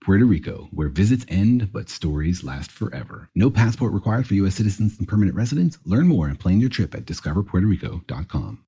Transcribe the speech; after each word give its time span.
Puerto 0.00 0.24
Rico, 0.24 0.68
where 0.70 0.88
visits 0.88 1.24
end 1.28 1.72
but 1.72 1.88
stories 1.88 2.44
last 2.44 2.70
forever. 2.70 3.28
No 3.34 3.50
passport 3.50 3.92
required 3.92 4.26
for 4.26 4.34
U.S. 4.34 4.54
citizens 4.54 4.98
and 4.98 5.08
permanent 5.08 5.36
residents. 5.36 5.78
Learn 5.84 6.08
more 6.08 6.28
and 6.28 6.38
plan 6.38 6.60
your 6.60 6.70
trip 6.70 6.94
at 6.94 7.04
discoverpuertorico.com. 7.04 8.64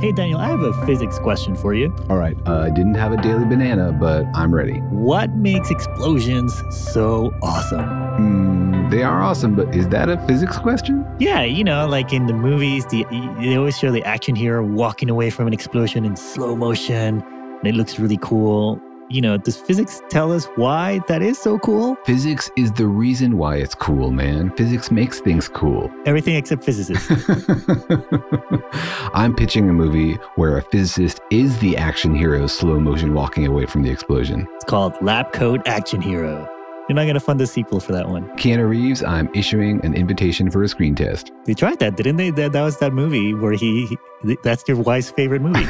Hey, 0.00 0.12
Daniel, 0.12 0.38
I 0.38 0.46
have 0.46 0.62
a 0.62 0.72
physics 0.86 1.18
question 1.18 1.56
for 1.56 1.74
you. 1.74 1.92
All 2.08 2.18
right, 2.18 2.38
uh, 2.46 2.60
I 2.60 2.70
didn't 2.70 2.94
have 2.94 3.10
a 3.10 3.16
daily 3.16 3.44
banana, 3.44 3.90
but 3.90 4.26
I'm 4.32 4.54
ready. 4.54 4.78
What 4.90 5.30
makes 5.30 5.72
explosions 5.72 6.62
so 6.70 7.34
awesome? 7.42 7.80
Mm, 7.80 8.90
they 8.92 9.02
are 9.02 9.20
awesome, 9.20 9.56
but 9.56 9.74
is 9.74 9.88
that 9.88 10.08
a 10.08 10.16
physics 10.28 10.56
question? 10.56 11.04
Yeah, 11.18 11.42
you 11.42 11.64
know, 11.64 11.88
like 11.88 12.12
in 12.12 12.26
the 12.26 12.32
movies, 12.32 12.86
the, 12.86 13.04
they 13.40 13.56
always 13.56 13.76
show 13.76 13.90
the 13.90 14.04
action 14.04 14.36
hero 14.36 14.64
walking 14.64 15.10
away 15.10 15.30
from 15.30 15.48
an 15.48 15.52
explosion 15.52 16.04
in 16.04 16.14
slow 16.14 16.54
motion, 16.54 17.20
and 17.58 17.66
it 17.66 17.74
looks 17.74 17.98
really 17.98 18.18
cool. 18.18 18.80
You 19.10 19.22
know, 19.22 19.38
does 19.38 19.56
physics 19.56 20.02
tell 20.10 20.32
us 20.32 20.44
why 20.56 21.00
that 21.08 21.22
is 21.22 21.38
so 21.38 21.58
cool? 21.60 21.96
Physics 22.04 22.50
is 22.56 22.72
the 22.72 22.86
reason 22.86 23.38
why 23.38 23.56
it's 23.56 23.74
cool, 23.74 24.10
man. 24.10 24.50
Physics 24.54 24.90
makes 24.90 25.18
things 25.20 25.48
cool. 25.48 25.90
Everything 26.04 26.34
except 26.34 26.62
physicists. 26.62 27.08
I'm 29.14 29.34
pitching 29.34 29.70
a 29.70 29.72
movie 29.72 30.14
where 30.36 30.58
a 30.58 30.62
physicist 30.62 31.20
is 31.30 31.58
the 31.60 31.78
action 31.78 32.14
hero 32.14 32.46
slow 32.46 32.78
motion 32.78 33.14
walking 33.14 33.46
away 33.46 33.64
from 33.64 33.82
the 33.82 33.90
explosion. 33.90 34.46
it's 34.56 34.64
called 34.64 34.92
Lab 35.00 35.32
Coat 35.32 35.62
Action 35.66 36.02
Hero. 36.02 36.46
You're 36.88 36.96
not 36.96 37.02
going 37.02 37.14
to 37.14 37.20
fund 37.20 37.38
a 37.42 37.46
sequel 37.46 37.80
for 37.80 37.92
that 37.92 38.08
one. 38.08 38.28
Keanu 38.38 38.66
Reeves, 38.66 39.02
I'm 39.02 39.28
issuing 39.34 39.84
an 39.84 39.94
invitation 39.94 40.50
for 40.50 40.62
a 40.62 40.68
screen 40.68 40.94
test. 40.94 41.30
They 41.44 41.52
tried 41.52 41.78
that, 41.80 41.96
didn't 41.96 42.16
they? 42.16 42.30
That, 42.30 42.52
that 42.52 42.62
was 42.62 42.78
that 42.78 42.94
movie 42.94 43.34
where 43.34 43.52
he, 43.52 43.98
that's 44.42 44.66
your 44.66 44.78
wife's 44.78 45.10
favorite 45.10 45.42
movie. 45.42 45.66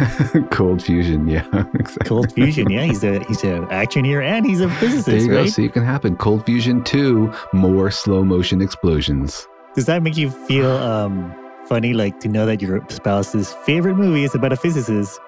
Cold 0.51 0.81
fusion, 0.81 1.27
yeah. 1.27 1.45
exactly. 1.75 2.07
Cold 2.09 2.33
Fusion. 2.33 2.71
Yeah, 2.71 2.85
he's 2.85 3.03
a 3.03 3.23
he's 3.25 3.43
an 3.43 3.67
action 3.71 4.05
hero 4.05 4.25
and 4.25 4.47
he's 4.47 4.61
a 4.61 4.71
physicist. 4.71 5.07
There 5.07 5.17
you 5.19 5.29
go. 5.29 5.41
right? 5.41 5.51
See, 5.51 5.65
it 5.65 5.73
can 5.73 5.85
happen. 5.85 6.17
Cold 6.17 6.47
fusion 6.47 6.85
2, 6.85 7.33
more 7.53 7.91
slow 7.91 8.23
motion 8.25 8.63
explosions. 8.63 9.49
Does 9.75 9.87
that 9.87 10.03
make 10.05 10.17
you 10.17 10.31
feel 10.31 10.71
um, 10.71 11.35
funny, 11.69 11.95
like 11.95 12.21
to 12.21 12.29
know 12.29 12.47
that 12.47 12.63
your 12.63 12.85
spouse's 12.91 13.53
favorite 13.65 13.97
movie 13.97 14.25
is 14.25 14.35
about 14.35 14.53
a 14.53 14.57
physicist 14.57 15.19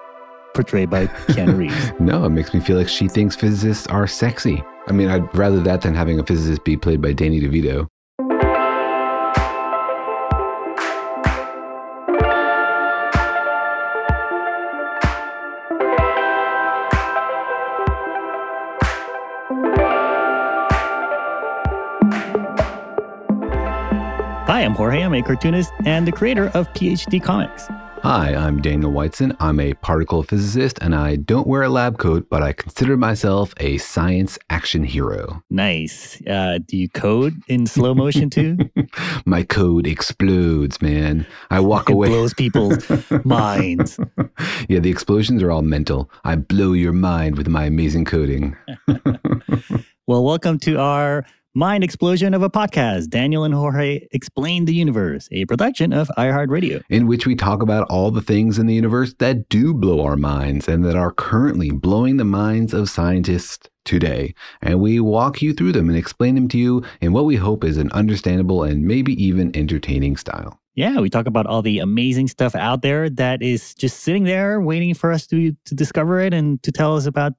portrayed 0.53 0.89
by 0.89 1.07
Keanu 1.07 1.57
Reeves? 1.57 1.91
No, 1.99 2.25
it 2.25 2.29
makes 2.29 2.53
me 2.53 2.59
feel 2.61 2.77
like 2.77 2.89
she 2.89 3.07
thinks 3.07 3.35
physicists 3.35 3.87
are 3.87 4.07
sexy. 4.07 4.63
I 4.91 4.93
mean, 4.93 5.07
I'd 5.07 5.33
rather 5.33 5.61
that 5.61 5.83
than 5.83 5.95
having 5.95 6.19
a 6.19 6.23
physicist 6.25 6.65
be 6.65 6.75
played 6.75 7.01
by 7.01 7.13
Danny 7.13 7.39
DeVito. 7.39 7.87
Hi, 24.45 24.59
I'm 24.59 24.75
Jorge. 24.75 25.01
I'm 25.01 25.13
a 25.13 25.21
cartoonist 25.21 25.71
and 25.85 26.05
the 26.05 26.11
creator 26.11 26.51
of 26.53 26.67
PhD 26.73 27.23
Comics. 27.23 27.69
Hi, 28.03 28.33
I'm 28.33 28.61
Daniel 28.63 28.91
Whiteson. 28.91 29.37
I'm 29.39 29.59
a 29.59 29.75
particle 29.75 30.23
physicist 30.23 30.79
and 30.81 30.95
I 30.95 31.17
don't 31.17 31.45
wear 31.45 31.61
a 31.61 31.69
lab 31.69 31.99
coat, 31.99 32.27
but 32.31 32.41
I 32.41 32.51
consider 32.51 32.97
myself 32.97 33.53
a 33.57 33.77
science 33.77 34.39
action 34.49 34.83
hero. 34.83 35.43
Nice. 35.51 36.19
Uh, 36.25 36.57
do 36.65 36.77
you 36.77 36.89
code 36.89 37.35
in 37.47 37.67
slow 37.67 37.93
motion 37.93 38.31
too? 38.31 38.57
My 39.25 39.43
code 39.43 39.85
explodes, 39.85 40.81
man. 40.81 41.27
I 41.51 41.59
walk 41.59 41.89
It 41.91 41.93
away. 41.93 42.07
blows 42.07 42.33
people's 42.33 42.89
minds. 43.23 43.99
yeah, 44.67 44.79
the 44.79 44.89
explosions 44.89 45.43
are 45.43 45.51
all 45.51 45.61
mental. 45.61 46.09
I 46.23 46.35
blow 46.37 46.73
your 46.73 46.93
mind 46.93 47.37
with 47.37 47.47
my 47.47 47.65
amazing 47.65 48.05
coding. 48.05 48.55
Well, 50.07 50.25
welcome 50.25 50.59
to 50.61 50.77
our 50.77 51.25
mind 51.53 51.83
explosion 51.83 52.33
of 52.33 52.41
a 52.41 52.49
podcast. 52.49 53.09
Daniel 53.09 53.43
and 53.43 53.53
Jorge 53.53 54.07
explain 54.11 54.65
the 54.65 54.73
universe, 54.73 55.27
a 55.31 55.45
production 55.45 55.91
of 55.91 56.09
iHeartRadio. 56.17 56.81
in 56.89 57.07
which 57.07 57.25
we 57.25 57.35
talk 57.35 57.61
about 57.61 57.87
all 57.89 58.11
the 58.11 58.21
things 58.21 58.57
in 58.57 58.67
the 58.67 58.73
universe 58.73 59.13
that 59.19 59.49
do 59.49 59.73
blow 59.73 60.01
our 60.03 60.15
minds 60.15 60.67
and 60.67 60.85
that 60.85 60.95
are 60.95 61.11
currently 61.11 61.71
blowing 61.71 62.17
the 62.17 62.25
minds 62.25 62.73
of 62.73 62.89
scientists 62.89 63.69
today. 63.83 64.33
And 64.61 64.79
we 64.79 64.99
walk 64.99 65.41
you 65.41 65.53
through 65.53 65.73
them 65.73 65.89
and 65.89 65.97
explain 65.97 66.35
them 66.35 66.47
to 66.49 66.57
you 66.57 66.83
in 67.01 67.11
what 67.11 67.25
we 67.25 67.35
hope 67.35 67.63
is 67.63 67.77
an 67.77 67.91
understandable 67.91 68.63
and 68.63 68.85
maybe 68.85 69.21
even 69.21 69.55
entertaining 69.55 70.15
style. 70.17 70.59
Yeah, 70.75 71.01
we 71.01 71.09
talk 71.09 71.25
about 71.25 71.47
all 71.47 71.61
the 71.61 71.79
amazing 71.79 72.29
stuff 72.29 72.55
out 72.55 72.81
there 72.81 73.09
that 73.09 73.41
is 73.41 73.75
just 73.75 74.01
sitting 74.01 74.23
there 74.23 74.61
waiting 74.61 74.93
for 74.93 75.11
us 75.11 75.27
to 75.27 75.51
to 75.65 75.75
discover 75.75 76.21
it 76.21 76.33
and 76.33 76.63
to 76.63 76.71
tell 76.71 76.95
us 76.95 77.05
about 77.05 77.33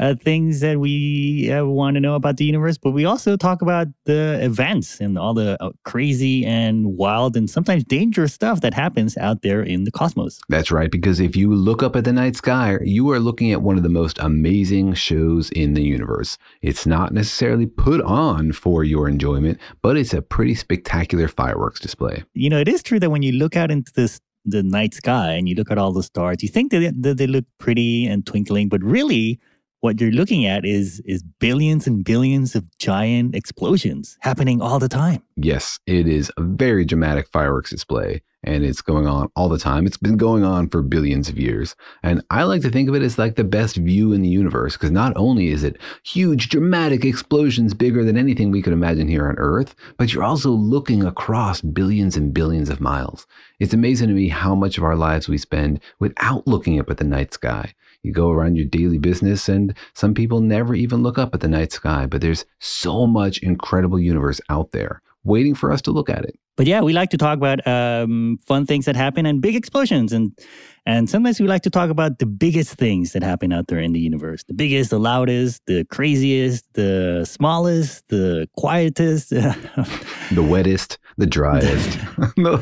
uh, 0.00 0.14
things 0.14 0.60
that 0.60 0.80
we 0.80 1.52
uh, 1.52 1.64
want 1.64 1.94
to 1.94 2.00
know 2.00 2.14
about 2.14 2.38
the 2.38 2.44
universe. 2.44 2.78
But 2.78 2.92
we 2.92 3.04
also 3.04 3.36
talk 3.36 3.62
about 3.62 3.86
the 4.06 4.42
events 4.42 4.98
and 4.98 5.18
all 5.18 5.34
the 5.34 5.62
uh, 5.62 5.70
crazy 5.84 6.44
and 6.44 6.96
wild 6.96 7.36
and 7.36 7.48
sometimes 7.48 7.84
dangerous 7.84 8.32
stuff 8.32 8.62
that 8.62 8.74
happens 8.74 9.16
out 9.18 9.42
there 9.42 9.62
in 9.62 9.84
the 9.84 9.90
cosmos. 9.90 10.40
That's 10.48 10.70
right, 10.70 10.90
because 10.90 11.20
if 11.20 11.36
you 11.36 11.54
look 11.54 11.82
up 11.82 11.94
at 11.94 12.04
the 12.04 12.12
night 12.12 12.34
sky, 12.34 12.78
you 12.82 13.10
are 13.10 13.20
looking 13.20 13.52
at 13.52 13.62
one 13.62 13.76
of 13.76 13.82
the 13.82 13.88
most 13.90 14.18
amazing 14.18 14.94
shows 14.94 15.50
in 15.50 15.74
the 15.74 15.82
universe. 15.82 16.38
It's 16.62 16.86
not 16.86 17.12
necessarily 17.12 17.66
put 17.66 18.00
on 18.00 18.52
for 18.52 18.82
your 18.84 19.06
enjoyment, 19.06 19.60
but 19.82 19.96
it's 19.98 20.14
a 20.14 20.22
pretty 20.22 20.54
spectacular 20.54 21.28
fireworks 21.28 21.78
display. 21.78 22.24
You 22.32 22.48
know, 22.48 22.58
it 22.58 22.68
is 22.68 22.82
true 22.82 23.00
that 23.00 23.10
when 23.10 23.22
you 23.22 23.32
look 23.32 23.54
out 23.54 23.70
into 23.70 23.92
this 23.92 24.20
the 24.46 24.62
night 24.62 24.94
sky 24.94 25.32
and 25.32 25.50
you 25.50 25.54
look 25.54 25.70
at 25.70 25.76
all 25.76 25.92
the 25.92 26.02
stars, 26.02 26.38
you 26.42 26.48
think 26.48 26.70
that, 26.70 26.94
that 27.02 27.18
they 27.18 27.26
look 27.26 27.44
pretty 27.58 28.06
and 28.06 28.24
twinkling, 28.24 28.70
but 28.70 28.82
really 28.82 29.38
what 29.80 30.00
you're 30.00 30.10
looking 30.10 30.46
at 30.46 30.64
is 30.64 31.00
is 31.04 31.22
billions 31.38 31.86
and 31.86 32.04
billions 32.04 32.54
of 32.54 32.64
giant 32.78 33.34
explosions 33.34 34.16
happening 34.20 34.60
all 34.60 34.78
the 34.78 34.88
time. 34.88 35.22
Yes, 35.36 35.78
it 35.86 36.06
is 36.06 36.30
a 36.36 36.42
very 36.42 36.84
dramatic 36.84 37.28
fireworks 37.28 37.70
display. 37.70 38.22
and 38.42 38.64
it's 38.64 38.80
going 38.80 39.06
on 39.06 39.28
all 39.36 39.48
the 39.50 39.58
time. 39.58 39.86
It's 39.86 39.98
been 39.98 40.16
going 40.16 40.44
on 40.44 40.68
for 40.68 40.80
billions 40.82 41.28
of 41.28 41.38
years. 41.38 41.76
And 42.02 42.22
I 42.30 42.44
like 42.44 42.62
to 42.62 42.70
think 42.70 42.88
of 42.88 42.94
it 42.94 43.02
as 43.02 43.18
like 43.18 43.36
the 43.36 43.44
best 43.44 43.76
view 43.76 44.14
in 44.14 44.22
the 44.22 44.28
universe 44.28 44.74
because 44.76 44.90
not 44.90 45.12
only 45.16 45.48
is 45.48 45.62
it 45.62 45.76
huge, 46.04 46.48
dramatic 46.48 47.04
explosions 47.04 47.74
bigger 47.74 48.02
than 48.02 48.16
anything 48.16 48.50
we 48.50 48.62
could 48.62 48.72
imagine 48.72 49.08
here 49.08 49.28
on 49.28 49.36
Earth, 49.36 49.74
but 49.98 50.12
you're 50.12 50.24
also 50.24 50.50
looking 50.50 51.04
across 51.04 51.60
billions 51.60 52.16
and 52.16 52.32
billions 52.32 52.70
of 52.70 52.80
miles. 52.80 53.26
It's 53.58 53.74
amazing 53.74 54.08
to 54.08 54.14
me 54.14 54.28
how 54.28 54.54
much 54.54 54.78
of 54.78 54.84
our 54.84 54.96
lives 54.96 55.28
we 55.28 55.36
spend 55.36 55.80
without 55.98 56.46
looking 56.46 56.80
up 56.80 56.88
at 56.88 56.96
the 56.96 57.04
night 57.04 57.34
sky. 57.34 57.74
You 58.02 58.12
go 58.12 58.30
around 58.30 58.56
your 58.56 58.66
daily 58.66 58.98
business, 58.98 59.48
and 59.48 59.76
some 59.94 60.14
people 60.14 60.40
never 60.40 60.74
even 60.74 61.02
look 61.02 61.18
up 61.18 61.34
at 61.34 61.40
the 61.40 61.48
night 61.48 61.72
sky, 61.72 62.06
but 62.06 62.20
there's 62.20 62.44
so 62.58 63.06
much 63.06 63.38
incredible 63.38 63.98
universe 63.98 64.40
out 64.48 64.72
there 64.72 65.02
waiting 65.24 65.54
for 65.54 65.70
us 65.70 65.82
to 65.82 65.90
look 65.90 66.08
at 66.08 66.24
it. 66.24 66.38
But 66.56 66.66
yeah, 66.66 66.82
we 66.82 66.92
like 66.92 67.08
to 67.10 67.16
talk 67.16 67.38
about 67.38 67.66
um, 67.66 68.38
fun 68.44 68.66
things 68.66 68.84
that 68.84 68.94
happen 68.94 69.24
and 69.24 69.40
big 69.40 69.56
explosions, 69.56 70.12
and 70.12 70.38
and 70.84 71.08
sometimes 71.08 71.40
we 71.40 71.46
like 71.46 71.62
to 71.62 71.70
talk 71.70 71.88
about 71.88 72.18
the 72.18 72.26
biggest 72.26 72.74
things 72.74 73.12
that 73.12 73.22
happen 73.22 73.50
out 73.50 73.68
there 73.68 73.78
in 73.78 73.92
the 73.92 74.00
universe. 74.00 74.44
The 74.44 74.52
biggest, 74.52 74.90
the 74.90 74.98
loudest, 74.98 75.62
the 75.66 75.86
craziest, 75.86 76.66
the 76.74 77.24
smallest, 77.24 78.06
the 78.08 78.46
quietest, 78.58 79.30
the 79.30 80.46
wettest, 80.46 80.98
the 81.16 81.26
driest. 81.26 81.98
no, 82.36 82.60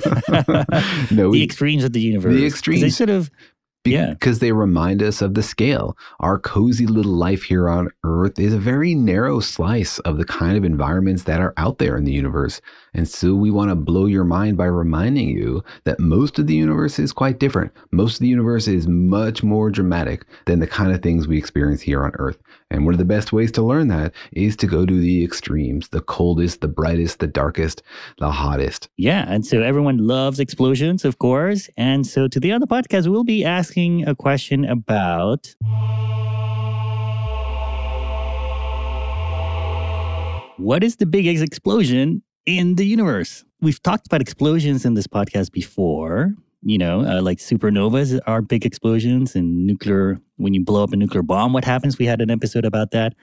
no, 1.10 1.32
the 1.32 1.42
extremes 1.42 1.82
of 1.82 1.92
the 1.92 2.00
universe. 2.00 2.34
The 2.34 2.46
extremes. 2.46 2.82
They 2.82 2.90
sort 2.90 3.10
of 3.10 3.30
yeah. 3.90 4.10
Because 4.10 4.38
they 4.38 4.52
remind 4.52 5.02
us 5.02 5.22
of 5.22 5.34
the 5.34 5.42
scale. 5.42 5.96
Our 6.20 6.38
cozy 6.38 6.86
little 6.86 7.12
life 7.12 7.42
here 7.42 7.68
on 7.68 7.90
Earth 8.04 8.38
is 8.38 8.54
a 8.54 8.58
very 8.58 8.94
narrow 8.94 9.40
slice 9.40 9.98
of 10.00 10.18
the 10.18 10.24
kind 10.24 10.56
of 10.56 10.64
environments 10.64 11.24
that 11.24 11.40
are 11.40 11.54
out 11.56 11.78
there 11.78 11.96
in 11.96 12.04
the 12.04 12.12
universe. 12.12 12.60
And 12.94 13.08
so 13.08 13.34
we 13.34 13.50
want 13.50 13.70
to 13.70 13.74
blow 13.74 14.06
your 14.06 14.24
mind 14.24 14.56
by 14.56 14.66
reminding 14.66 15.28
you 15.28 15.62
that 15.84 16.00
most 16.00 16.38
of 16.38 16.46
the 16.46 16.54
universe 16.54 16.98
is 16.98 17.12
quite 17.12 17.38
different. 17.38 17.72
Most 17.90 18.14
of 18.14 18.20
the 18.20 18.28
universe 18.28 18.68
is 18.68 18.86
much 18.86 19.42
more 19.42 19.70
dramatic 19.70 20.24
than 20.46 20.60
the 20.60 20.66
kind 20.66 20.92
of 20.92 21.02
things 21.02 21.28
we 21.28 21.38
experience 21.38 21.80
here 21.80 22.04
on 22.04 22.12
Earth. 22.18 22.38
And 22.70 22.84
one 22.84 22.94
of 22.94 22.98
the 22.98 23.04
best 23.04 23.32
ways 23.32 23.50
to 23.52 23.62
learn 23.62 23.88
that 23.88 24.12
is 24.32 24.56
to 24.56 24.66
go 24.66 24.84
to 24.84 25.00
the 25.00 25.24
extremes 25.24 25.88
the 25.88 26.00
coldest, 26.00 26.60
the 26.60 26.68
brightest, 26.68 27.18
the 27.18 27.26
darkest, 27.26 27.82
the 28.18 28.30
hottest. 28.30 28.88
Yeah. 28.96 29.24
And 29.28 29.46
so 29.46 29.62
everyone 29.62 29.98
loves 29.98 30.40
explosions, 30.40 31.04
of 31.04 31.18
course. 31.18 31.70
And 31.76 32.06
so 32.06 32.28
today 32.28 32.50
on 32.50 32.60
the 32.60 32.66
podcast, 32.66 33.08
we'll 33.08 33.24
be 33.24 33.44
asking 33.44 34.06
a 34.06 34.14
question 34.14 34.64
about. 34.64 35.54
What 40.58 40.82
is 40.82 40.96
the 40.96 41.06
biggest 41.06 41.42
explosion 41.42 42.22
in 42.56 42.76
the 42.76 42.86
universe? 42.86 43.44
We've 43.60 43.82
talked 43.82 44.06
about 44.06 44.22
explosions 44.22 44.86
in 44.86 44.94
this 44.94 45.06
podcast 45.06 45.52
before, 45.52 46.34
you 46.62 46.78
know, 46.78 47.00
uh, 47.02 47.20
like 47.20 47.38
supernovas 47.38 48.18
are 48.26 48.40
big 48.40 48.64
explosions 48.64 49.36
and 49.36 49.66
nuclear, 49.66 50.18
when 50.36 50.54
you 50.54 50.64
blow 50.64 50.82
up 50.82 50.92
a 50.92 50.96
nuclear 50.96 51.22
bomb, 51.22 51.52
what 51.52 51.64
happens? 51.64 51.98
We 51.98 52.06
had 52.06 52.20
an 52.20 52.30
episode 52.30 52.64
about 52.64 52.92
that. 52.92 53.14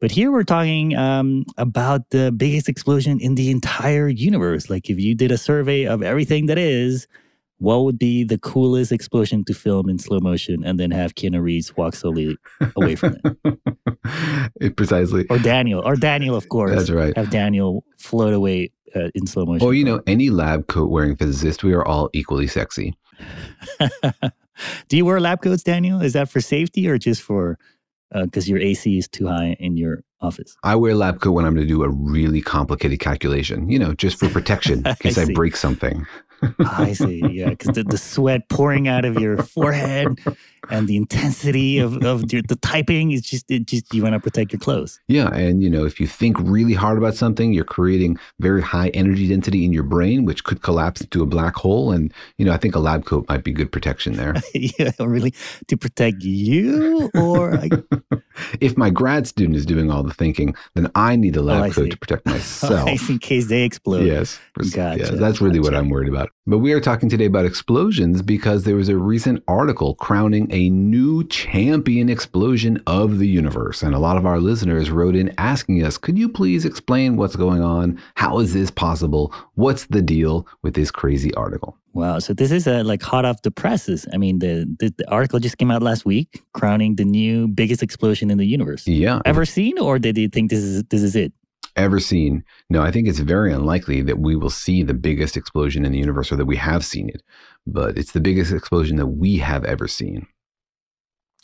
But 0.00 0.10
here 0.10 0.32
we're 0.32 0.42
talking 0.42 0.96
um, 0.96 1.44
about 1.58 2.10
the 2.10 2.32
biggest 2.32 2.68
explosion 2.68 3.20
in 3.20 3.36
the 3.36 3.50
entire 3.50 4.08
universe. 4.08 4.68
Like 4.68 4.90
if 4.90 4.98
you 4.98 5.14
did 5.14 5.30
a 5.30 5.38
survey 5.38 5.84
of 5.84 6.02
everything 6.02 6.46
that 6.46 6.58
is, 6.58 7.06
what 7.62 7.84
would 7.84 7.96
be 7.96 8.24
the 8.24 8.38
coolest 8.38 8.90
explosion 8.90 9.44
to 9.44 9.54
film 9.54 9.88
in 9.88 9.96
slow 9.96 10.18
motion 10.18 10.64
and 10.64 10.80
then 10.80 10.90
have 10.90 11.14
Keanu 11.14 11.40
Reeves 11.40 11.76
walk 11.76 11.94
slowly 11.94 12.36
away 12.74 12.96
from 12.96 13.16
it? 13.24 14.76
precisely. 14.76 15.26
Or 15.30 15.38
Daniel, 15.38 15.80
or 15.84 15.94
Daniel, 15.94 16.34
of 16.34 16.48
course. 16.48 16.74
That's 16.74 16.90
right. 16.90 17.16
Have 17.16 17.30
Daniel 17.30 17.84
float 17.98 18.34
away 18.34 18.72
uh, 18.96 19.10
in 19.14 19.28
slow 19.28 19.46
motion. 19.46 19.64
Or, 19.64 19.74
you 19.74 19.84
know, 19.84 20.02
any 20.08 20.28
lab 20.28 20.66
coat 20.66 20.90
wearing 20.90 21.14
physicist, 21.14 21.62
we 21.62 21.72
are 21.72 21.84
all 21.84 22.10
equally 22.12 22.48
sexy. 22.48 22.96
Do 24.88 24.96
you 24.96 25.04
wear 25.04 25.20
lab 25.20 25.40
coats, 25.40 25.62
Daniel? 25.62 26.02
Is 26.02 26.14
that 26.14 26.28
for 26.28 26.40
safety 26.40 26.88
or 26.88 26.98
just 26.98 27.22
for 27.22 27.58
because 28.12 28.48
uh, 28.48 28.50
your 28.50 28.58
AC 28.58 28.98
is 28.98 29.06
too 29.06 29.28
high 29.28 29.56
in 29.60 29.76
your 29.76 30.02
office? 30.20 30.56
I 30.64 30.74
wear 30.74 30.96
lab 30.96 31.20
coat 31.20 31.30
when 31.30 31.44
I'm 31.44 31.54
going 31.54 31.66
to 31.66 31.72
do 31.72 31.84
a 31.84 31.88
really 31.88 32.42
complicated 32.42 32.98
calculation, 32.98 33.70
you 33.70 33.78
know, 33.78 33.94
just 33.94 34.18
for 34.18 34.28
protection 34.28 34.84
in 34.86 34.94
case 34.96 35.16
I, 35.16 35.22
I 35.22 35.32
break 35.32 35.54
something. 35.54 36.04
I 36.58 36.92
see. 36.92 37.22
Yeah, 37.30 37.50
because 37.50 37.74
the, 37.74 37.84
the 37.84 37.98
sweat 37.98 38.48
pouring 38.48 38.88
out 38.88 39.04
of 39.04 39.18
your 39.18 39.38
forehead 39.42 40.18
and 40.70 40.86
the 40.88 40.96
intensity 40.96 41.78
of, 41.78 42.02
of 42.04 42.32
your, 42.32 42.42
the 42.42 42.56
typing 42.56 43.12
is 43.12 43.22
just 43.22 43.50
it 43.50 43.66
just 43.66 43.92
you 43.92 44.02
want 44.02 44.14
to 44.14 44.20
protect 44.20 44.52
your 44.52 44.60
clothes. 44.60 45.00
Yeah, 45.08 45.28
and 45.34 45.62
you 45.62 45.70
know 45.70 45.84
if 45.84 46.00
you 46.00 46.06
think 46.06 46.36
really 46.40 46.74
hard 46.74 46.98
about 46.98 47.14
something, 47.14 47.52
you're 47.52 47.64
creating 47.64 48.18
very 48.40 48.62
high 48.62 48.88
energy 48.88 49.28
density 49.28 49.64
in 49.64 49.72
your 49.72 49.82
brain, 49.82 50.24
which 50.24 50.44
could 50.44 50.62
collapse 50.62 51.00
into 51.00 51.22
a 51.22 51.26
black 51.26 51.54
hole. 51.54 51.92
And 51.92 52.12
you 52.38 52.44
know 52.44 52.52
I 52.52 52.56
think 52.56 52.74
a 52.74 52.80
lab 52.80 53.04
coat 53.04 53.26
might 53.28 53.44
be 53.44 53.52
good 53.52 53.72
protection 53.72 54.14
there. 54.14 54.34
yeah, 54.54 54.92
really 55.00 55.34
to 55.68 55.76
protect 55.76 56.22
you 56.22 57.10
or. 57.14 57.62
if 58.60 58.76
my 58.76 58.90
grad 58.90 59.26
student 59.26 59.56
is 59.56 59.66
doing 59.66 59.90
all 59.90 60.02
the 60.02 60.14
thinking, 60.14 60.54
then 60.74 60.90
I 60.94 61.16
need 61.16 61.36
a 61.36 61.40
oh, 61.40 61.44
lab 61.44 61.70
oh, 61.70 61.72
coat 61.72 61.90
to 61.90 61.96
protect 61.96 62.22
oh, 62.26 62.30
myself 62.30 63.10
in 63.10 63.18
case 63.18 63.48
they 63.48 63.62
explode. 63.62 64.06
Yes, 64.06 64.38
gotcha. 64.72 65.16
that's 65.16 65.40
really 65.40 65.58
gotcha. 65.58 65.72
what 65.72 65.74
I'm 65.74 65.88
worried 65.88 66.08
about. 66.08 66.30
But 66.44 66.58
we 66.58 66.72
are 66.72 66.80
talking 66.80 67.08
today 67.08 67.26
about 67.26 67.44
explosions 67.44 68.20
because 68.20 68.64
there 68.64 68.74
was 68.74 68.88
a 68.88 68.96
recent 68.96 69.44
article 69.46 69.94
crowning 69.94 70.48
a 70.50 70.70
new 70.70 71.22
champion 71.28 72.08
explosion 72.08 72.82
of 72.88 73.20
the 73.20 73.28
universe. 73.28 73.80
And 73.80 73.94
a 73.94 74.00
lot 74.00 74.16
of 74.16 74.26
our 74.26 74.40
listeners 74.40 74.90
wrote 74.90 75.14
in 75.14 75.32
asking 75.38 75.84
us, 75.84 75.96
could 75.96 76.18
you 76.18 76.28
please 76.28 76.64
explain 76.64 77.16
what's 77.16 77.36
going 77.36 77.62
on? 77.62 77.96
How 78.16 78.40
is 78.40 78.54
this 78.54 78.72
possible? 78.72 79.32
What's 79.54 79.86
the 79.86 80.02
deal 80.02 80.48
with 80.62 80.74
this 80.74 80.90
crazy 80.90 81.32
article? 81.34 81.78
Wow. 81.92 82.18
So 82.18 82.34
this 82.34 82.50
is 82.50 82.66
a, 82.66 82.82
like 82.82 83.02
hot 83.02 83.24
off 83.24 83.42
the 83.42 83.52
presses. 83.52 84.08
I 84.12 84.16
mean, 84.16 84.40
the, 84.40 84.66
the, 84.80 84.92
the 84.98 85.08
article 85.08 85.38
just 85.38 85.58
came 85.58 85.70
out 85.70 85.80
last 85.80 86.04
week, 86.04 86.42
crowning 86.54 86.96
the 86.96 87.04
new 87.04 87.46
biggest 87.46 87.84
explosion 87.84 88.32
in 88.32 88.38
the 88.38 88.46
universe. 88.46 88.84
Yeah. 88.88 89.20
Ever 89.24 89.44
seen, 89.44 89.78
or 89.78 90.00
did 90.00 90.18
you 90.18 90.28
think 90.28 90.50
this 90.50 90.64
is 90.64 90.82
this 90.84 91.02
is 91.02 91.14
it? 91.14 91.32
Ever 91.76 92.00
seen? 92.00 92.44
No, 92.68 92.82
I 92.82 92.90
think 92.90 93.08
it's 93.08 93.18
very 93.18 93.52
unlikely 93.52 94.02
that 94.02 94.18
we 94.18 94.36
will 94.36 94.50
see 94.50 94.82
the 94.82 94.94
biggest 94.94 95.36
explosion 95.36 95.84
in 95.84 95.92
the 95.92 95.98
universe, 95.98 96.30
or 96.30 96.36
that 96.36 96.46
we 96.46 96.56
have 96.56 96.84
seen 96.84 97.08
it. 97.08 97.22
But 97.66 97.96
it's 97.96 98.12
the 98.12 98.20
biggest 98.20 98.52
explosion 98.52 98.96
that 98.96 99.06
we 99.06 99.38
have 99.38 99.64
ever 99.64 99.88
seen. 99.88 100.26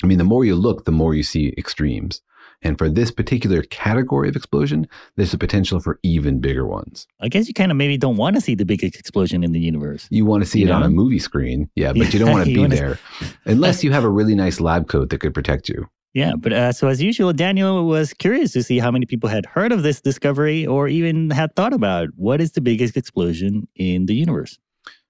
I 0.03 0.07
mean, 0.07 0.19
the 0.19 0.25
more 0.25 0.45
you 0.45 0.55
look, 0.55 0.85
the 0.85 0.93
more 0.93 1.15
you 1.15 1.23
see 1.23 1.55
extremes. 1.57 2.23
And 2.61 2.77
for 2.77 2.89
this 2.89 3.11
particular 3.11 3.63
category 3.63 4.29
of 4.29 4.37
explosion, 4.37 4.89
there's 5.17 5.33
a 5.33 5.39
potential 5.39 5.79
for 5.81 6.01
even 6.03 6.41
bigger 6.41 6.67
ones. 6.67 7.07
I 7.21 7.29
guess 7.29 7.47
you 7.47 7.55
kind 7.55 7.71
of 7.71 7.77
maybe 7.77 7.97
don't 7.97 8.17
want 8.17 8.35
to 8.35 8.41
see 8.41 8.55
the 8.55 8.65
biggest 8.65 8.97
explosion 8.97 9.45
in 9.45 9.53
the 9.53 9.61
universe. 9.61 10.09
You 10.11 10.25
want 10.25 10.43
to 10.43 10.51
see 10.51 10.61
you 10.61 10.67
it 10.67 10.71
know? 10.71 10.77
on 10.77 10.83
a 10.83 10.89
movie 10.89 11.21
screen, 11.21 11.71
yeah, 11.77 11.93
but 11.93 12.13
you 12.13 12.19
don't 12.19 12.31
want 12.33 12.47
to 12.47 12.55
be 12.55 12.67
there 12.67 12.99
unless 13.45 13.85
you 13.85 13.93
have 13.93 14.05
a 14.05 14.11
really 14.11 14.35
nice 14.35 14.61
lab 14.61 14.89
coat 14.89 15.11
that 15.11 15.19
could 15.19 15.35
protect 15.35 15.69
you. 15.69 15.89
Yeah, 16.19 16.33
but 16.37 16.53
uh, 16.53 16.73
so 16.73 16.89
as 16.89 17.01
usual, 17.01 17.33
Daniel 17.33 17.87
was 17.87 18.13
curious 18.13 18.51
to 18.55 18.65
see 18.65 18.81
how 18.81 18.91
many 18.91 19.07
people 19.07 19.29
had 19.29 19.47
heard 19.47 19.71
of 19.71 19.85
this 19.85 20.01
discovery 20.01 20.67
or 20.67 20.89
even 20.89 21.31
had 21.31 21.55
thought 21.55 21.73
about 21.73 22.09
what 22.17 22.41
is 22.41 22.51
the 22.51 22.61
biggest 22.61 22.97
explosion 22.97 23.69
in 23.77 24.07
the 24.07 24.17
universe. 24.17 24.59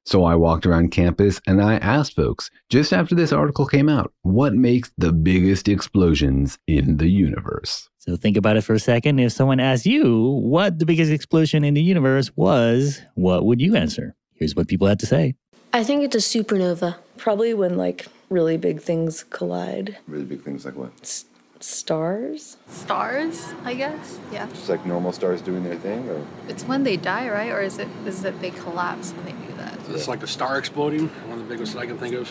So 0.05 0.25
I 0.25 0.35
walked 0.35 0.67
around 0.67 0.91
campus 0.91 1.41
and 1.47 1.63
I 1.63 1.77
asked 1.77 2.15
folks, 2.15 2.51
just 2.69 2.93
after 2.93 3.15
this 3.15 3.33
article 3.33 3.65
came 3.65 3.89
out, 3.89 4.13
what 4.21 4.53
makes 4.53 4.93
the 4.99 5.11
biggest 5.11 5.67
explosions 5.67 6.59
in 6.67 6.99
the 6.99 7.09
universe? 7.09 7.89
So 7.97 8.15
think 8.15 8.37
about 8.37 8.59
it 8.59 8.61
for 8.61 8.75
a 8.75 8.79
second. 8.79 9.19
If 9.19 9.33
someone 9.33 9.61
asked 9.61 9.87
you 9.87 10.39
what 10.43 10.79
the 10.79 10.85
biggest 10.85 11.11
explosion 11.11 11.65
in 11.65 11.73
the 11.73 11.83
universe 11.83 12.31
was, 12.37 13.01
what 13.15 13.47
would 13.47 13.63
you 13.63 13.77
answer? 13.77 14.15
Here's 14.35 14.55
what 14.55 14.69
people 14.69 14.87
had 14.87 14.99
to 14.99 15.07
say. 15.07 15.37
I 15.73 15.85
think 15.85 16.03
it's 16.05 16.17
a 16.17 16.19
supernova. 16.19 16.97
Probably 17.17 17.55
when 17.55 17.79
like 17.79 18.09
really 18.31 18.57
big 18.57 18.81
things 18.81 19.25
collide. 19.25 19.99
Really 20.07 20.25
big 20.25 20.43
things 20.43 20.65
like 20.65 20.77
what? 20.77 20.91
S- 21.03 21.25
stars? 21.61 22.57
Stars, 22.69 23.53
I 23.65 23.75
guess. 23.75 24.19
Yeah. 24.33 24.47
Just 24.49 24.69
like 24.69 24.85
normal 24.87 25.13
stars 25.13 25.41
doing 25.43 25.65
their 25.65 25.77
thing 25.77 26.09
or 26.09 26.25
It's 26.49 26.65
when 26.65 26.85
they 26.85 26.97
die, 26.97 27.29
right? 27.29 27.51
Or 27.51 27.61
is 27.61 27.79
it 27.79 27.89
is 28.07 28.25
it 28.25 28.41
they 28.41 28.51
collapse 28.51 29.13
when 29.13 29.25
they 29.27 29.33
do 29.47 29.55
that? 29.57 29.79
It's 29.91 30.09
like 30.09 30.23
a 30.23 30.27
star 30.27 30.59
exploding, 30.59 31.09
one 31.29 31.39
of 31.39 31.49
the 31.49 31.53
biggest 31.55 31.77
I 31.77 31.87
can 31.87 31.99
think 31.99 32.15
of. 32.15 32.31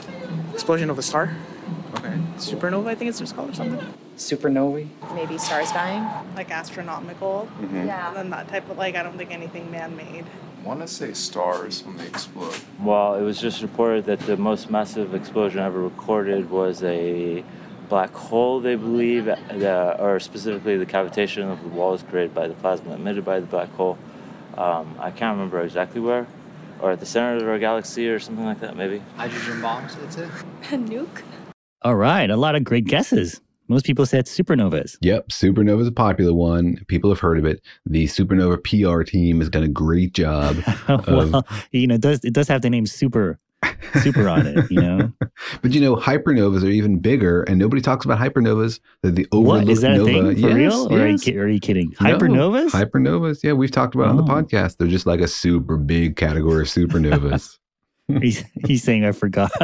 Explosion 0.53 0.89
of 0.89 0.97
a 0.99 1.01
star? 1.01 1.35
Okay. 1.95 2.17
Supernova, 2.37 2.87
I 2.87 2.95
think 2.95 3.09
it's 3.09 3.19
just 3.19 3.35
called 3.35 3.49
or 3.49 3.53
something. 3.53 3.93
Supernovae. 4.17 4.87
Maybe 5.15 5.37
stars 5.37 5.71
dying. 5.71 6.03
Like 6.35 6.51
astronomical. 6.51 7.47
Mm-hmm. 7.59 7.87
Yeah. 7.87 8.07
And 8.09 8.15
then 8.17 8.29
that 8.29 8.47
type 8.47 8.69
of 8.69 8.77
like 8.77 8.95
I 8.95 9.03
don't 9.03 9.17
think 9.17 9.31
anything 9.31 9.69
man-made. 9.71 10.25
I 10.25 10.56
want 10.67 10.81
to 10.81 10.87
say 10.87 11.13
stars 11.13 11.83
when 11.83 11.97
they 11.97 12.07
explode. 12.07 12.55
Well, 12.79 13.15
it 13.15 13.21
was 13.21 13.39
just 13.39 13.61
reported 13.61 14.05
that 14.05 14.19
the 14.19 14.37
most 14.37 14.69
massive 14.69 15.15
explosion 15.15 15.59
ever 15.59 15.81
recorded 15.81 16.49
was 16.49 16.83
a 16.83 17.43
black 17.89 18.13
hole, 18.13 18.59
they 18.59 18.75
believe, 18.75 19.25
that, 19.25 19.99
or 19.99 20.19
specifically 20.19 20.77
the 20.77 20.85
cavitation 20.85 21.51
of 21.51 21.61
the 21.63 21.69
walls 21.69 22.03
created 22.03 22.33
by 22.33 22.47
the 22.47 22.53
plasma 22.55 22.95
emitted 22.95 23.23
by 23.23 23.39
the 23.39 23.45
black 23.45 23.69
hole. 23.73 23.97
Um, 24.57 24.95
I 24.99 25.11
can't 25.11 25.35
remember 25.35 25.61
exactly 25.61 26.01
where 26.01 26.27
or 26.79 26.91
at 26.91 26.99
the 26.99 27.05
center 27.05 27.37
of 27.37 27.47
our 27.47 27.59
galaxy 27.59 28.07
or 28.07 28.19
something 28.19 28.45
like 28.45 28.59
that, 28.59 28.75
maybe. 28.75 29.01
Hydrogen 29.15 29.61
bombs, 29.61 29.95
that's 29.95 30.17
it. 30.17 30.25
A 30.25 30.29
nuke? 30.77 31.23
All 31.81 31.95
right, 31.95 32.29
a 32.29 32.37
lot 32.37 32.55
of 32.55 32.63
great 32.63 32.85
guesses. 32.85 33.41
Most 33.67 33.85
people 33.85 34.05
said 34.05 34.25
supernovas. 34.25 34.97
Yep, 35.01 35.29
supernova 35.29 35.81
is 35.81 35.87
a 35.87 35.91
popular 35.91 36.33
one. 36.33 36.77
People 36.87 37.09
have 37.09 37.19
heard 37.19 37.37
of 37.37 37.45
it. 37.45 37.61
The 37.85 38.05
supernova 38.05 38.63
PR 38.63 39.03
team 39.03 39.39
has 39.39 39.49
done 39.49 39.63
a 39.63 39.67
great 39.67 40.13
job. 40.13 40.57
well, 41.07 41.45
you 41.71 41.87
know, 41.87 41.95
it 41.95 42.01
does 42.01 42.23
it 42.23 42.33
does 42.33 42.47
have 42.47 42.61
the 42.61 42.69
name 42.69 42.85
super 42.85 43.39
super 44.01 44.29
on 44.29 44.45
it, 44.45 44.69
you 44.71 44.79
know. 44.81 45.11
but 45.61 45.71
you 45.73 45.81
know, 45.81 45.95
hypernovas 45.95 46.63
are 46.63 46.67
even 46.69 46.99
bigger, 46.99 47.43
and 47.43 47.57
nobody 47.59 47.81
talks 47.81 48.05
about 48.05 48.19
hypernovas. 48.19 48.79
They're 49.01 49.11
the 49.11 49.27
overlooked 49.31 49.65
what 49.67 49.73
is 49.73 49.81
that 49.81 49.97
nova. 49.97 50.03
a 50.03 50.33
thing 50.33 50.41
for 50.41 50.47
Yes, 50.49 50.55
real? 50.55 50.93
Or, 50.93 50.99
are 51.01 51.07
you, 51.07 51.41
are 51.41 51.47
you 51.47 51.59
kidding? 51.59 51.93
No, 51.99 52.17
Hypernovas? 52.17 52.69
hypernovas. 52.71 53.43
Yeah, 53.43 53.53
we've 53.53 53.71
talked 53.71 53.95
about 53.95 54.05
it 54.05 54.09
on 54.11 54.17
the 54.17 54.23
Oh. 54.23 54.27
podcast. 54.27 54.77
They're 54.77 54.87
just 54.87 55.05
like 55.05 55.19
a 55.21 55.27
super 55.27 55.75
big 55.77 56.15
category 56.15 56.61
of 56.61 56.67
supernovas. 56.73 57.57
he's, 58.21 58.43
he's 58.65 58.83
saying 58.83 59.05
I 59.05 59.11
forgot. 59.11 59.51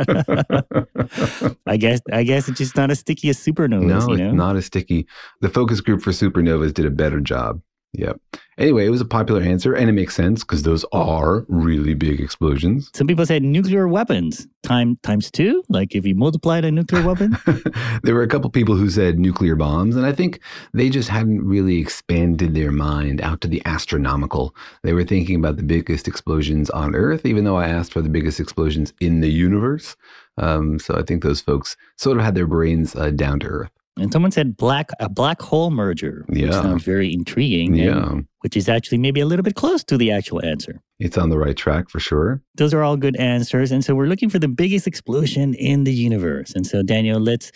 I 1.66 1.78
guess 1.78 2.02
I 2.12 2.24
guess 2.24 2.50
it's 2.50 2.58
just 2.58 2.76
not 2.76 2.92
as 2.92 3.00
sticky 3.00 3.30
as 3.30 3.38
supernovas. 3.38 4.08
no, 4.08 4.16
you 4.16 4.26
it's 4.26 4.36
not 4.36 4.56
as 4.56 4.66
sticky. 4.66 5.08
The 5.42 5.50
focus 5.50 5.82
group 5.82 6.02
for 6.02 6.12
supernovas 6.12 6.74
did 6.74 6.86
a 6.86 6.92
better 6.92 7.22
job. 7.22 7.62
Yep. 7.94 8.20
Anyway, 8.58 8.86
it 8.86 8.90
was 8.90 9.02
a 9.02 9.06
popular 9.06 9.42
answer, 9.42 9.74
and 9.74 9.90
it 9.90 9.94
makes 9.94 10.16
sense 10.16 10.44
because 10.44 10.64
those 10.64 10.84
are 10.92 11.46
really 11.48 11.94
big 11.94 12.20
explosions. 12.20 12.90
Some 12.94 13.08
people 13.08 13.26
said 13.26 13.44
nuclear 13.44 13.88
weapons 13.88 14.48
time 14.64 14.98
times 15.04 15.30
two. 15.30 15.64
Like 15.70 15.94
if 15.94 16.06
you 16.06 16.16
multiplied 16.16 16.66
a 16.66 16.72
nuclear 16.72 17.06
weapon, 17.06 17.38
there 18.04 18.16
were 18.16 18.24
a 18.24 18.28
couple 18.28 18.50
people 18.50 18.76
who 18.76 18.90
said 18.90 19.20
nuclear 19.20 19.56
bombs, 19.56 19.96
and 19.96 20.06
I 20.06 20.12
think 20.12 20.40
they 20.74 20.90
just 20.90 21.10
hadn't 21.10 21.46
really 21.46 21.80
expanded 21.80 22.56
their 22.56 22.72
mind 22.72 23.22
out 23.22 23.42
to 23.42 23.48
the 23.48 23.62
astronomical. 23.66 24.56
They 24.82 24.94
were 24.94 25.04
thinking 25.04 25.36
about 25.36 25.58
the 25.58 25.64
biggest 25.64 26.08
explosions 26.08 26.70
on 26.72 26.96
Earth, 26.96 27.26
even 27.26 27.44
though 27.44 27.58
I 27.58 27.68
asked 27.68 27.94
for 27.94 28.02
the 28.02 28.10
biggest 28.10 28.40
explosions 28.40 28.94
in 29.00 29.22
the 29.22 29.32
universe. 29.32 29.96
Um, 30.38 30.80
so 30.80 30.96
I 30.96 31.04
think 31.04 31.22
those 31.22 31.42
folks 31.42 31.76
sort 31.98 32.18
of 32.18 32.24
had 32.24 32.34
their 32.34 32.48
brains 32.48 32.96
uh, 32.96 33.12
down 33.12 33.40
to 33.42 33.48
Earth. 33.48 33.72
And 33.98 34.12
someone 34.12 34.32
said 34.32 34.58
black 34.58 34.90
a 35.00 35.08
black 35.10 35.42
hole 35.42 35.70
merger, 35.72 36.26
which 36.28 36.40
Yeah. 36.40 36.52
sounds 36.52 36.84
very 36.84 37.14
intriguing. 37.14 37.80
and- 37.80 37.90
Yeah. 37.90 38.20
which 38.42 38.58
is 38.58 38.68
actually 38.68 38.98
maybe 38.98 39.22
a 39.22 39.26
little 39.26 39.44
bit 39.44 39.56
close 39.56 39.84
to 39.86 39.98
the 39.98 40.12
actual 40.12 40.44
answer. 40.46 40.82
It's 41.00 41.18
on 41.18 41.30
the 41.30 41.38
right 41.38 41.56
track 41.56 41.90
for 41.90 42.00
sure. 42.00 42.42
Those 42.56 42.74
are 42.74 42.84
all 42.84 42.98
good 42.98 43.16
answers, 43.16 43.72
and 43.72 43.86
so 43.86 43.96
we're 43.96 44.08
looking 44.08 44.30
for 44.30 44.38
the 44.40 44.50
biggest 44.50 44.86
explosion 44.88 45.54
in 45.54 45.86
the 45.86 45.94
universe. 45.94 46.52
And 46.54 46.68
so, 46.68 46.84
Daniel, 46.84 47.20
let's 47.22 47.52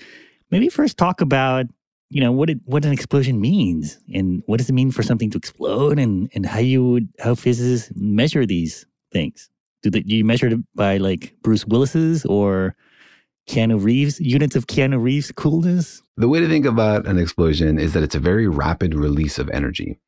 maybe 0.51 0.69
first 0.69 0.97
talk 0.97 1.19
about 1.21 1.65
you 2.09 2.21
know 2.21 2.31
what 2.31 2.49
it, 2.49 2.59
what 2.63 2.85
an 2.85 2.93
explosion 2.93 3.41
means 3.41 3.99
and 4.13 4.41
what 4.45 4.59
does 4.59 4.69
it 4.69 4.73
mean 4.73 4.91
for 4.91 5.03
something 5.03 5.29
to 5.31 5.37
explode 5.37 5.99
and 5.99 6.29
and 6.33 6.45
how 6.45 6.59
you 6.59 6.81
would 6.87 7.09
how 7.19 7.35
physicists 7.35 7.91
measure 7.97 8.45
these 8.45 8.85
things 9.11 9.49
do, 9.83 9.89
they, 9.89 9.99
do 10.03 10.15
you 10.15 10.23
measure 10.23 10.47
it 10.47 10.59
by 10.73 10.95
like 10.95 11.33
bruce 11.43 11.65
willis's 11.65 12.23
or 12.25 12.77
keanu 13.47 13.81
reeves 13.81 14.19
units 14.19 14.55
of 14.55 14.67
keanu 14.67 15.01
reeves 15.01 15.31
coolness 15.31 16.01
The 16.17 16.27
way 16.27 16.39
to 16.39 16.47
think 16.47 16.65
about 16.65 17.07
an 17.07 17.17
explosion 17.17 17.79
is 17.79 17.93
that 17.93 18.03
it's 18.03 18.15
a 18.15 18.19
very 18.19 18.47
rapid 18.47 18.93
release 18.93 19.39
of 19.39 19.49
energy. 19.49 19.99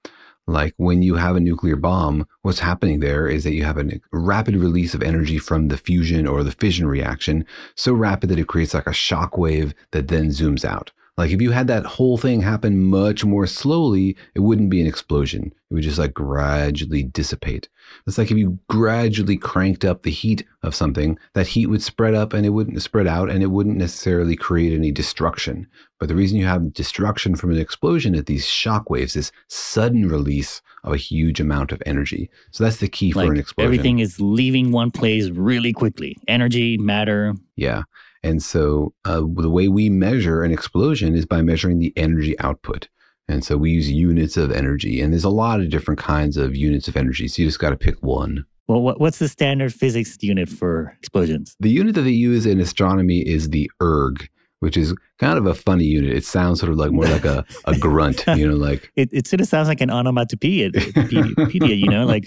Like 0.47 0.73
when 0.77 1.03
you 1.03 1.15
have 1.15 1.35
a 1.35 1.39
nuclear 1.39 1.75
bomb, 1.75 2.27
what's 2.41 2.59
happening 2.59 2.99
there 2.99 3.27
is 3.27 3.43
that 3.43 3.53
you 3.53 3.63
have 3.63 3.77
a 3.77 4.01
rapid 4.11 4.55
release 4.55 4.95
of 4.95 5.03
energy 5.03 5.37
from 5.37 5.67
the 5.67 5.77
fusion 5.77 6.25
or 6.25 6.43
the 6.43 6.51
fission 6.51 6.87
reaction, 6.87 7.45
so 7.75 7.93
rapid 7.93 8.29
that 8.29 8.39
it 8.39 8.47
creates 8.47 8.73
like 8.73 8.87
a 8.87 8.93
shock 8.93 9.37
wave 9.37 9.75
that 9.91 10.07
then 10.07 10.29
zooms 10.29 10.65
out. 10.65 10.91
Like 11.19 11.31
if 11.31 11.41
you 11.41 11.51
had 11.51 11.67
that 11.67 11.85
whole 11.85 12.17
thing 12.17 12.39
happen 12.39 12.81
much 12.81 13.25
more 13.25 13.45
slowly, 13.45 14.15
it 14.35 14.39
wouldn't 14.39 14.69
be 14.69 14.79
an 14.79 14.87
explosion. 14.87 15.53
It 15.69 15.73
would 15.73 15.83
just 15.83 15.99
like 15.99 16.13
gradually 16.13 17.03
dissipate. 17.03 17.67
It's 18.07 18.17
like 18.17 18.31
if 18.31 18.37
you 18.37 18.57
gradually 18.69 19.35
cranked 19.35 19.83
up 19.83 20.03
the 20.03 20.11
heat 20.11 20.45
of 20.63 20.73
something, 20.73 21.19
that 21.33 21.47
heat 21.47 21.65
would 21.65 21.83
spread 21.83 22.15
up 22.15 22.31
and 22.31 22.45
it 22.45 22.51
wouldn't 22.51 22.81
spread 22.81 23.05
out 23.05 23.29
and 23.29 23.43
it 23.43 23.47
wouldn't 23.47 23.75
necessarily 23.75 24.37
create 24.37 24.71
any 24.71 24.93
destruction. 24.93 25.67
But 25.99 26.07
the 26.07 26.15
reason 26.15 26.37
you 26.37 26.45
have 26.45 26.73
destruction 26.73 27.35
from 27.35 27.51
an 27.51 27.59
explosion 27.59 28.15
is 28.15 28.23
these 28.23 28.47
shock 28.47 28.89
waves, 28.89 29.15
this 29.15 29.33
sudden 29.49 30.07
release 30.07 30.61
of 30.85 30.93
a 30.93 30.97
huge 30.97 31.41
amount 31.41 31.73
of 31.73 31.83
energy. 31.85 32.29
So 32.51 32.63
that's 32.63 32.77
the 32.77 32.87
key 32.87 33.11
for 33.11 33.23
an 33.23 33.37
explosion. 33.37 33.67
everything 33.67 33.99
is 33.99 34.21
leaving 34.21 34.71
one 34.71 34.89
place 34.89 35.29
really 35.29 35.73
quickly 35.73 36.15
energy 36.29 36.77
matter 36.77 37.33
Yeah. 37.57 37.83
And 38.23 38.43
so 38.43 38.93
uh, 39.05 39.21
the 39.21 39.49
way 39.49 39.67
we 39.67 39.89
measure 39.89 40.43
an 40.43 40.51
explosion 40.51 41.15
is 41.15 41.25
by 41.25 41.41
measuring 41.41 41.79
the 41.79 41.93
energy 41.95 42.37
output. 42.39 42.89
And 43.27 43.43
so 43.45 43.57
we 43.57 43.71
use 43.71 43.91
units 43.91 44.37
of 44.37 44.51
energy, 44.51 44.99
and 45.01 45.13
there's 45.13 45.23
a 45.23 45.29
lot 45.29 45.61
of 45.61 45.69
different 45.69 45.99
kinds 45.99 46.35
of 46.35 46.55
units 46.55 46.87
of 46.87 46.97
energy. 46.97 47.27
So 47.27 47.43
you 47.43 47.47
just 47.47 47.59
got 47.59 47.69
to 47.69 47.77
pick 47.77 48.01
one. 48.01 48.45
well 48.67 48.81
what's 48.81 49.19
the 49.19 49.27
standard 49.27 49.71
physics 49.73 50.17
unit 50.21 50.49
for 50.49 50.95
explosions 50.97 51.55
The 51.59 51.69
unit 51.69 51.93
that 51.95 52.01
they 52.01 52.09
use 52.09 52.45
in 52.47 52.59
astronomy 52.59 53.19
is 53.19 53.49
the 53.49 53.69
erg, 53.81 54.27
which 54.61 54.75
is 54.75 54.95
kind 55.19 55.37
of 55.37 55.45
a 55.45 55.53
funny 55.53 55.85
unit. 55.85 56.11
It 56.11 56.25
sounds 56.25 56.59
sort 56.59 56.71
of 56.71 56.77
like 56.79 56.91
more 56.91 57.05
like 57.05 57.25
a, 57.25 57.45
a 57.65 57.77
grunt, 57.85 58.25
you 58.35 58.47
know, 58.49 58.55
like 58.55 58.91
it, 58.95 59.09
it 59.11 59.27
sort 59.27 59.41
of 59.41 59.47
sounds 59.47 59.67
like 59.67 59.81
an 59.81 59.91
onomatopoeia, 59.91 60.71
you 61.11 61.87
know, 61.87 62.05
like, 62.05 62.25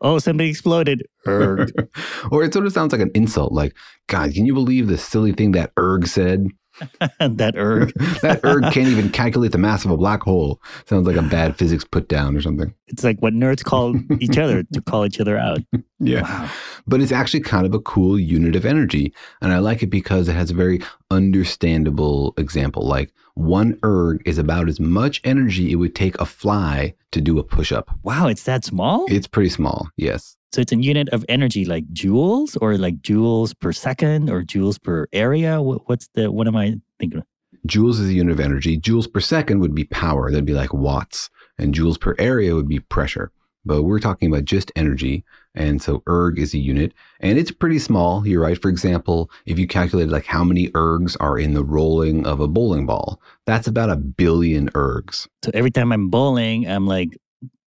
oh, 0.00 0.18
something 0.18 0.46
exploded. 0.46 1.02
Erg. 1.26 1.72
or 2.30 2.44
it 2.44 2.52
sort 2.52 2.66
of 2.66 2.72
sounds 2.72 2.92
like 2.92 3.00
an 3.00 3.10
insult, 3.14 3.52
like, 3.52 3.74
God, 4.06 4.34
can 4.34 4.46
you 4.46 4.54
believe 4.54 4.86
the 4.86 4.98
silly 4.98 5.32
thing 5.32 5.52
that 5.52 5.72
erg 5.78 6.06
said? 6.06 6.48
that 7.20 7.54
erg. 7.56 7.92
that 8.22 8.40
erg 8.44 8.72
can't 8.72 8.88
even 8.88 9.10
calculate 9.10 9.52
the 9.52 9.58
mass 9.58 9.84
of 9.84 9.90
a 9.90 9.96
black 9.96 10.22
hole. 10.22 10.60
Sounds 10.86 11.06
like 11.06 11.16
a 11.16 11.22
bad 11.22 11.56
physics 11.56 11.84
put 11.84 12.08
down 12.08 12.36
or 12.36 12.40
something. 12.40 12.74
It's 12.86 13.04
like 13.04 13.20
what 13.20 13.34
nerds 13.34 13.64
call 13.64 13.94
each 14.20 14.38
other 14.38 14.62
to 14.62 14.80
call 14.80 15.04
each 15.06 15.20
other 15.20 15.36
out. 15.36 15.60
Yeah. 15.98 16.22
Wow. 16.22 16.50
But 16.86 17.00
it's 17.00 17.12
actually 17.12 17.40
kind 17.40 17.66
of 17.66 17.74
a 17.74 17.80
cool 17.80 18.18
unit 18.18 18.56
of 18.56 18.64
energy. 18.64 19.12
And 19.42 19.52
I 19.52 19.58
like 19.58 19.82
it 19.82 19.88
because 19.88 20.28
it 20.28 20.34
has 20.34 20.50
a 20.50 20.54
very 20.54 20.80
understandable 21.10 22.34
example. 22.36 22.86
Like 22.86 23.12
one 23.34 23.78
erg 23.84 24.22
is 24.24 24.38
about 24.38 24.68
as 24.68 24.80
much 24.80 25.20
energy 25.24 25.70
it 25.70 25.76
would 25.76 25.94
take 25.94 26.18
a 26.20 26.26
fly 26.26 26.94
to 27.12 27.20
do 27.20 27.38
a 27.38 27.44
push 27.44 27.72
up. 27.72 27.90
Wow, 28.02 28.26
it's 28.26 28.44
that 28.44 28.64
small? 28.64 29.06
It's 29.08 29.26
pretty 29.26 29.50
small, 29.50 29.88
yes. 29.96 30.37
So 30.52 30.60
it's 30.60 30.72
a 30.72 30.76
unit 30.76 31.08
of 31.10 31.24
energy 31.28 31.64
like 31.64 31.86
joules 31.92 32.56
or 32.60 32.78
like 32.78 33.00
joules 33.02 33.58
per 33.58 33.72
second 33.72 34.30
or 34.30 34.42
joules 34.42 34.82
per 34.82 35.06
area? 35.12 35.60
What, 35.60 35.88
what's 35.88 36.08
the, 36.14 36.30
what 36.30 36.46
am 36.46 36.56
I 36.56 36.76
thinking? 36.98 37.22
Joules 37.66 38.00
is 38.00 38.08
a 38.08 38.14
unit 38.14 38.32
of 38.32 38.40
energy. 38.40 38.78
Joules 38.78 39.12
per 39.12 39.20
second 39.20 39.60
would 39.60 39.74
be 39.74 39.84
power. 39.84 40.30
That'd 40.30 40.46
be 40.46 40.54
like 40.54 40.72
watts. 40.72 41.28
And 41.58 41.74
joules 41.74 42.00
per 42.00 42.14
area 42.18 42.54
would 42.54 42.68
be 42.68 42.80
pressure. 42.80 43.30
But 43.64 43.82
we're 43.82 43.98
talking 43.98 44.32
about 44.32 44.46
just 44.46 44.72
energy. 44.76 45.24
And 45.54 45.82
so 45.82 46.02
erg 46.08 46.38
is 46.38 46.54
a 46.54 46.58
unit. 46.58 46.94
And 47.20 47.38
it's 47.38 47.50
pretty 47.50 47.78
small. 47.78 48.26
You're 48.26 48.40
right. 48.40 48.60
For 48.60 48.68
example, 48.70 49.30
if 49.44 49.58
you 49.58 49.66
calculate 49.66 50.08
like 50.08 50.24
how 50.24 50.44
many 50.44 50.70
ergs 50.70 51.16
are 51.20 51.38
in 51.38 51.52
the 51.52 51.64
rolling 51.64 52.26
of 52.26 52.40
a 52.40 52.48
bowling 52.48 52.86
ball, 52.86 53.20
that's 53.44 53.66
about 53.66 53.90
a 53.90 53.96
billion 53.96 54.70
ergs. 54.70 55.26
So 55.44 55.50
every 55.52 55.70
time 55.70 55.92
I'm 55.92 56.08
bowling, 56.08 56.66
I'm 56.66 56.86
like 56.86 57.18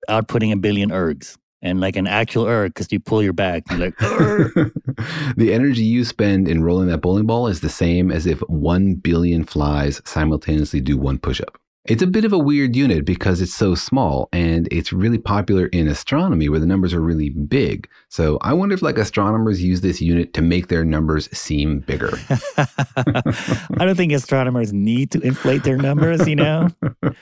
outputting 0.09 0.53
a 0.53 0.57
billion 0.57 0.91
ergs. 0.91 1.37
And 1.65 1.81
like 1.81 1.97
an 1.97 2.07
actual 2.07 2.47
erg, 2.47 2.75
because 2.75 2.93
you 2.93 3.01
pull 3.01 3.23
your 3.23 3.33
back, 3.33 3.65
you're 3.71 3.79
like, 3.79 3.97
the 3.99 5.51
energy 5.51 5.83
you 5.83 6.05
spend 6.05 6.47
in 6.47 6.63
rolling 6.63 6.89
that 6.89 6.99
bowling 6.99 7.27
ball 7.27 7.47
is 7.47 7.63
the 7.63 7.71
same 7.71 8.13
as 8.13 8.27
if 8.27 8.39
1 8.41 8.97
billion 8.97 9.45
flies 9.45 10.03
simultaneously 10.05 10.81
do 10.83 10.99
one 10.99 11.19
push 11.19 11.41
up. 11.41 11.59
It's 11.87 12.03
a 12.03 12.07
bit 12.07 12.25
of 12.25 12.33
a 12.33 12.39
weird 12.39 12.75
unit 12.75 13.05
because 13.05 13.43
it's 13.43 13.53
so 13.53 13.75
small 13.75 14.31
and 14.33 14.67
it's 14.73 14.91
really 14.91 15.19
popular 15.19 15.67
in 15.67 15.87
astronomy 15.87 16.49
where 16.49 16.59
the 16.59 16.65
numbers 16.65 16.95
are 16.95 17.01
really 17.01 17.29
big. 17.29 17.91
So 18.09 18.39
I 18.41 18.55
wonder 18.55 18.75
if 18.75 18.81
like 18.81 18.97
astronomers 18.97 19.63
use 19.63 19.83
this 19.83 20.01
unit 20.01 20.33
to 20.33 20.41
make 20.41 20.69
their 20.69 20.83
numbers 20.83 21.29
seem 21.37 21.81
bigger. 21.81 22.19
I 22.57 23.85
don't 23.85 23.97
think 23.97 24.13
astronomers 24.13 24.73
need 24.73 25.11
to 25.11 25.21
inflate 25.21 25.65
their 25.65 25.77
numbers, 25.77 26.27
you 26.27 26.37
know? 26.37 26.69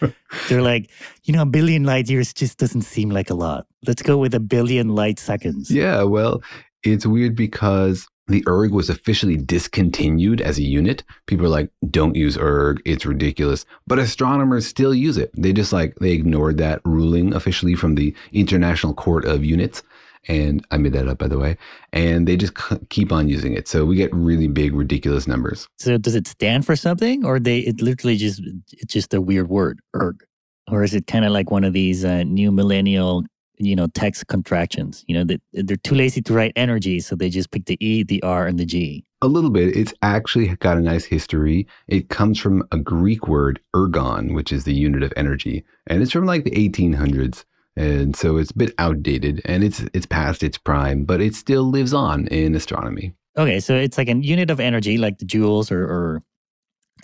They're 0.49 0.63
like, 0.63 0.91
you 1.25 1.35
know, 1.35 1.43
a 1.43 1.47
billion 1.47 1.83
light 1.83 2.09
years 2.09 2.33
just 2.33 2.59
doesn't 2.59 2.83
seem 2.83 3.11
like 3.11 3.31
a 3.31 3.35
lot. 3.35 3.67
Let's 3.85 4.03
go 4.03 4.17
with 4.17 4.33
a 4.33 4.41
billion 4.41 4.91
light 4.91 5.19
seconds. 5.19 5.73
Yeah, 5.73 6.05
well, 6.05 6.41
it's 6.85 7.05
weird 7.05 7.35
because 7.35 8.07
the 8.33 8.45
erg 8.49 8.73
was 8.73 8.91
officially 8.91 9.37
discontinued 9.37 10.41
as 10.41 10.59
a 10.59 10.63
unit. 10.63 11.05
People 11.27 11.47
are 11.47 11.51
like, 11.51 11.71
don't 11.91 12.17
use 12.17 12.37
erg, 12.39 12.83
it's 12.85 13.07
ridiculous. 13.07 13.65
But 13.87 13.99
astronomers 13.99 14.67
still 14.67 14.95
use 14.95 15.17
it. 15.17 15.31
They 15.37 15.53
just 15.53 15.73
like, 15.73 15.95
they 15.97 16.13
ignored 16.13 16.59
that 16.59 16.81
ruling 16.85 17.35
officially 17.35 17.75
from 17.75 17.95
the 17.95 18.15
International 18.33 18.95
Court 18.95 19.25
of 19.25 19.45
Units. 19.45 19.83
And 20.29 20.65
I 20.71 20.79
made 20.79 20.93
that 20.93 21.09
up, 21.09 21.19
by 21.19 21.29
the 21.29 21.39
way. 21.39 21.57
And 21.93 22.29
they 22.29 22.37
just 22.37 22.57
c- 22.57 22.79
keep 22.91 23.11
on 23.13 23.29
using 23.29 23.55
it. 23.55 23.67
So 23.67 23.85
we 23.85 23.97
get 23.97 24.15
really 24.15 24.47
big, 24.47 24.73
ridiculous 24.73 25.27
numbers. 25.27 25.67
So 25.79 25.99
does 25.99 26.15
it 26.15 26.29
stand 26.29 26.65
for 26.65 26.77
something 26.77 27.25
or 27.25 27.41
they 27.41 27.59
it 27.59 27.83
literally 27.83 28.17
just 28.17 28.41
it's 28.73 28.93
just 28.93 29.15
a 29.15 29.21
weird 29.21 29.49
word, 29.49 29.81
erg? 29.97 30.23
Or 30.71 30.85
is 30.85 30.95
it 30.95 31.09
kind 31.09 31.25
of 31.25 31.33
like 31.33 31.51
one 31.51 31.65
of 31.65 31.73
these 31.73 32.05
uh, 32.05 32.23
new 32.23 32.53
millennial, 32.53 33.25
you 33.65 33.77
know, 33.77 33.87
text 33.89 34.27
contractions? 34.27 35.05
You 35.07 35.17
know, 35.17 35.25
that 35.25 35.41
they're 35.53 35.77
too 35.77 35.95
lazy 35.95 36.23
to 36.23 36.33
write 36.33 36.53
energy, 36.57 37.01
so 37.01 37.17
they 37.17 37.31
just 37.31 37.51
pick 37.51 37.67
the 37.67 37.77
E, 37.85 38.03
the 38.03 38.23
R, 38.23 38.47
and 38.47 38.59
the 38.59 38.65
G. 38.65 39.05
A 39.23 39.29
little 39.29 39.51
bit. 39.51 39.77
It's 39.77 39.95
actually 40.03 40.49
got 40.57 40.77
a 40.77 40.81
nice 40.81 41.05
history. 41.05 41.67
It 41.89 42.09
comes 42.09 42.39
from 42.39 42.67
a 42.73 42.77
Greek 42.77 43.29
word, 43.29 43.61
ergon, 43.75 44.35
which 44.35 44.53
is 44.53 44.65
the 44.65 44.75
unit 44.75 45.03
of 45.03 45.13
energy. 45.17 45.65
And 45.87 46.03
it's 46.03 46.13
from 46.13 46.27
like 46.27 46.45
the 46.45 46.51
1800s. 46.51 47.45
And 47.77 48.15
so 48.15 48.37
it's 48.37 48.51
a 48.51 48.59
bit 48.59 48.75
outdated 48.79 49.41
and 49.47 49.65
it's 49.65 49.83
it's 49.95 50.05
past 50.05 50.43
its 50.43 50.59
prime, 50.59 51.05
but 51.05 51.23
it 51.23 51.35
still 51.35 51.63
lives 51.63 51.95
on 51.95 52.27
in 52.27 52.55
astronomy. 52.55 53.15
Okay, 53.39 53.61
so 53.61 53.75
it's 53.75 53.97
like 53.97 54.09
a 54.09 54.17
unit 54.17 54.51
of 54.51 54.61
energy, 54.61 54.99
like 54.99 55.19
the 55.19 55.25
joules 55.25 55.73
or, 55.73 55.85
or 55.85 56.23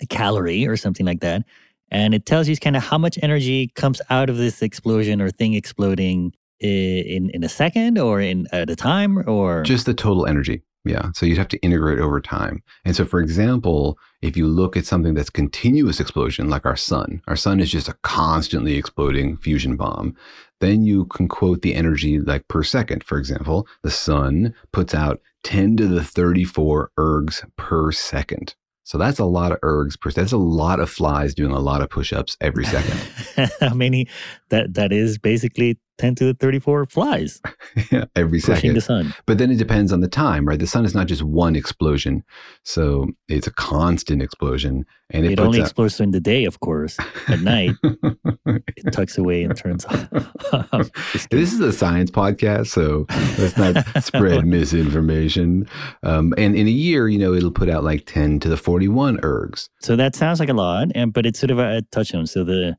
a 0.01 0.05
calorie 0.05 0.67
or 0.67 0.77
something 0.77 1.05
like 1.05 1.21
that. 1.21 1.43
And 1.91 2.13
it 2.13 2.25
tells 2.25 2.47
you 2.47 2.55
kind 2.57 2.75
of 2.75 2.83
how 2.83 2.97
much 2.97 3.17
energy 3.23 3.71
comes 3.75 3.99
out 4.09 4.29
of 4.29 4.37
this 4.37 4.61
explosion 4.61 5.21
or 5.21 5.31
thing 5.31 5.55
exploding 5.55 6.33
in 6.59 7.29
in 7.31 7.43
a 7.43 7.49
second 7.49 7.97
or 7.97 8.19
in 8.21 8.47
at 8.51 8.69
a 8.69 8.75
time 8.75 9.23
or 9.29 9.63
Just 9.63 9.85
the 9.85 9.93
total 9.93 10.25
energy. 10.25 10.63
Yeah. 10.85 11.11
So 11.13 11.25
you'd 11.25 11.37
have 11.37 11.49
to 11.49 11.59
integrate 11.59 11.99
over 11.99 12.21
time. 12.21 12.63
And 12.85 12.95
so, 12.95 13.05
for 13.05 13.19
example, 13.19 13.97
if 14.21 14.37
you 14.37 14.47
look 14.47 14.77
at 14.77 14.85
something 14.85 15.13
that's 15.13 15.29
continuous 15.29 15.99
explosion, 15.99 16.49
like 16.49 16.65
our 16.65 16.77
sun, 16.77 17.21
our 17.27 17.35
sun 17.35 17.59
is 17.59 17.69
just 17.69 17.89
a 17.89 17.97
constantly 18.03 18.75
exploding 18.75 19.37
fusion 19.37 19.75
bomb. 19.75 20.15
Then 20.61 20.83
you 20.83 21.05
can 21.05 21.27
quote 21.27 21.61
the 21.61 21.75
energy 21.75 22.19
like 22.19 22.47
per 22.47 22.63
second. 22.63 23.03
For 23.03 23.17
example, 23.17 23.67
the 23.83 23.91
sun 23.91 24.53
puts 24.71 24.95
out 24.95 25.21
10 25.43 25.77
to 25.77 25.87
the 25.87 26.03
34 26.03 26.91
ergs 26.97 27.45
per 27.57 27.91
second. 27.91 28.55
So 28.83 28.97
that's 28.97 29.19
a 29.19 29.25
lot 29.25 29.51
of 29.51 29.61
ergs 29.61 29.99
per 29.99 30.09
That's 30.09 30.31
a 30.31 30.37
lot 30.37 30.79
of 30.79 30.89
flies 30.89 31.35
doing 31.35 31.51
a 31.51 31.59
lot 31.59 31.81
of 31.81 31.89
push 31.89 32.11
ups 32.11 32.35
every 32.41 32.65
second. 32.65 32.99
how 33.59 33.75
many 33.75 34.07
that 34.49 34.73
that 34.73 34.91
is 34.91 35.19
basically 35.19 35.77
10 35.99 36.15
to 36.15 36.25
the 36.25 36.33
34 36.33 36.85
flies 36.87 37.39
every 38.15 38.39
second. 38.39 38.73
the 38.73 38.81
sun. 38.81 39.13
But 39.27 39.37
then 39.37 39.51
it 39.51 39.57
depends 39.57 39.93
on 39.93 39.99
the 39.99 40.07
time, 40.07 40.47
right? 40.47 40.57
The 40.59 40.65
sun 40.65 40.85
is 40.85 40.95
not 40.95 41.05
just 41.07 41.21
one 41.21 41.55
explosion. 41.55 42.23
So 42.63 43.07
it's 43.27 43.45
a 43.47 43.51
constant 43.51 44.21
explosion. 44.23 44.85
And 45.11 45.25
it, 45.25 45.33
It 45.33 45.39
only 45.39 45.59
out- 45.59 45.63
explodes 45.65 45.97
during 45.97 46.11
the 46.11 46.19
day, 46.19 46.45
of 46.45 46.59
course. 46.61 46.97
At 47.27 47.41
night, 47.41 47.75
it 47.83 48.91
tucks 48.91 49.17
away 49.17 49.43
and 49.43 49.55
turns 49.55 49.85
off. 50.53 50.89
this 51.31 51.51
is 51.53 51.59
a 51.59 51.73
science 51.73 52.11
podcast, 52.11 52.67
so 52.67 53.05
let's 53.37 53.57
not 53.57 54.03
spread 54.03 54.45
misinformation. 54.45 55.67
Um, 56.03 56.33
and 56.37 56.55
in 56.55 56.67
a 56.67 56.71
year, 56.71 57.07
you 57.09 57.17
know, 57.19 57.33
it'll 57.33 57.51
put 57.51 57.69
out 57.69 57.83
like 57.83 58.05
10 58.05 58.39
to 58.41 58.49
the 58.49 58.57
41 58.57 59.17
ergs. 59.17 59.69
So 59.81 59.95
that 59.95 60.15
sounds 60.15 60.39
like 60.39 60.49
a 60.49 60.53
lot, 60.53 60.89
and 60.95 61.11
but 61.11 61.25
it's 61.25 61.39
sort 61.39 61.51
of 61.51 61.59
a, 61.59 61.77
a 61.77 61.81
touchstone. 61.91 62.27
So 62.27 62.43
the 62.43 62.77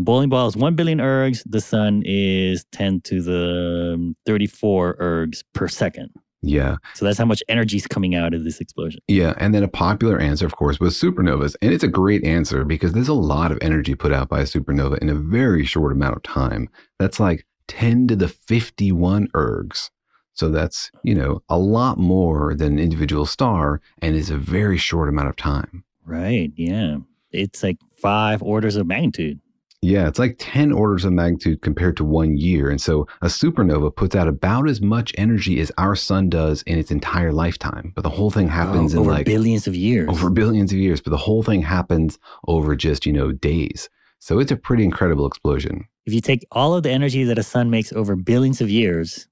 a 0.00 0.02
bowling 0.02 0.30
ball 0.30 0.48
is 0.48 0.56
one 0.56 0.74
billion 0.74 0.98
ergs. 0.98 1.42
The 1.46 1.60
sun 1.60 2.02
is 2.06 2.64
ten 2.72 3.02
to 3.02 3.20
the 3.22 3.92
um, 3.94 4.16
thirty-four 4.26 4.96
ergs 4.96 5.44
per 5.52 5.68
second. 5.68 6.10
Yeah. 6.42 6.76
So 6.94 7.04
that's 7.04 7.18
how 7.18 7.26
much 7.26 7.42
energy 7.50 7.76
is 7.76 7.86
coming 7.86 8.14
out 8.14 8.32
of 8.32 8.44
this 8.44 8.60
explosion. 8.60 9.00
Yeah. 9.08 9.34
And 9.36 9.54
then 9.54 9.62
a 9.62 9.68
popular 9.68 10.18
answer, 10.18 10.46
of 10.46 10.56
course, 10.56 10.80
was 10.80 10.98
supernovas. 10.98 11.54
And 11.60 11.70
it's 11.70 11.84
a 11.84 11.88
great 11.88 12.24
answer 12.24 12.64
because 12.64 12.94
there's 12.94 13.08
a 13.08 13.12
lot 13.12 13.52
of 13.52 13.58
energy 13.60 13.94
put 13.94 14.10
out 14.10 14.30
by 14.30 14.40
a 14.40 14.44
supernova 14.44 14.96
in 15.00 15.10
a 15.10 15.14
very 15.14 15.66
short 15.66 15.92
amount 15.92 16.16
of 16.16 16.22
time. 16.22 16.70
That's 16.98 17.20
like 17.20 17.46
10 17.68 18.08
to 18.08 18.16
the 18.16 18.28
51 18.28 19.28
ergs. 19.34 19.90
So 20.32 20.48
that's, 20.48 20.90
you 21.02 21.14
know, 21.14 21.42
a 21.50 21.58
lot 21.58 21.98
more 21.98 22.54
than 22.54 22.72
an 22.72 22.78
individual 22.78 23.26
star 23.26 23.82
and 24.00 24.16
is 24.16 24.30
a 24.30 24.38
very 24.38 24.78
short 24.78 25.10
amount 25.10 25.28
of 25.28 25.36
time. 25.36 25.84
Right? 26.06 26.52
Yeah, 26.56 26.96
it's 27.32 27.62
like 27.62 27.76
five 27.98 28.42
orders 28.42 28.76
of 28.76 28.86
magnitude. 28.86 29.40
Yeah, 29.82 30.08
it's 30.08 30.18
like 30.18 30.36
10 30.38 30.72
orders 30.72 31.06
of 31.06 31.12
magnitude 31.14 31.62
compared 31.62 31.96
to 31.96 32.04
one 32.04 32.36
year. 32.36 32.68
And 32.68 32.78
so 32.80 33.06
a 33.22 33.26
supernova 33.28 33.94
puts 33.96 34.14
out 34.14 34.28
about 34.28 34.68
as 34.68 34.82
much 34.82 35.14
energy 35.16 35.58
as 35.60 35.72
our 35.78 35.96
sun 35.96 36.28
does 36.28 36.60
in 36.62 36.78
its 36.78 36.90
entire 36.90 37.32
lifetime. 37.32 37.92
But 37.96 38.02
the 38.02 38.10
whole 38.10 38.30
thing 38.30 38.48
happens 38.48 38.94
Oh, 38.94 38.98
in 38.98 39.00
over 39.04 39.12
like 39.12 39.24
billions 39.26 39.66
of 39.66 39.74
years. 39.74 40.08
over 40.10 40.28
billions 40.28 40.70
of 40.72 40.78
years. 40.78 41.00
But 41.00 41.12
the 41.12 41.16
whole 41.16 41.42
thing 41.42 41.62
happens 41.62 42.18
over 42.46 42.76
just, 42.76 43.06
you 43.06 43.12
know, 43.14 43.32
days. 43.32 43.88
So 44.18 44.38
it's 44.38 44.52
a 44.52 44.56
pretty 44.56 44.84
incredible 44.84 45.26
explosion. 45.26 45.86
If 46.04 46.12
you 46.12 46.20
take 46.20 46.46
all 46.52 46.74
of 46.74 46.82
the 46.82 46.90
energy 46.90 47.24
that 47.24 47.38
a 47.38 47.42
sun 47.42 47.70
makes 47.70 47.90
over 47.94 48.16
billions 48.16 48.60
of 48.60 48.68
years 48.68 49.28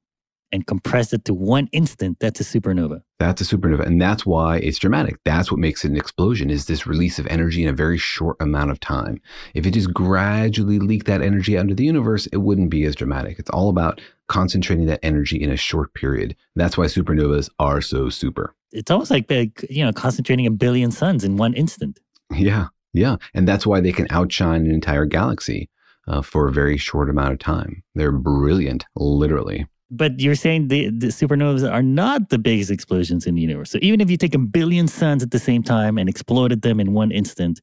and 0.52 0.67
compress 0.67 1.12
it 1.12 1.25
to 1.26 1.35
one 1.35 1.69
instant, 1.73 2.19
that's 2.21 2.40
a 2.40 2.45
supernova. 2.45 3.02
That's 3.19 3.40
a 3.40 3.45
supernova. 3.45 3.87
And 3.87 4.00
that's 4.00 4.25
why 4.25 4.59
it's 4.59 4.78
dramatic. 4.78 5.19
That's 5.25 5.50
what 5.50 5.61
makes 5.61 5.85
it 5.85 5.90
an 5.90 5.97
explosion 5.97 6.50
is 6.50 6.67
this 6.67 6.87
release 6.87 7.19
of 7.19 7.26
energy 7.26 7.62
in 7.62 7.69
a 7.69 7.73
very 7.73 7.99
short 7.99 8.37
amount 8.40 8.71
of 8.71 8.81
time. 8.81 9.21
If 9.55 9.67
it 9.67 9.73
just 9.73 9.93
gradually 9.93 10.78
leaked 10.78 11.07
that 11.07 11.23
energy 11.23 11.57
out 11.57 11.62
into 11.62 11.75
the 11.75 11.85
universe, 11.85 12.26
it 12.28 12.38
wouldn't 12.38 12.71
be 12.71 12.85
as 12.85 12.95
dramatic. 12.95 13.38
It's 13.38 13.50
all 13.50 13.69
about 13.69 14.00
concentrating 14.28 14.87
that 14.87 15.00
energy 15.02 15.43
in 15.43 15.50
a 15.50 15.57
short 15.57 15.95
period. 15.95 16.37
That's 16.55 16.78
why 16.78 16.87
supernovas 16.87 17.50
are 17.59 17.81
so 17.81 18.09
super. 18.09 18.55
It's 18.73 18.90
almost 18.90 19.11
like 19.11 19.31
you 19.71 19.85
know 19.85 19.93
concentrating 19.93 20.47
a 20.47 20.50
billion 20.50 20.90
suns 20.90 21.25
in 21.25 21.37
one 21.37 21.55
instant. 21.55 21.99
Yeah. 22.35 22.69
Yeah. 22.93 23.17
And 23.35 23.47
that's 23.47 23.67
why 23.67 23.81
they 23.81 23.93
can 23.93 24.07
outshine 24.11 24.67
an 24.67 24.73
entire 24.73 25.05
galaxy 25.05 25.69
uh, 26.07 26.23
for 26.23 26.49
a 26.49 26.52
very 26.52 26.76
short 26.76 27.11
amount 27.11 27.33
of 27.33 27.38
time. 27.38 27.83
They're 27.95 28.12
brilliant, 28.12 28.87
literally. 28.97 29.67
But 29.90 30.21
you're 30.21 30.35
saying 30.35 30.68
the, 30.68 30.90
the 30.90 31.07
supernovas 31.09 31.70
are 31.70 31.83
not 31.83 32.29
the 32.29 32.38
biggest 32.38 32.70
explosions 32.70 33.27
in 33.27 33.35
the 33.35 33.40
universe. 33.40 33.70
So 33.70 33.79
even 33.81 34.01
if 34.01 34.11
you 34.11 34.16
take 34.16 34.35
a 34.35 34.38
billion 34.38 34.87
suns 34.87 35.22
at 35.22 35.31
the 35.31 35.38
same 35.38 35.62
time 35.62 35.96
and 35.96 36.09
exploded 36.09 36.62
them 36.62 36.79
in 36.79 36.92
one 36.92 37.11
instant, 37.11 37.61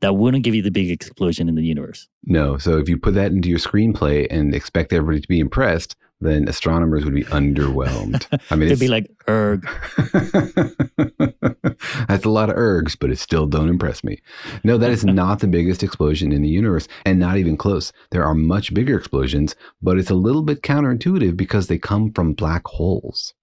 that 0.00 0.14
wouldn't 0.14 0.44
give 0.44 0.54
you 0.54 0.62
the 0.62 0.70
big 0.70 0.90
explosion 0.90 1.48
in 1.48 1.54
the 1.54 1.62
universe. 1.62 2.08
No. 2.24 2.58
So 2.58 2.78
if 2.78 2.88
you 2.88 2.96
put 2.98 3.14
that 3.14 3.32
into 3.32 3.48
your 3.48 3.58
screenplay 3.58 4.26
and 4.30 4.54
expect 4.54 4.92
everybody 4.92 5.20
to 5.20 5.28
be 5.28 5.40
impressed, 5.40 5.96
then 6.20 6.48
astronomers 6.48 7.04
would 7.04 7.14
be 7.14 7.24
underwhelmed. 7.24 8.26
I 8.50 8.56
mean, 8.56 8.68
They'd 8.68 8.78
be 8.78 8.88
like, 8.88 9.10
erg. 9.28 9.68
that's 12.08 12.24
a 12.24 12.30
lot 12.30 12.50
of 12.50 12.56
ergs, 12.56 12.96
but 12.98 13.10
it 13.10 13.18
still 13.18 13.46
don't 13.46 13.68
impress 13.68 14.02
me. 14.04 14.20
No, 14.64 14.78
that 14.78 14.90
is 14.90 15.04
not 15.04 15.40
the 15.40 15.46
biggest 15.46 15.82
explosion 15.82 16.32
in 16.32 16.42
the 16.42 16.48
universe, 16.48 16.88
and 17.04 17.18
not 17.18 17.38
even 17.38 17.56
close. 17.56 17.92
There 18.10 18.24
are 18.24 18.34
much 18.34 18.74
bigger 18.74 18.96
explosions, 18.96 19.54
but 19.82 19.98
it's 19.98 20.10
a 20.10 20.14
little 20.14 20.42
bit 20.42 20.62
counterintuitive 20.62 21.36
because 21.36 21.66
they 21.66 21.78
come 21.78 22.12
from 22.12 22.32
black 22.34 22.66
holes. 22.66 23.34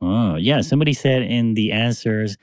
Oh, 0.00 0.36
yeah. 0.36 0.60
Somebody 0.60 0.92
said 0.92 1.22
in 1.22 1.54
the 1.54 1.72
answers 1.72 2.36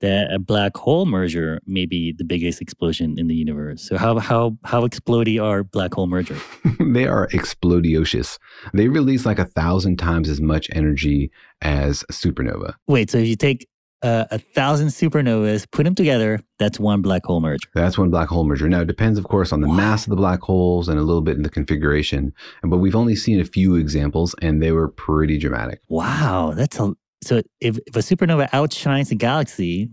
that 0.00 0.30
a 0.32 0.38
black 0.38 0.76
hole 0.76 1.06
merger 1.06 1.60
may 1.66 1.86
be 1.86 2.12
the 2.12 2.24
biggest 2.24 2.60
explosion 2.60 3.18
in 3.18 3.28
the 3.28 3.34
universe. 3.34 3.82
So 3.82 3.96
how 3.96 4.18
how 4.18 4.58
how 4.64 4.86
explodey 4.86 5.42
are 5.42 5.64
black 5.64 5.94
hole 5.94 6.06
merger? 6.06 6.36
they 6.80 7.06
are 7.06 7.28
explodiocious. 7.28 8.38
They 8.74 8.88
release 8.88 9.24
like 9.24 9.38
a 9.38 9.46
thousand 9.46 9.96
times 9.96 10.28
as 10.28 10.40
much 10.40 10.68
energy 10.72 11.30
as 11.62 12.04
a 12.08 12.12
supernova. 12.12 12.74
Wait, 12.86 13.10
so 13.10 13.18
if 13.18 13.26
you 13.26 13.36
take 13.36 13.66
uh, 14.02 14.24
a 14.30 14.38
thousand 14.38 14.88
supernovas, 14.88 15.70
put 15.70 15.84
them 15.84 15.94
together, 15.94 16.40
that's 16.58 16.78
one 16.78 17.02
black 17.02 17.24
hole 17.24 17.40
merger. 17.40 17.68
That's 17.74 17.98
one 17.98 18.10
black 18.10 18.28
hole 18.28 18.44
merger. 18.44 18.68
Now 18.68 18.80
it 18.82 18.86
depends, 18.86 19.18
of 19.18 19.24
course, 19.24 19.52
on 19.52 19.60
the 19.60 19.68
mass 19.68 20.04
of 20.04 20.10
the 20.10 20.16
black 20.16 20.40
holes 20.40 20.88
and 20.88 20.98
a 20.98 21.02
little 21.02 21.22
bit 21.22 21.36
in 21.36 21.42
the 21.42 21.50
configuration. 21.50 22.32
But 22.62 22.78
we've 22.78 22.96
only 22.96 23.16
seen 23.16 23.40
a 23.40 23.44
few 23.44 23.74
examples, 23.74 24.34
and 24.42 24.62
they 24.62 24.72
were 24.72 24.88
pretty 24.88 25.38
dramatic. 25.38 25.80
Wow, 25.88 26.52
that's 26.54 26.78
a 26.78 26.94
so 27.22 27.42
if, 27.60 27.78
if 27.86 27.96
a 27.96 28.00
supernova 28.00 28.48
outshines 28.52 29.10
a 29.10 29.14
galaxy, 29.14 29.90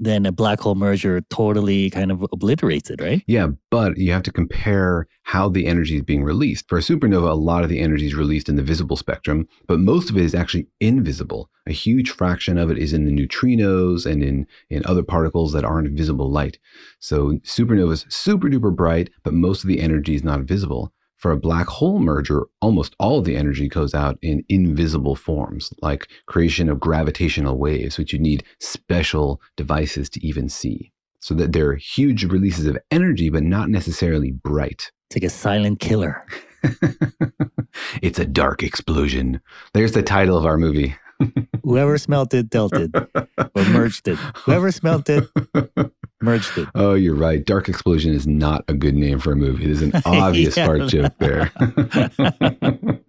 then 0.00 0.24
a 0.24 0.32
black 0.32 0.60
hole 0.60 0.74
merger 0.74 1.20
totally 1.28 1.90
kind 1.90 2.10
of 2.10 2.26
obliterates 2.32 2.88
it, 2.90 3.00
right? 3.00 3.22
Yeah, 3.26 3.48
but 3.70 3.98
you 3.98 4.12
have 4.12 4.22
to 4.24 4.32
compare 4.32 5.06
how 5.24 5.50
the 5.50 5.66
energy 5.66 5.96
is 5.96 6.02
being 6.02 6.24
released. 6.24 6.68
For 6.68 6.78
a 6.78 6.80
supernova, 6.80 7.30
a 7.30 7.34
lot 7.34 7.62
of 7.62 7.68
the 7.68 7.78
energy 7.78 8.06
is 8.06 8.14
released 8.14 8.48
in 8.48 8.56
the 8.56 8.62
visible 8.62 8.96
spectrum, 8.96 9.46
but 9.68 9.78
most 9.78 10.08
of 10.08 10.16
it 10.16 10.24
is 10.24 10.34
actually 10.34 10.66
invisible. 10.80 11.50
A 11.66 11.72
huge 11.72 12.10
fraction 12.10 12.56
of 12.56 12.70
it 12.70 12.78
is 12.78 12.94
in 12.94 13.04
the 13.04 13.12
neutrinos 13.12 14.10
and 14.10 14.24
in, 14.24 14.46
in 14.70 14.82
other 14.86 15.02
particles 15.02 15.52
that 15.52 15.64
aren't 15.64 15.96
visible 15.96 16.30
light. 16.30 16.58
So 16.98 17.32
supernovas 17.44 18.10
super 18.10 18.48
duper 18.48 18.74
bright, 18.74 19.10
but 19.22 19.34
most 19.34 19.62
of 19.62 19.68
the 19.68 19.80
energy 19.80 20.14
is 20.14 20.24
not 20.24 20.40
visible. 20.40 20.92
For 21.20 21.32
a 21.32 21.36
black 21.36 21.66
hole 21.66 21.98
merger, 21.98 22.46
almost 22.62 22.96
all 22.98 23.18
of 23.18 23.26
the 23.26 23.36
energy 23.36 23.68
goes 23.68 23.94
out 23.94 24.18
in 24.22 24.42
invisible 24.48 25.14
forms, 25.14 25.70
like 25.82 26.08
creation 26.24 26.70
of 26.70 26.80
gravitational 26.80 27.58
waves, 27.58 27.98
which 27.98 28.14
you 28.14 28.18
need 28.18 28.42
special 28.58 29.38
devices 29.54 30.08
to 30.10 30.26
even 30.26 30.48
see. 30.48 30.92
So 31.20 31.34
that 31.34 31.52
they're 31.52 31.74
huge 31.74 32.24
releases 32.24 32.64
of 32.64 32.78
energy, 32.90 33.28
but 33.28 33.42
not 33.42 33.68
necessarily 33.68 34.30
bright. 34.30 34.90
It's 35.10 35.16
like 35.16 35.24
a 35.24 35.28
silent 35.28 35.78
killer. 35.78 36.24
it's 38.00 38.18
a 38.18 38.24
dark 38.24 38.62
explosion. 38.62 39.42
There's 39.74 39.92
the 39.92 40.02
title 40.02 40.38
of 40.38 40.46
our 40.46 40.56
movie. 40.56 40.96
Whoever 41.62 41.98
smelt 41.98 42.32
it 42.34 42.50
dealt 42.50 42.72
it 42.74 42.90
or 43.54 43.64
merged 43.64 44.08
it. 44.08 44.16
Whoever 44.44 44.70
smelt 44.72 45.08
it 45.08 45.24
merged 46.20 46.56
it. 46.58 46.68
Oh, 46.74 46.94
you're 46.94 47.14
right. 47.14 47.44
Dark 47.44 47.68
Explosion 47.68 48.12
is 48.14 48.26
not 48.26 48.64
a 48.68 48.74
good 48.74 48.94
name 48.94 49.18
for 49.18 49.32
a 49.32 49.36
movie. 49.36 49.64
It 49.64 49.70
is 49.70 49.82
an 49.82 49.92
obvious 50.04 50.56
Yeah. 50.56 50.66
fart 50.66 50.88
joke 50.88 51.12
there. 51.18 51.52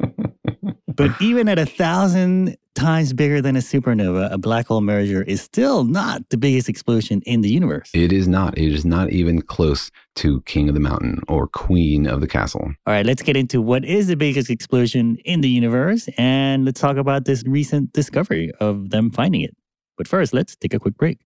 But 0.94 1.20
even 1.22 1.48
at 1.50 1.58
a 1.58 1.66
thousand 1.66 2.58
times 2.76 3.14
bigger 3.14 3.42
than 3.42 3.56
a 3.56 3.60
supernova, 3.60 4.32
a 4.32 4.38
black 4.38 4.68
hole 4.68 4.82
merger 4.82 5.22
is 5.24 5.42
still 5.42 5.84
not 5.84 6.28
the 6.30 6.38
biggest 6.38 6.70
explosion 6.70 7.22
in 7.26 7.42
the 7.42 7.50
universe. 7.50 7.90
it 7.94 8.12
is 8.12 8.28
not. 8.28 8.58
It 8.58 8.74
is 8.74 8.86
not 8.86 9.12
even 9.12 9.42
close 9.42 9.92
to 10.16 10.42
King 10.42 10.68
of 10.70 10.74
the 10.74 10.80
Mountain 10.80 11.22
or 11.28 11.48
Queen 11.48 12.08
of 12.08 12.22
the 12.22 12.28
Castle. 12.28 12.74
All 12.86 12.94
right, 12.94 13.06
let's 13.06 13.22
get 13.22 13.36
into 13.38 13.62
what 13.62 13.86
is 13.86 14.08
the 14.08 14.16
biggest 14.16 14.50
explosion 14.50 15.18
in 15.26 15.42
the 15.42 15.50
universe 15.50 16.08
and 16.18 16.66
let's 16.66 16.80
talk 16.80 16.98
about 16.98 17.26
this 17.26 17.44
recent 17.46 17.94
discovery 17.94 18.52
of 18.60 18.90
them 18.90 19.12
finding 19.12 19.42
it. 19.42 19.56
But 19.98 20.08
first, 20.08 20.34
let's 20.34 20.56
take 20.56 20.74
a 20.74 20.80
quick 20.80 20.98
break. 20.98 21.20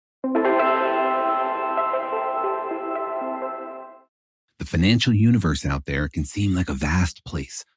The 4.59 4.67
financial 4.69 5.13
universe 5.13 5.67
out 5.67 5.87
there 5.87 6.09
can 6.09 6.25
seem 6.25 6.55
like 6.55 6.69
a 6.69 6.75
vast 6.75 7.25
place 7.25 7.65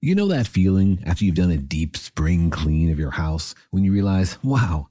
You 0.00 0.14
know 0.14 0.28
that 0.28 0.46
feeling 0.46 1.02
after 1.06 1.24
you've 1.24 1.34
done 1.34 1.50
a 1.50 1.56
deep 1.56 1.96
spring 1.96 2.50
clean 2.50 2.92
of 2.92 3.00
your 3.00 3.10
house 3.10 3.56
when 3.72 3.82
you 3.82 3.92
realize, 3.92 4.38
wow, 4.44 4.90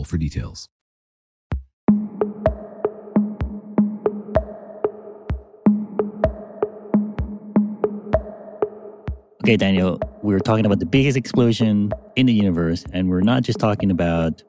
for 0.03 0.17
details. 0.17 0.69
Okay, 9.43 9.57
Daniel, 9.57 9.99
we're 10.21 10.39
talking 10.39 10.67
about 10.67 10.79
the 10.79 10.85
biggest 10.85 11.17
explosion 11.17 11.91
in 12.15 12.27
the 12.27 12.33
universe, 12.33 12.85
and 12.93 13.09
we're 13.09 13.21
not 13.21 13.41
just 13.41 13.57
talking 13.57 13.89
about 13.89 14.43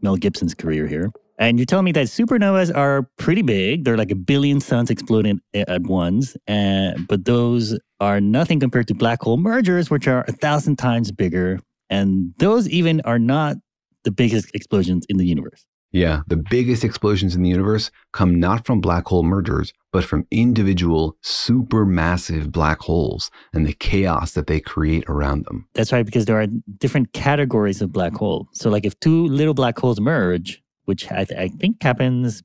Mel 0.00 0.14
Gibson's 0.14 0.54
career 0.54 0.86
here. 0.86 1.10
And 1.40 1.58
you're 1.58 1.66
telling 1.66 1.84
me 1.84 1.92
that 1.92 2.06
supernovas 2.06 2.74
are 2.74 3.08
pretty 3.16 3.42
big. 3.42 3.84
They're 3.84 3.96
like 3.96 4.12
a 4.12 4.16
billion 4.16 4.60
suns 4.60 4.90
exploding 4.90 5.40
at 5.54 5.82
once. 5.82 6.36
But 6.46 7.24
those 7.24 7.78
are 8.00 8.20
nothing 8.20 8.60
compared 8.60 8.86
to 8.88 8.94
black 8.94 9.22
hole 9.22 9.36
mergers, 9.36 9.90
which 9.90 10.06
are 10.06 10.24
a 10.28 10.32
thousand 10.32 10.76
times 10.76 11.10
bigger. 11.10 11.58
And 11.90 12.32
those 12.38 12.68
even 12.68 13.00
are 13.02 13.18
not 13.18 13.56
the 14.04 14.10
biggest 14.10 14.54
explosions 14.54 15.04
in 15.08 15.16
the 15.16 15.26
universe. 15.26 15.64
Yeah, 15.90 16.20
the 16.26 16.36
biggest 16.36 16.84
explosions 16.84 17.34
in 17.34 17.42
the 17.42 17.48
universe 17.48 17.90
come 18.12 18.38
not 18.38 18.66
from 18.66 18.80
black 18.80 19.06
hole 19.06 19.22
mergers, 19.22 19.72
but 19.90 20.04
from 20.04 20.26
individual 20.30 21.16
supermassive 21.24 22.52
black 22.52 22.80
holes 22.80 23.30
and 23.54 23.66
the 23.66 23.72
chaos 23.72 24.32
that 24.32 24.48
they 24.48 24.60
create 24.60 25.04
around 25.08 25.46
them. 25.46 25.66
That's 25.74 25.90
right, 25.90 26.04
because 26.04 26.26
there 26.26 26.38
are 26.38 26.46
different 26.76 27.14
categories 27.14 27.80
of 27.80 27.90
black 27.90 28.12
hole. 28.12 28.48
So, 28.52 28.68
like 28.68 28.84
if 28.84 29.00
two 29.00 29.26
little 29.28 29.54
black 29.54 29.78
holes 29.78 29.98
merge, 29.98 30.62
which 30.84 31.10
I, 31.10 31.24
th- 31.24 31.40
I 31.40 31.48
think 31.48 31.82
happens 31.82 32.42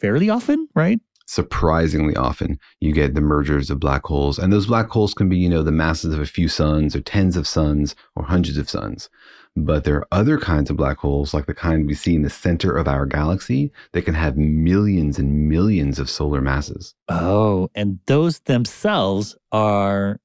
fairly 0.00 0.30
often, 0.30 0.68
right? 0.74 1.00
Surprisingly 1.32 2.14
often 2.14 2.58
you 2.78 2.92
get 2.92 3.14
the 3.14 3.20
mergers 3.22 3.70
of 3.70 3.80
black 3.80 4.04
holes. 4.04 4.38
And 4.38 4.52
those 4.52 4.66
black 4.66 4.88
holes 4.90 5.14
can 5.14 5.30
be 5.30 5.38
you 5.38 5.48
know 5.48 5.62
the 5.62 5.72
masses 5.72 6.12
of 6.12 6.20
a 6.20 6.26
few 6.26 6.46
suns 6.46 6.94
or 6.94 7.00
tens 7.00 7.36
of 7.38 7.48
suns 7.48 7.96
or 8.14 8.24
hundreds 8.24 8.58
of 8.58 8.68
suns. 8.68 9.08
But 9.56 9.84
there 9.84 9.96
are 9.96 10.08
other 10.12 10.38
kinds 10.38 10.68
of 10.68 10.76
black 10.76 10.98
holes 10.98 11.32
like 11.32 11.46
the 11.46 11.54
kind 11.54 11.86
we 11.86 11.94
see 11.94 12.14
in 12.14 12.22
the 12.22 12.30
center 12.30 12.76
of 12.76 12.86
our 12.86 13.06
galaxy 13.06 13.72
that 13.92 14.02
can 14.02 14.14
have 14.14 14.36
millions 14.36 15.18
and 15.18 15.48
millions 15.48 15.98
of 15.98 16.10
solar 16.10 16.42
masses. 16.42 16.94
Oh 17.08 17.70
and 17.74 17.98
those 18.06 18.40
themselves 18.40 19.34
are 19.52 20.20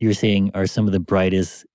you're 0.00 0.14
saying 0.14 0.52
are 0.54 0.66
some 0.66 0.86
of 0.86 0.92
the 0.92 1.00
brightest 1.00 1.66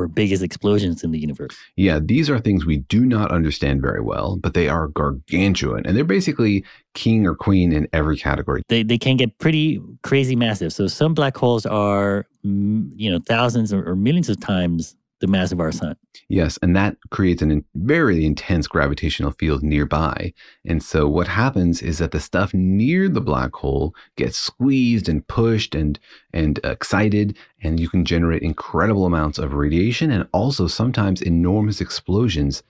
or 0.00 0.08
biggest 0.08 0.42
explosions 0.42 1.04
in 1.04 1.10
the 1.10 1.18
universe. 1.18 1.56
Yeah, 1.76 2.00
these 2.02 2.30
are 2.30 2.38
things 2.38 2.64
we 2.64 2.78
do 2.78 3.04
not 3.04 3.30
understand 3.30 3.82
very 3.82 4.00
well, 4.00 4.36
but 4.36 4.54
they 4.54 4.68
are 4.68 4.88
gargantuan 4.88 5.86
and 5.86 5.96
they're 5.96 6.04
basically 6.04 6.64
king 6.94 7.26
or 7.26 7.34
queen 7.34 7.72
in 7.72 7.86
every 7.92 8.16
category. 8.16 8.62
They 8.68 8.82
they 8.82 8.98
can 8.98 9.16
get 9.16 9.38
pretty 9.38 9.80
crazy 10.02 10.36
massive. 10.36 10.72
So 10.72 10.86
some 10.86 11.14
black 11.14 11.36
holes 11.36 11.66
are 11.66 12.26
mm, 12.44 12.90
you 12.96 13.10
know 13.10 13.18
thousands 13.26 13.72
or, 13.72 13.88
or 13.88 13.96
millions 13.96 14.28
of 14.28 14.40
times 14.40 14.96
the 15.20 15.26
mass 15.26 15.52
of 15.52 15.60
our 15.60 15.72
sun. 15.72 15.96
Yes, 16.28 16.58
and 16.62 16.74
that 16.76 16.96
creates 17.10 17.42
a 17.42 17.50
in, 17.50 17.64
very 17.74 18.24
intense 18.24 18.66
gravitational 18.66 19.32
field 19.32 19.62
nearby. 19.62 20.32
And 20.64 20.82
so 20.82 21.08
what 21.08 21.28
happens 21.28 21.82
is 21.82 21.98
that 21.98 22.10
the 22.10 22.20
stuff 22.20 22.52
near 22.54 23.08
the 23.08 23.20
black 23.20 23.54
hole 23.54 23.94
gets 24.16 24.36
squeezed 24.38 25.08
and 25.08 25.26
pushed 25.28 25.74
and 25.74 25.98
and 26.32 26.58
excited 26.64 27.36
and 27.62 27.78
you 27.78 27.88
can 27.88 28.04
generate 28.04 28.42
incredible 28.42 29.06
amounts 29.06 29.38
of 29.38 29.54
radiation 29.54 30.10
and 30.10 30.26
also 30.32 30.66
sometimes 30.66 31.22
enormous 31.22 31.80
explosions 31.80 32.62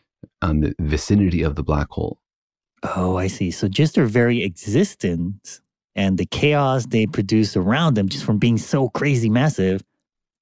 on 0.43 0.61
the 0.61 0.75
vicinity 0.81 1.43
of 1.43 1.55
the 1.55 1.63
black 1.63 1.89
hole. 1.91 2.21
Oh, 2.83 3.17
I 3.17 3.27
see. 3.27 3.51
So 3.51 3.69
just 3.69 3.95
their 3.95 4.07
very 4.07 4.43
existence 4.43 5.61
and 5.95 6.19
the 6.19 6.27
chaos 6.27 6.87
they 6.87 7.07
produce 7.07 7.57
around 7.57 7.95
them 7.95 8.09
just 8.09 8.25
from 8.25 8.39
being 8.39 8.59
so 8.59 8.89
crazy 8.89 9.29
massive 9.29 9.83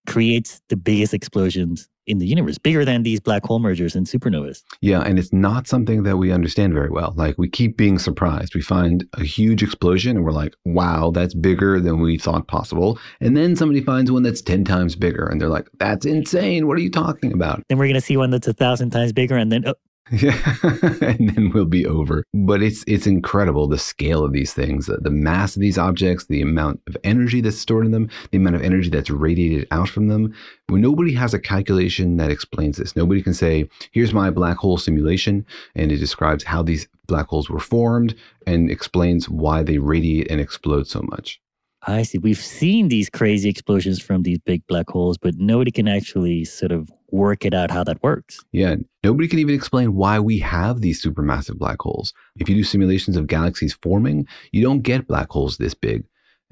creates 0.07 0.62
the 0.68 0.77
biggest 0.77 1.12
explosions 1.12 1.88
in 2.09 2.18
the 2.18 2.27
universe, 2.27 2.59
bigger 2.59 2.85
than 2.85 3.03
these 3.03 3.21
black 3.21 3.44
hole 3.44 3.59
mergers 3.59 3.94
and 3.94 4.07
supernovas. 4.07 4.62
Yeah, 4.81 5.01
and 5.01 5.18
it's 5.18 5.33
not 5.33 5.66
something 5.66 6.03
that 6.05 6.16
we 6.16 6.33
understand 6.33 6.73
very 6.73 6.90
well. 6.90 7.14
Like 7.16 7.37
we 7.38 7.49
keep 7.49 7.77
being 7.77 7.99
surprised. 7.99 8.55
We 8.55 8.62
find 8.62 9.07
a 9.14 9.25
huge 9.25 9.62
explosion 9.62 10.16
and 10.16 10.25
we're 10.25 10.33
like, 10.33 10.55
wow, 10.64 11.11
that's 11.11 11.35
bigger 11.35 11.81
than 11.81 12.01
we 12.01 12.18
thought 12.18 12.49
possible. 12.49 12.99
And 13.21 13.37
then 13.37 13.57
somebody 13.57 13.83
finds 13.83 14.11
one 14.11 14.23
that's 14.23 14.42
10 14.42 14.64
times 14.64 14.97
bigger 14.97 15.27
and 15.27 15.40
they're 15.40 15.49
like, 15.49 15.68
that's 15.79 16.07
insane. 16.07 16.66
What 16.66 16.79
are 16.79 16.83
you 16.83 16.90
talking 16.90 17.33
about? 17.33 17.62
Then 17.68 17.79
we're 17.79 17.87
going 17.87 17.94
to 17.94 18.01
see 18.01 18.16
one 18.16 18.31
that's 18.31 18.49
a 18.49 18.55
thousand 18.55 18.90
times 18.90 19.12
bigger 19.12 19.37
and 19.37 19.53
then, 19.53 19.66
oh, 19.66 19.75
Yeah, 20.11 20.55
and 20.62 21.31
then 21.31 21.51
we'll 21.53 21.64
be 21.64 21.87
over. 21.87 22.25
But 22.33 22.62
it's 22.62 22.85
it's 22.87 23.07
incredible 23.07 23.66
the 23.66 23.79
scale 23.79 24.25
of 24.25 24.33
these 24.33 24.53
things, 24.53 24.87
the, 24.87 25.11
mass 25.11 25.57
of 25.57 25.61
these 25.61 25.79
objects, 25.79 26.27
the 26.27 26.42
amount 26.42 26.81
of 26.87 26.97
energy 27.05 27.40
that's 27.40 27.59
stored 27.59 27.87
in 27.87 27.92
them, 27.92 28.09
the 28.31 28.38
amount 28.38 28.57
of 28.57 28.62
energy 28.62 28.88
that's 28.88 29.11
radiated 29.11 29.66
out 29.71 29.88
from 29.88 30.09
them. 30.09 30.35
Nobody 30.71 31.12
has 31.14 31.35
a 31.35 31.38
calculation 31.38 32.16
that 32.16 32.31
explains 32.31 32.77
this. 32.77 32.97
Nobody 32.97 33.23
can 33.23 33.35
say, 33.35 33.68
"Here's 33.92 34.14
my 34.14 34.31
black 34.31 34.57
hole 34.59 34.79
simulation," 34.79 35.44
and 35.75 35.92
it 35.92 35.99
describes 35.99 36.44
how 36.44 36.62
these 36.62 36.88
black 37.07 37.27
holes 37.27 37.51
were 37.51 37.61
formed 37.61 38.14
and 38.47 38.71
explains 38.71 39.29
why 39.29 39.62
they 39.62 39.79
radiate 39.79 40.31
and 40.31 40.40
explode 40.40 40.87
so 40.87 41.03
much. 41.11 41.40
I 41.87 42.03
see. 42.03 42.18
We've 42.18 42.37
seen 42.37 42.88
these 42.88 43.09
crazy 43.09 43.49
explosions 43.49 44.01
from 44.01 44.23
these 44.23 44.38
big 44.38 44.66
black 44.66 44.90
holes, 44.90 45.16
but 45.16 45.37
nobody 45.37 45.71
can 45.71 45.88
actually 45.88 46.44
sort 46.44 46.73
of 46.73 46.90
work 47.11 47.44
it 47.44 47.55
out 47.55 47.71
how 47.71 47.85
that 47.85 48.03
works. 48.03 48.40
Yeah, 48.53 48.77
nobody 49.03 49.29
can 49.29 49.38
even 49.38 49.55
explain 49.55 49.94
why 49.94 50.21
we 50.21 50.38
have 50.40 50.81
these 50.81 51.03
supermassive 51.03 51.59
black 51.59 51.81
holes. 51.81 52.12
If 52.37 52.49
you 52.49 52.55
do 52.55 52.64
simulations 52.64 53.16
of 53.16 53.27
galaxies 53.27 53.75
forming, 53.83 54.27
you 54.53 54.62
don't 54.62 54.83
get 54.83 55.09
black 55.09 55.31
holes 55.31 55.57
this 55.57 55.75
big. 55.75 56.05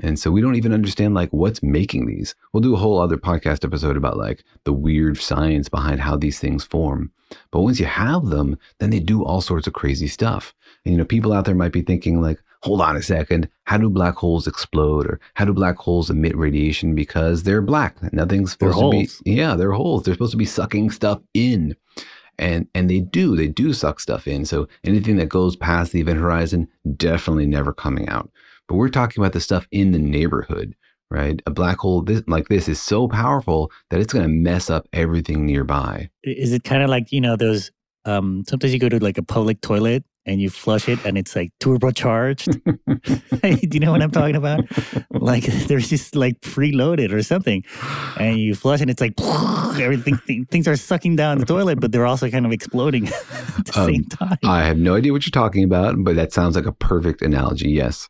And 0.03 0.19
so 0.19 0.31
we 0.31 0.43
don't 0.43 0.57
even 0.57 0.75
understand 0.75 1.15
like 1.15 1.31
what's 1.31 1.63
making 1.63 2.07
these. 2.07 2.35
We'll 2.53 2.61
do 2.61 2.75
a 2.75 2.79
whole 2.79 3.01
other 3.01 3.17
podcast 3.17 3.65
episode 3.65 3.97
about 3.97 4.19
like 4.19 4.45
the 4.65 4.73
weird 4.73 5.17
science 5.19 5.69
behind 5.69 6.01
how 6.01 6.17
these 6.17 6.39
things 6.39 6.65
form. 6.65 7.13
But 7.51 7.61
once 7.61 7.81
you 7.81 7.87
have 7.87 8.27
them, 8.27 8.59
then 8.79 8.91
they 8.91 9.01
do 9.01 9.25
all 9.25 9.41
sorts 9.41 9.67
of 9.67 9.73
crazy 9.73 10.07
stuff. 10.07 10.55
And 10.85 10.93
you 10.93 10.99
know, 10.99 11.05
people 11.05 11.33
out 11.33 11.47
there 11.47 11.55
might 11.55 11.73
be 11.73 11.83
thinking 11.83 12.21
like, 12.21 12.41
hold 12.63 12.81
on 12.81 12.97
a 12.97 13.03
second, 13.03 13.49
how 13.65 13.79
do 13.79 13.89
black 13.91 14.15
holes 14.15 14.47
explode 14.47 15.07
or 15.07 15.21
how 15.35 15.45
do 15.45 15.53
black 15.53 15.77
holes 15.77 16.11
emit 16.11 16.37
radiation 16.37 16.95
because 16.95 17.43
they're 17.43 17.63
black? 17.63 17.97
Nothing's 18.13 18.53
supposed 18.53 18.75
They're 18.77 18.81
to 18.81 18.97
holes. 18.97 19.23
be 19.25 19.33
Yeah, 19.33 19.55
they're 19.55 19.73
holes. 19.73 20.03
They're 20.03 20.15
supposed 20.15 20.33
to 20.33 20.37
be 20.37 20.45
sucking 20.45 20.91
stuff 20.91 21.21
in. 21.35 21.77
And 22.39 22.69
and 22.75 22.91
they 22.91 23.01
do, 23.01 23.35
they 23.35 23.49
do 23.49 23.73
suck 23.73 23.99
stuff 23.99 24.27
in. 24.29 24.45
So 24.45 24.69
anything 24.85 25.17
that 25.17 25.29
goes 25.29 25.57
past 25.57 25.93
the 25.93 26.01
event 26.01 26.19
horizon, 26.19 26.69
definitely 26.97 27.47
never 27.47 27.73
coming 27.73 28.09
out. 28.09 28.31
But 28.69 28.75
we're 28.77 28.89
talking 28.89 29.23
about 29.23 29.33
the 29.33 29.41
stuff 29.41 29.67
in 29.71 29.93
the 29.93 29.99
neighborhood, 29.99 30.75
right? 31.11 31.41
A 31.47 31.51
black 31.51 31.79
hole 31.79 32.03
this, 32.03 32.23
like 32.27 32.49
this 32.49 32.69
is 32.69 32.81
so 32.81 33.09
powerful 33.09 33.71
that 33.91 34.01
it's 34.01 34.13
going 34.13 34.25
to 34.25 34.29
mess 34.29 34.69
up 34.69 34.87
everything 34.93 35.47
nearby. 35.47 36.11
Is 36.25 36.53
it 36.53 36.65
kind 36.65 36.83
of 36.83 36.91
like, 36.91 37.11
you 37.13 37.21
know, 37.21 37.37
those 37.37 37.71
um 38.05 38.45
sometimes 38.47 38.73
you 38.73 38.79
go 38.79 38.89
to 38.89 39.03
like 39.03 39.19
a 39.19 39.23
public 39.23 39.61
toilet 39.63 40.05
and 40.27 40.41
you 40.41 40.51
flush 40.51 40.89
it 40.89 40.99
and 41.05 41.17
it's 41.17 41.35
like 41.37 41.53
turbocharged. 41.61 42.61
Do 43.71 43.75
you 43.77 43.81
know 43.81 43.93
what 43.93 44.03
I'm 44.03 44.11
talking 44.11 44.37
about? 44.37 44.65
Like 45.13 45.45
there's 45.69 45.89
just 45.89 46.15
like 46.17 46.41
preloaded 46.41 47.13
or 47.13 47.23
something. 47.23 47.65
And 48.19 48.39
you 48.39 48.55
flush 48.55 48.81
and 48.81 48.91
it's 48.91 49.01
like 49.01 49.15
everything 49.81 50.19
th- 50.27 50.49
things 50.49 50.67
are 50.69 50.77
sucking 50.77 51.17
down 51.17 51.39
the 51.39 51.47
toilet, 51.47 51.81
but 51.81 51.93
they're 51.93 52.07
also 52.07 52.29
kind 52.31 52.45
of 52.45 52.53
exploding 52.53 53.07
at 53.09 53.67
the 53.67 53.73
Um, 53.81 53.87
same 53.87 54.05
time. 54.05 54.39
I 54.45 54.65
have 54.65 54.79
no 54.79 54.95
idea 54.97 55.13
what 55.13 55.25
you're 55.27 55.31
talking 55.31 55.65
about, 55.65 55.95
but 55.99 56.17
that 56.17 56.33
sounds 56.33 56.57
like 56.57 56.67
a 56.67 56.73
perfect 56.73 57.23
analogy. 57.23 57.71
Yes. 57.71 58.09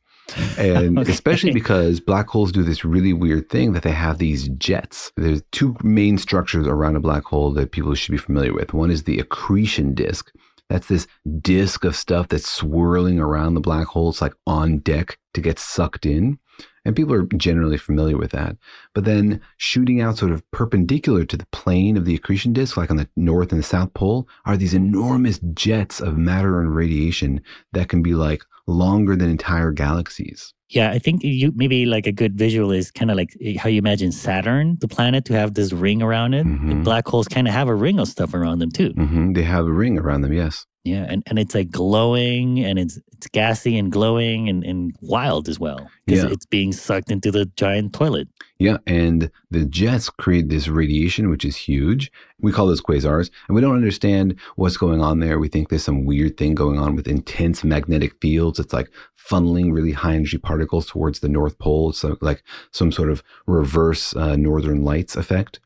And 0.59 0.99
Okay. 0.99 1.13
especially 1.13 1.53
because 1.53 2.01
black 2.01 2.27
holes 2.29 2.51
do 2.51 2.65
this 2.65 2.85
really 2.85 3.13
weird 3.13 3.49
thing 3.49 3.73
that 3.75 3.85
they 3.85 3.93
have 3.93 4.19
these 4.19 4.49
jets. 4.59 5.13
There's 5.17 5.41
two 5.53 5.77
main 5.85 6.19
structures 6.19 6.67
around 6.67 6.97
a 6.97 7.01
black 7.01 7.23
hole 7.25 7.53
that 7.53 7.71
people 7.71 7.95
should 7.95 8.11
be 8.11 8.19
familiar 8.19 8.53
with. 8.53 8.75
One 8.75 8.91
is 8.91 9.05
the 9.05 9.19
accretion 9.21 9.95
disk. 9.95 10.33
That's 10.69 10.89
this 10.89 11.07
disk 11.41 11.85
of 11.85 11.97
stuff 11.97 12.29
that's 12.29 12.51
swirling 12.51 13.21
around 13.21 13.55
the 13.55 13.61
black 13.61 13.87
hole. 13.87 14.11
It's 14.11 14.21
like 14.21 14.35
on 14.47 14.79
deck 14.79 15.19
to 15.35 15.41
get 15.41 15.59
sucked 15.59 16.07
in. 16.07 16.39
And 16.85 16.95
people 16.95 17.15
are 17.15 17.27
generally 17.37 17.79
familiar 17.79 18.17
with 18.17 18.31
that. 18.31 18.57
But 18.95 19.05
then 19.05 19.41
shooting 19.57 20.01
out 20.01 20.19
sort 20.19 20.33
of 20.33 20.49
perpendicular 20.53 21.25
to 21.25 21.37
the 21.37 21.47
plane 21.47 21.97
of 21.97 22.05
the 22.05 22.15
accretion 22.15 22.53
disk, 22.53 22.77
like 22.77 22.91
on 22.91 22.97
the 22.97 23.09
north 23.17 23.51
and 23.51 23.59
the 23.59 23.67
south 23.67 23.93
pole, 23.93 24.29
are 24.45 24.57
these 24.57 24.75
enormous 24.75 25.41
jets 25.53 26.01
of 26.01 26.17
matter 26.17 26.61
and 26.61 26.75
radiation 26.75 27.43
that 27.73 27.89
can 27.89 28.03
be 28.03 28.15
like 28.15 28.43
longer 28.67 29.17
than 29.17 29.29
entire 29.29 29.73
galaxies. 29.73 30.55
Yeah, 30.69 30.91
I 30.91 30.99
think 30.99 31.23
you 31.23 31.53
maybe 31.55 31.87
like 31.87 32.07
a 32.07 32.13
good 32.13 32.37
visual 32.37 32.73
is 32.73 32.91
kind 32.91 33.11
of 33.11 33.17
like 33.17 33.37
how 33.59 33.69
you 33.69 33.79
imagine 33.79 34.11
Saturn, 34.11 34.77
the 34.81 34.89
planet, 34.89 35.25
to 35.27 35.33
have 35.35 35.55
this 35.55 35.73
ring 35.73 36.03
around 36.03 36.35
it. 36.35 36.45
Mhm. 36.45 36.83
Black 36.83 37.07
holes 37.07 37.29
kind 37.29 37.47
of 37.47 37.55
have 37.55 37.69
a 37.69 37.75
ring 37.75 38.01
of 38.01 38.09
stuff 38.09 38.35
around 38.35 38.59
them 38.59 38.71
too. 38.73 38.91
hmm 38.97 39.33
They 39.33 39.43
have 39.45 39.65
a 39.67 39.73
ring 39.73 39.97
around 39.99 40.23
them, 40.23 40.33
yes. 40.33 40.67
Yeah, 40.87 41.05
and, 41.09 41.23
and 41.27 41.39
it's 41.39 41.55
like 41.55 41.71
glowing 41.71 42.61
and 42.65 42.79
it's 42.79 42.99
it's 43.17 43.27
gassy 43.29 43.77
and 43.79 43.91
glowing 43.91 44.49
and, 44.49 44.63
and 44.63 44.95
wild 45.01 45.49
as 45.49 45.59
well. 45.59 45.91
Because 46.05 46.23
Yeah. 46.25 46.31
it's 46.31 46.47
being 46.47 46.73
sucked 46.73 47.11
into 47.11 47.33
the 47.33 47.47
giant 47.57 47.93
toilet. 47.93 48.29
Yeah, 48.59 48.77
and 48.87 49.31
the 49.51 49.65
jets 49.65 50.09
create 50.11 50.49
this 50.49 50.69
radiation, 50.69 51.29
which 51.29 51.45
is 51.45 51.57
huge. 51.57 52.13
We 52.41 52.53
call 52.53 52.67
those 52.69 52.81
quasars, 52.83 53.31
and 53.49 53.55
we 53.57 53.61
don't 53.63 53.75
understand 53.75 54.37
what's 54.57 54.77
going 54.77 55.01
on 55.01 55.21
there. 55.21 55.39
We 55.39 55.49
think 55.49 55.69
there's 55.69 55.83
some 55.85 56.05
weird 56.05 56.37
thing 56.37 56.55
going 56.55 56.79
on 56.79 56.95
with 56.95 57.09
intense 57.09 57.65
magnetic 57.65 58.13
fields. 58.21 58.59
It's 58.61 58.73
like 58.73 58.91
funneling 59.31 59.73
really 59.73 59.93
high 59.93 60.15
energy 60.15 60.39
particles 60.39 60.87
towards 60.87 61.19
the 61.21 61.29
North 61.29 61.59
Pole. 61.59 61.93
So 61.93 62.17
like 62.21 62.43
some 62.71 62.93
sort 62.93 63.11
of 63.11 63.23
reverse 63.47 64.15
uh, 64.15 64.37
northern 64.37 64.85
lights 64.85 65.17
effect. 65.17 65.59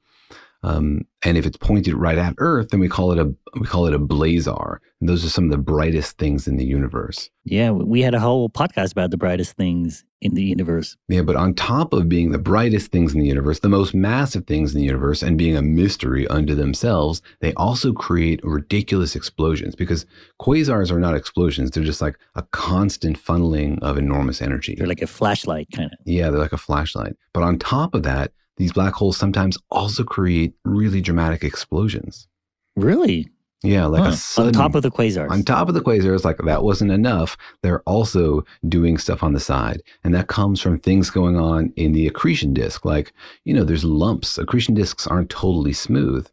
Um, 0.63 1.03
and 1.23 1.39
if 1.39 1.47
it's 1.47 1.57
pointed 1.57 1.95
right 1.95 2.19
at 2.19 2.35
Earth, 2.39 2.69
then 2.71 2.81
we 2.81 2.89
call 2.89 3.13
it 3.13 3.19
a 3.19 3.35
we 3.59 3.67
call 3.67 3.87
it 3.87 3.95
a 3.95 3.99
blazar. 3.99 4.79
And 5.01 5.09
those 5.09 5.25
are 5.25 5.31
some 5.31 5.45
of 5.45 5.51
the 5.51 5.59
brightest 5.59 6.19
things 6.19 6.47
in 6.47 6.57
the 6.57 6.65
universe. 6.65 7.31
Yeah, 7.45 7.71
we 7.71 8.03
had 8.03 8.15
a 8.15 8.21
whole 8.21 8.51
podcast 8.51 8.93
about 8.93 9.11
the 9.11 9.17
brightest 9.17 9.57
things 9.57 10.05
in 10.21 10.35
the 10.35 10.43
universe. 10.43 10.97
Yeah, 11.09 11.23
but 11.23 11.37
on 11.37 11.55
top 11.55 11.95
of 11.95 12.09
being 12.09 12.31
the 12.31 12.39
brightest 12.39 12.93
things 12.93 13.15
in 13.15 13.21
the 13.21 13.27
universe, 13.27 13.61
the 13.61 13.69
most 13.71 13.95
massive 13.95 14.47
things 14.47 14.75
in 14.75 14.81
the 14.81 14.87
universe, 14.87 15.23
and 15.23 15.39
being 15.39 15.57
a 15.57 15.63
mystery 15.63 16.29
unto 16.29 16.55
themselves, 16.55 17.23
they 17.41 17.55
also 17.55 17.95
create 17.95 18.41
ridiculous 18.45 19.17
explosions 19.17 19.75
because 19.75 20.05
quasars 20.41 20.91
are 20.91 21.01
not 21.01 21.17
explosions. 21.17 21.71
They're 21.71 21.85
just 21.85 22.03
like 22.03 22.19
a 22.35 22.43
constant 22.51 23.19
funneling 23.19 23.79
of 23.83 23.97
enormous 23.97 24.43
energy. 24.43 24.75
They're 24.77 24.87
like 24.87 25.03
a 25.03 25.07
flashlight 25.07 25.69
kind 25.75 25.91
of. 25.91 25.99
Yeah, 26.05 26.31
they're 26.31 26.41
like 26.41 26.53
a 26.53 26.59
flashlight. 26.59 27.17
But 27.33 27.43
on 27.43 27.59
top 27.59 27.95
of 27.95 28.03
that, 28.03 28.33
these 28.61 28.73
black 28.75 28.93
holes 28.93 29.17
sometimes 29.17 29.57
also 29.71 30.05
create 30.05 30.53
really 30.65 31.01
dramatic 31.01 31.43
explosions. 31.43 32.29
Really? 32.77 33.29
Yeah, 33.63 33.87
like 33.87 34.05
Huh. 34.05 34.13
sudden, 34.13 34.49
on 34.49 34.53
top 34.63 34.75
of 34.75 34.83
the 34.83 34.91
quasars. 34.91 35.31
on 35.31 35.43
top 35.43 35.69
of 35.69 35.75
the 35.75 35.81
quasars, 35.81 36.25
like 36.25 36.39
that 36.45 36.63
wasn't 36.63 36.91
enough. 36.93 37.37
They're 37.63 37.81
also 37.81 38.45
doing 38.69 38.99
stuff 38.99 39.23
on 39.23 39.33
the 39.33 39.41
side. 39.41 39.83
And 40.05 40.15
that 40.15 40.29
comes 40.29 40.61
from 40.61 40.79
things 40.79 41.11
going 41.11 41.37
on 41.39 41.73
in 41.77 41.93
the 41.93 42.07
accretion 42.07 42.53
disk. 42.55 42.85
Like, 42.85 43.13
you 43.45 43.55
know, 43.55 43.65
there's 43.65 43.85
lumps. 43.85 44.37
Accretion 44.39 44.75
disks 44.75 45.07
aren't 45.07 45.31
totally 45.31 45.73
smooth. 45.73 46.27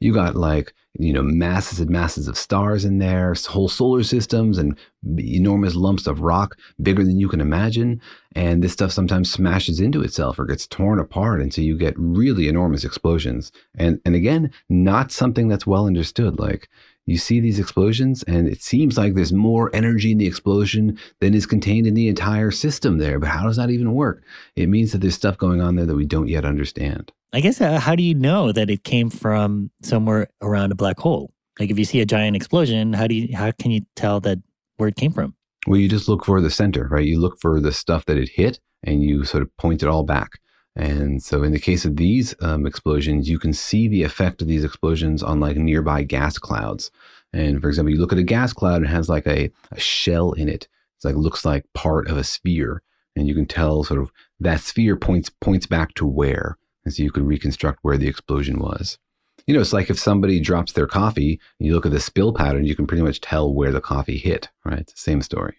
You 0.00 0.12
got 0.14 0.34
like, 0.36 0.72
you 0.98 1.12
know, 1.12 1.22
masses 1.22 1.80
and 1.80 1.90
masses 1.90 2.28
of 2.28 2.36
stars 2.36 2.84
in 2.84 2.98
there, 2.98 3.34
whole 3.48 3.68
solar 3.68 4.02
systems 4.02 4.58
and 4.58 4.78
enormous 5.18 5.74
lumps 5.74 6.06
of 6.06 6.20
rock 6.20 6.56
bigger 6.82 7.02
than 7.02 7.18
you 7.18 7.28
can 7.28 7.40
imagine. 7.40 8.00
And 8.34 8.62
this 8.62 8.72
stuff 8.72 8.92
sometimes 8.92 9.30
smashes 9.30 9.80
into 9.80 10.02
itself 10.02 10.38
or 10.38 10.44
gets 10.44 10.66
torn 10.66 10.98
apart. 10.98 11.40
And 11.40 11.52
so 11.52 11.62
you 11.62 11.78
get 11.78 11.94
really 11.96 12.46
enormous 12.46 12.84
explosions. 12.84 13.52
And, 13.74 14.00
and 14.04 14.14
again, 14.14 14.50
not 14.68 15.12
something 15.12 15.48
that's 15.48 15.66
well 15.66 15.86
understood. 15.86 16.38
Like, 16.38 16.68
you 17.06 17.18
see 17.18 17.40
these 17.40 17.58
explosions 17.58 18.22
and 18.24 18.46
it 18.46 18.62
seems 18.62 18.96
like 18.96 19.14
there's 19.14 19.32
more 19.32 19.74
energy 19.74 20.12
in 20.12 20.18
the 20.18 20.26
explosion 20.26 20.98
than 21.20 21.34
is 21.34 21.46
contained 21.46 21.86
in 21.86 21.94
the 21.94 22.08
entire 22.08 22.52
system 22.52 22.98
there 22.98 23.18
but 23.18 23.28
how 23.28 23.44
does 23.44 23.56
that 23.56 23.70
even 23.70 23.92
work 23.92 24.22
it 24.54 24.68
means 24.68 24.92
that 24.92 24.98
there's 24.98 25.16
stuff 25.16 25.36
going 25.36 25.60
on 25.60 25.74
there 25.74 25.86
that 25.86 25.96
we 25.96 26.06
don't 26.06 26.28
yet 26.28 26.44
understand 26.44 27.10
I 27.32 27.40
guess 27.40 27.60
uh, 27.60 27.80
how 27.80 27.94
do 27.96 28.02
you 28.02 28.14
know 28.14 28.52
that 28.52 28.68
it 28.68 28.84
came 28.84 29.08
from 29.08 29.70
somewhere 29.82 30.28
around 30.42 30.70
a 30.72 30.74
black 30.74 30.98
hole? 30.98 31.32
Like 31.58 31.70
if 31.70 31.78
you 31.78 31.84
see 31.84 32.00
a 32.00 32.06
giant 32.06 32.36
explosion, 32.36 32.92
how 32.92 33.06
do 33.06 33.14
you 33.14 33.36
how 33.36 33.50
can 33.52 33.70
you 33.70 33.80
tell 33.96 34.20
that 34.20 34.38
where 34.76 34.88
it 34.88 34.96
came 34.96 35.12
from? 35.12 35.34
well 35.66 35.78
you 35.78 35.88
just 35.88 36.08
look 36.08 36.24
for 36.24 36.40
the 36.40 36.50
center 36.50 36.88
right? 36.88 37.06
You 37.06 37.20
look 37.20 37.40
for 37.40 37.60
the 37.60 37.72
stuff 37.72 38.04
that 38.06 38.18
it 38.18 38.28
hit 38.28 38.60
and 38.82 39.02
you 39.02 39.24
sort 39.24 39.42
of 39.42 39.56
point 39.56 39.82
it 39.82 39.88
all 39.88 40.02
back. 40.02 40.40
And 40.74 41.22
so 41.22 41.42
in 41.42 41.52
the 41.52 41.60
case 41.60 41.84
of 41.84 41.96
these 41.96 42.34
um, 42.40 42.66
explosions 42.66 43.28
you 43.28 43.38
can 43.38 43.52
see 43.52 43.88
the 43.88 44.02
effect 44.02 44.42
of 44.42 44.48
these 44.48 44.64
explosions 44.64 45.22
on 45.22 45.40
like 45.40 45.56
nearby 45.56 46.02
gas 46.02 46.38
clouds. 46.38 46.90
And 47.32 47.60
for 47.60 47.68
example 47.68 47.92
you 47.92 48.00
look 48.00 48.12
at 48.12 48.18
a 48.18 48.24
gas 48.24 48.52
cloud 48.52 48.76
and 48.76 48.86
it 48.86 48.88
has 48.88 49.08
like 49.08 49.26
a, 49.26 49.50
a 49.70 49.80
shell 49.80 50.32
in 50.32 50.48
it. 50.48 50.68
It's 50.96 51.04
like 51.04 51.16
looks 51.16 51.44
like 51.44 51.64
part 51.74 52.08
of 52.08 52.16
a 52.16 52.24
sphere. 52.24 52.82
And 53.14 53.28
you 53.28 53.34
can 53.34 53.46
tell 53.46 53.84
sort 53.84 54.00
of 54.00 54.10
that 54.40 54.60
sphere 54.60 54.96
points 54.96 55.28
points 55.28 55.66
back 55.66 55.94
to 55.94 56.06
where 56.06 56.56
and 56.84 56.92
so 56.92 57.02
you 57.02 57.10
can 57.10 57.26
reconstruct 57.26 57.78
where 57.82 57.96
the 57.96 58.08
explosion 58.08 58.58
was 58.58 58.98
you 59.46 59.54
know 59.54 59.60
it's 59.60 59.72
like 59.72 59.90
if 59.90 59.98
somebody 59.98 60.40
drops 60.40 60.72
their 60.72 60.86
coffee 60.86 61.40
and 61.58 61.66
you 61.66 61.74
look 61.74 61.86
at 61.86 61.92
the 61.92 62.00
spill 62.00 62.32
pattern 62.32 62.64
you 62.64 62.76
can 62.76 62.86
pretty 62.86 63.02
much 63.02 63.20
tell 63.20 63.52
where 63.52 63.72
the 63.72 63.80
coffee 63.80 64.18
hit 64.18 64.48
right 64.64 64.80
it's 64.80 64.92
the 64.92 65.00
same 65.00 65.22
story 65.22 65.56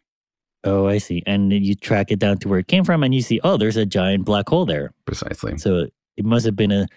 Oh, 0.66 0.88
I 0.88 0.98
see. 0.98 1.22
And 1.26 1.52
you 1.52 1.76
track 1.76 2.10
it 2.10 2.20
down 2.20 2.38
to 2.38 2.48
where 2.48 2.60
it 2.60 2.68
came 2.68 2.86
from, 2.86 3.04
and 3.04 3.14
you 3.14 3.22
see, 3.22 3.40
oh, 3.44 3.58
there's 3.58 3.76
a 3.76 3.86
giant 3.86 4.26
black 4.26 4.48
hole 4.48 4.66
there. 4.66 4.94
precisely 5.06 5.58
So 5.58 5.88
it 6.16 6.26
must 6.26 6.46
have 6.46 6.56
been 6.56 6.72
a 6.72 6.88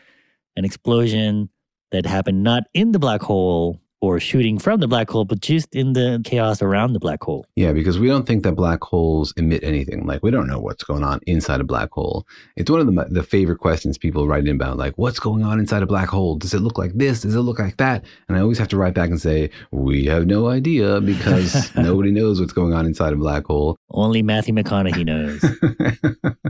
an 0.56 0.64
explosion 0.64 1.50
that 1.90 2.06
happened 2.06 2.42
not 2.42 2.64
in 2.74 2.92
the 2.92 2.98
black 2.98 3.22
hole 3.22 3.80
or 4.06 4.20
shooting 4.20 4.56
from 4.56 4.78
the 4.78 4.86
black 4.86 5.10
hole, 5.10 5.24
but 5.24 5.40
just 5.40 5.74
in 5.74 5.92
the 5.92 6.20
chaos 6.24 6.62
around 6.62 6.92
the 6.92 7.00
black 7.00 7.22
hole. 7.22 7.44
Yeah, 7.56 7.72
because 7.72 7.98
we 7.98 8.06
don't 8.06 8.24
think 8.24 8.44
that 8.44 8.52
black 8.52 8.82
holes 8.82 9.34
emit 9.36 9.64
anything. 9.64 10.06
Like 10.06 10.22
we 10.22 10.30
don't 10.30 10.46
know 10.46 10.60
what's 10.60 10.84
going 10.84 11.02
on 11.02 11.18
inside 11.26 11.60
a 11.60 11.64
black 11.64 11.90
hole. 11.90 12.24
It's 12.54 12.70
one 12.70 12.80
of 12.80 12.86
the 12.86 13.06
the 13.10 13.24
favorite 13.24 13.58
questions 13.58 13.98
people 13.98 14.28
write 14.28 14.46
in 14.46 14.54
about, 14.54 14.76
like 14.76 14.94
what's 14.96 15.18
going 15.18 15.42
on 15.42 15.58
inside 15.58 15.82
a 15.82 15.86
black 15.86 16.08
hole? 16.08 16.36
Does 16.36 16.54
it 16.54 16.60
look 16.60 16.78
like 16.78 16.92
this? 16.94 17.22
Does 17.22 17.34
it 17.34 17.40
look 17.40 17.58
like 17.58 17.78
that? 17.78 18.04
And 18.28 18.36
I 18.36 18.40
always 18.40 18.58
have 18.58 18.68
to 18.68 18.76
write 18.76 18.94
back 18.94 19.10
and 19.10 19.20
say 19.20 19.50
we 19.72 20.04
have 20.04 20.26
no 20.26 20.48
idea 20.48 21.00
because 21.00 21.74
nobody 21.76 22.12
knows 22.12 22.40
what's 22.40 22.52
going 22.52 22.74
on 22.74 22.86
inside 22.86 23.12
a 23.12 23.16
black 23.16 23.46
hole. 23.46 23.76
Only 23.90 24.22
Matthew 24.22 24.54
McConaughey 24.54 25.04
knows. 25.04 25.42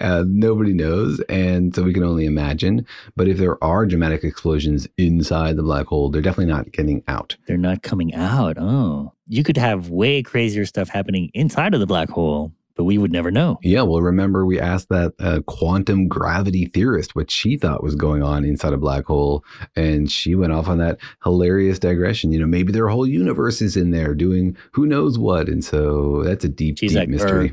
uh, 0.00 0.24
nobody 0.26 0.72
knows, 0.72 1.20
and 1.28 1.74
so 1.74 1.82
we 1.82 1.92
can 1.92 2.04
only 2.04 2.26
imagine. 2.26 2.86
But 3.16 3.28
if 3.28 3.38
there 3.38 3.62
are 3.62 3.86
dramatic 3.86 4.22
explosions 4.22 4.86
inside 4.96 5.56
the 5.56 5.62
black 5.62 5.86
hole, 5.86 6.10
they're 6.10 6.22
definitely 6.22 6.52
not 6.52 6.72
out. 7.08 7.36
They're 7.46 7.56
not 7.56 7.82
coming 7.82 8.14
out. 8.14 8.56
Oh, 8.58 9.12
you 9.26 9.42
could 9.42 9.56
have 9.56 9.90
way 9.90 10.22
crazier 10.22 10.66
stuff 10.66 10.88
happening 10.88 11.30
inside 11.34 11.74
of 11.74 11.80
the 11.80 11.86
black 11.86 12.10
hole, 12.10 12.52
but 12.76 12.84
we 12.84 12.98
would 12.98 13.12
never 13.12 13.30
know. 13.30 13.58
Yeah, 13.62 13.82
well, 13.82 14.00
remember 14.00 14.44
we 14.44 14.58
asked 14.58 14.88
that 14.88 15.14
uh, 15.18 15.40
quantum 15.46 16.08
gravity 16.08 16.66
theorist 16.66 17.14
what 17.14 17.30
she 17.30 17.56
thought 17.56 17.82
was 17.82 17.94
going 17.94 18.22
on 18.22 18.44
inside 18.44 18.72
a 18.72 18.78
black 18.78 19.04
hole, 19.04 19.44
and 19.76 20.10
she 20.10 20.34
went 20.34 20.52
off 20.52 20.68
on 20.68 20.78
that 20.78 20.98
hilarious 21.22 21.78
digression. 21.78 22.32
You 22.32 22.40
know, 22.40 22.46
maybe 22.46 22.72
their 22.72 22.88
whole 22.88 23.06
universe 23.06 23.62
is 23.62 23.76
in 23.76 23.90
there 23.90 24.14
doing 24.14 24.56
who 24.72 24.86
knows 24.86 25.18
what, 25.18 25.48
and 25.48 25.64
so 25.64 26.22
that's 26.24 26.44
a 26.44 26.48
deep, 26.48 26.78
She's 26.78 26.92
deep 26.92 27.00
like, 27.00 27.08
mystery. 27.08 27.52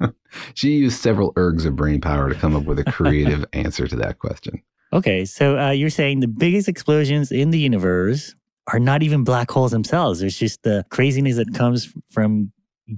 she 0.54 0.72
used 0.72 1.00
several 1.00 1.32
ergs 1.34 1.64
of 1.64 1.76
brain 1.76 2.00
power 2.00 2.28
to 2.28 2.34
come 2.34 2.54
up 2.54 2.64
with 2.64 2.78
a 2.78 2.84
creative 2.84 3.44
answer 3.52 3.86
to 3.86 3.96
that 3.96 4.18
question. 4.18 4.62
Okay, 4.94 5.24
so 5.24 5.58
uh, 5.58 5.70
you're 5.70 5.90
saying 5.90 6.20
the 6.20 6.28
biggest 6.28 6.68
explosions 6.68 7.32
in 7.32 7.50
the 7.50 7.58
universe 7.58 8.34
are 8.72 8.78
not 8.78 9.02
even 9.02 9.24
black 9.24 9.50
holes 9.50 9.72
themselves. 9.72 10.22
It's 10.22 10.38
just 10.38 10.62
the 10.62 10.84
craziness 10.88 11.36
that 11.36 11.52
comes 11.52 11.92
from 12.10 12.52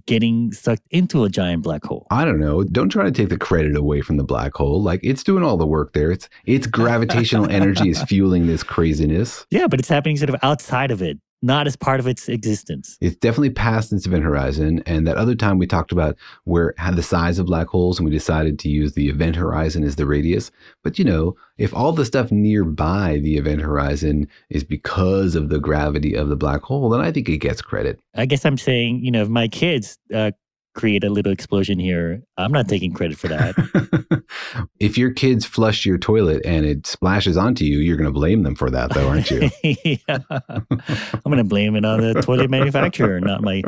getting 0.05 0.53
sucked 0.53 0.83
into 0.91 1.25
a 1.25 1.31
giant 1.31 1.63
black 1.63 1.85
hole. 1.85 2.07
I 2.11 2.27
don't 2.27 2.39
know. 2.39 2.65
Don't 2.65 2.91
try 2.91 3.05
to 3.05 3.11
take 3.11 3.31
the 3.31 3.39
credit 3.39 3.77
away 3.77 4.03
from 4.03 4.19
the 4.19 4.25
black 4.25 4.53
hole. 4.55 4.83
Like 4.83 5.01
it's 5.03 5.23
doing 5.23 5.43
all 5.43 5.57
the 5.57 5.67
work 5.67 5.95
there. 5.95 6.11
It's 6.11 6.29
its 6.45 6.67
gravitational 6.67 7.47
energy 7.51 7.89
is 7.89 8.03
fueling 8.03 8.47
this 8.47 8.63
craziness. 8.63 9.47
Yeah, 9.51 9.67
but 9.67 9.79
it's 9.79 9.89
happening 9.89 10.19
sort 10.19 10.31
of 10.31 10.37
outside 10.43 10.91
of 10.91 11.01
it, 11.01 11.19
not 11.43 11.67
as 11.67 11.77
part 11.77 12.01
of 12.01 12.07
its 12.07 12.29
existence. 12.29 12.97
It's 13.01 13.17
definitely 13.17 13.51
past 13.51 13.93
its 13.93 14.07
event 14.07 14.25
horizon. 14.25 14.83
And 14.87 15.07
that 15.07 15.17
other 15.17 15.35
time 15.35 15.59
we 15.59 15.67
talked 15.67 15.93
about 15.93 16.17
where 16.45 16.75
had 16.79 16.97
the 16.97 17.03
size 17.03 17.39
of 17.39 17.47
black 17.47 17.69
holes 17.69 17.99
and 17.99 18.05
we 18.05 18.11
decided 18.11 18.59
to 18.61 18.69
use 18.69 18.95
the 18.95 19.09
event 19.09 19.37
horizon 19.37 19.85
as 19.85 19.97
the 19.97 20.07
radius. 20.07 20.51
But 20.83 20.99
you 20.99 21.05
know, 21.05 21.37
if 21.59 21.75
all 21.75 21.93
the 21.93 22.05
stuff 22.05 22.33
nearby 22.33 23.21
the 23.23 23.37
event 23.37 23.61
horizon 23.61 24.29
is 24.51 24.65
because 24.65 25.35
of 25.35 25.49
the 25.49 25.61
gravity 25.61 26.15
of 26.15 26.29
the 26.29 26.37
black 26.37 26.63
hole, 26.63 26.89
then 26.89 27.01
I 27.01 27.13
think 27.13 27.29
it 27.29 27.39
gets 27.39 27.63
credit. 27.63 28.01
I 28.15 28.27
guess 28.27 28.45
I'm 28.45 28.59
saying, 28.59 29.05
you 29.05 29.11
know, 29.11 29.23
if 29.23 29.29
my 29.29 29.49
kids 29.49 29.99
uh, 30.15 30.33
create 30.77 31.03
a 31.03 31.11
little 31.11 31.33
explosion 31.33 31.79
here, 31.79 32.23
I'm 32.37 32.53
not 32.53 32.69
taking 32.69 32.93
credit 32.93 33.19
for 33.19 33.29
that. 33.29 34.23
if 34.79 34.97
your 34.97 35.11
kids 35.11 35.45
flush 35.45 35.85
your 35.85 35.99
toilet 35.99 36.45
and 36.45 36.65
it 36.65 36.87
splashes 36.87 37.37
onto 37.37 37.65
you, 37.65 37.79
you're 37.79 37.97
going 37.97 38.07
to 38.09 38.13
blame 38.13 38.43
them 38.43 38.55
for 38.55 38.71
that, 38.71 38.93
though, 38.93 39.09
aren't 39.09 39.31
you? 39.31 39.51
yeah. 39.65 40.19
I'm 40.31 41.23
going 41.25 41.39
to 41.39 41.45
blame 41.45 41.75
it 41.75 41.85
on 41.85 42.01
the 42.01 42.21
toilet 42.23 42.51
manufacturer, 42.51 43.19
not 43.21 43.43
my, 43.43 43.63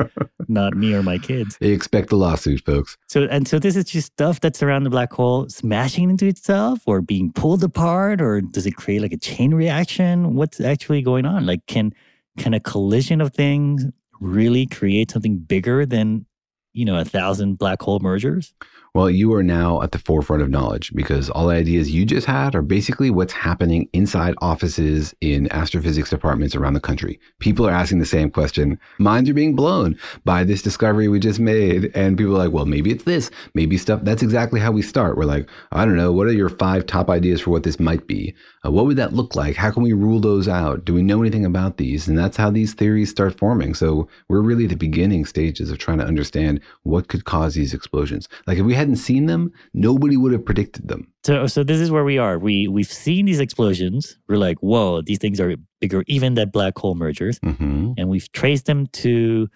not 0.47 0.77
me 0.77 0.93
or 0.93 1.03
my 1.03 1.17
kids. 1.17 1.57
They 1.59 1.71
expect 1.71 2.09
the 2.09 2.15
lawsuit, 2.15 2.63
folks. 2.63 2.95
So, 3.07 3.23
and 3.23 3.47
so 3.47 3.59
this 3.59 3.75
is 3.75 3.85
just 3.85 4.13
stuff 4.13 4.39
that's 4.39 4.61
around 4.61 4.83
the 4.83 4.89
black 4.89 5.11
hole 5.11 5.49
smashing 5.49 6.11
into 6.11 6.27
itself 6.27 6.79
or 6.85 7.01
being 7.01 7.33
pulled 7.33 7.63
apart, 7.63 8.21
or 8.21 8.39
does 8.39 8.67
it 8.67 8.75
create 8.75 9.01
like 9.01 9.13
a 9.13 9.17
chain 9.17 9.53
reaction? 9.53 10.35
What's 10.35 10.61
actually 10.61 11.01
going 11.01 11.25
on? 11.25 11.45
Like, 11.45 11.65
can, 11.65 11.91
can 12.37 12.53
a 12.53 12.59
collision 12.59 13.19
of 13.19 13.33
things 13.33 13.85
really 14.19 14.67
create 14.67 15.09
something 15.11 15.37
bigger 15.37 15.85
than 15.85 16.25
you 16.73 16.85
know, 16.85 16.97
a 16.97 17.05
thousand 17.05 17.57
black 17.57 17.81
hole 17.81 17.99
mergers? 17.99 18.53
Well, 18.95 19.09
you 19.09 19.33
are 19.35 19.43
now 19.43 19.81
at 19.83 19.91
the 19.91 19.99
forefront 19.99 20.41
of 20.41 20.49
knowledge 20.49 20.91
because 20.95 21.29
all 21.29 21.47
the 21.47 21.55
ideas 21.55 21.91
you 21.91 22.05
just 22.05 22.25
had 22.25 22.55
are 22.55 22.63
basically 22.63 23.11
what's 23.11 23.33
happening 23.33 23.87
inside 23.93 24.33
offices 24.39 25.13
in 25.21 25.51
astrophysics 25.51 26.09
departments 26.09 26.55
around 26.55 26.73
the 26.73 26.79
country. 26.79 27.19
People 27.39 27.67
are 27.67 27.71
asking 27.71 27.99
the 27.99 28.05
same 28.05 28.31
question. 28.31 28.79
Minds 28.97 29.29
are 29.29 29.35
being 29.35 29.55
blown 29.55 29.97
by 30.25 30.43
this 30.43 30.63
discovery 30.63 31.07
we 31.07 31.19
just 31.19 31.39
made. 31.39 31.91
And 31.93 32.17
people 32.17 32.35
are 32.35 32.39
like, 32.39 32.51
well, 32.51 32.65
maybe 32.65 32.89
it's 32.89 33.03
this, 33.03 33.29
maybe 33.53 33.77
stuff. 33.77 34.01
That's 34.03 34.23
exactly 34.23 34.59
how 34.59 34.71
we 34.71 34.81
start. 34.81 35.17
We're 35.17 35.25
like, 35.25 35.47
I 35.71 35.85
don't 35.85 35.95
know. 35.95 36.11
What 36.11 36.27
are 36.27 36.33
your 36.33 36.49
five 36.49 36.87
top 36.87 37.09
ideas 37.09 37.41
for 37.41 37.51
what 37.51 37.63
this 37.63 37.79
might 37.79 38.07
be? 38.07 38.33
Uh, 38.65 38.71
what 38.71 38.85
would 38.85 38.97
that 38.97 39.13
look 39.13 39.35
like? 39.35 39.55
How 39.55 39.69
can 39.71 39.83
we 39.83 39.93
rule 39.93 40.19
those 40.19 40.47
out? 40.47 40.83
Do 40.83 40.93
we 40.93 41.03
know 41.03 41.21
anything 41.21 41.45
about 41.45 41.77
these? 41.77 42.07
And 42.07 42.17
that's 42.17 42.37
how 42.37 42.49
these 42.49 42.73
theories 42.73 43.11
start 43.11 43.37
forming. 43.37 43.75
So 43.75 44.07
we're 44.27 44.41
really 44.41 44.63
at 44.63 44.71
the 44.71 44.75
beginning 44.75 45.25
stages 45.25 45.69
of 45.69 45.77
trying 45.77 45.99
to 45.99 46.05
understand 46.05 46.59
what 46.83 47.07
could 47.07 47.25
cause 47.25 47.53
these 47.53 47.73
explosions. 47.73 48.27
Like 48.47 48.57
if 48.57 48.65
we 48.65 48.78
hadn't 48.79 48.95
seen 48.95 49.27
them, 49.27 49.51
nobody 49.73 50.17
would 50.17 50.31
have 50.31 50.43
predicted 50.43 50.87
them. 50.87 51.11
So, 51.23 51.47
so 51.47 51.63
this 51.63 51.79
is 51.79 51.91
where 51.91 52.03
we 52.03 52.17
are. 52.17 52.39
We 52.39 52.67
we've 52.67 52.91
seen 52.91 53.25
these 53.25 53.39
explosions. 53.39 54.17
We're 54.27 54.37
like, 54.37 54.57
whoa, 54.59 55.01
these 55.01 55.19
things 55.19 55.39
are 55.39 55.55
bigger, 55.79 56.03
even 56.07 56.35
that 56.35 56.51
black 56.51 56.77
hole 56.77 56.95
mergers, 56.95 57.39
mm-hmm. 57.39 57.93
and 57.97 58.09
we've 58.09 58.31
traced 58.31 58.65
them 58.65 58.87
to 58.87 59.49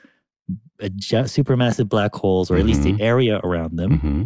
a 0.79 0.89
supermassive 0.89 1.89
black 1.89 2.13
holes, 2.13 2.51
or 2.51 2.55
at 2.55 2.59
mm-hmm. 2.59 2.67
least 2.67 2.83
the 2.83 3.01
area 3.01 3.39
around 3.43 3.77
them. 3.77 3.91
Mm-hmm. 3.91 4.23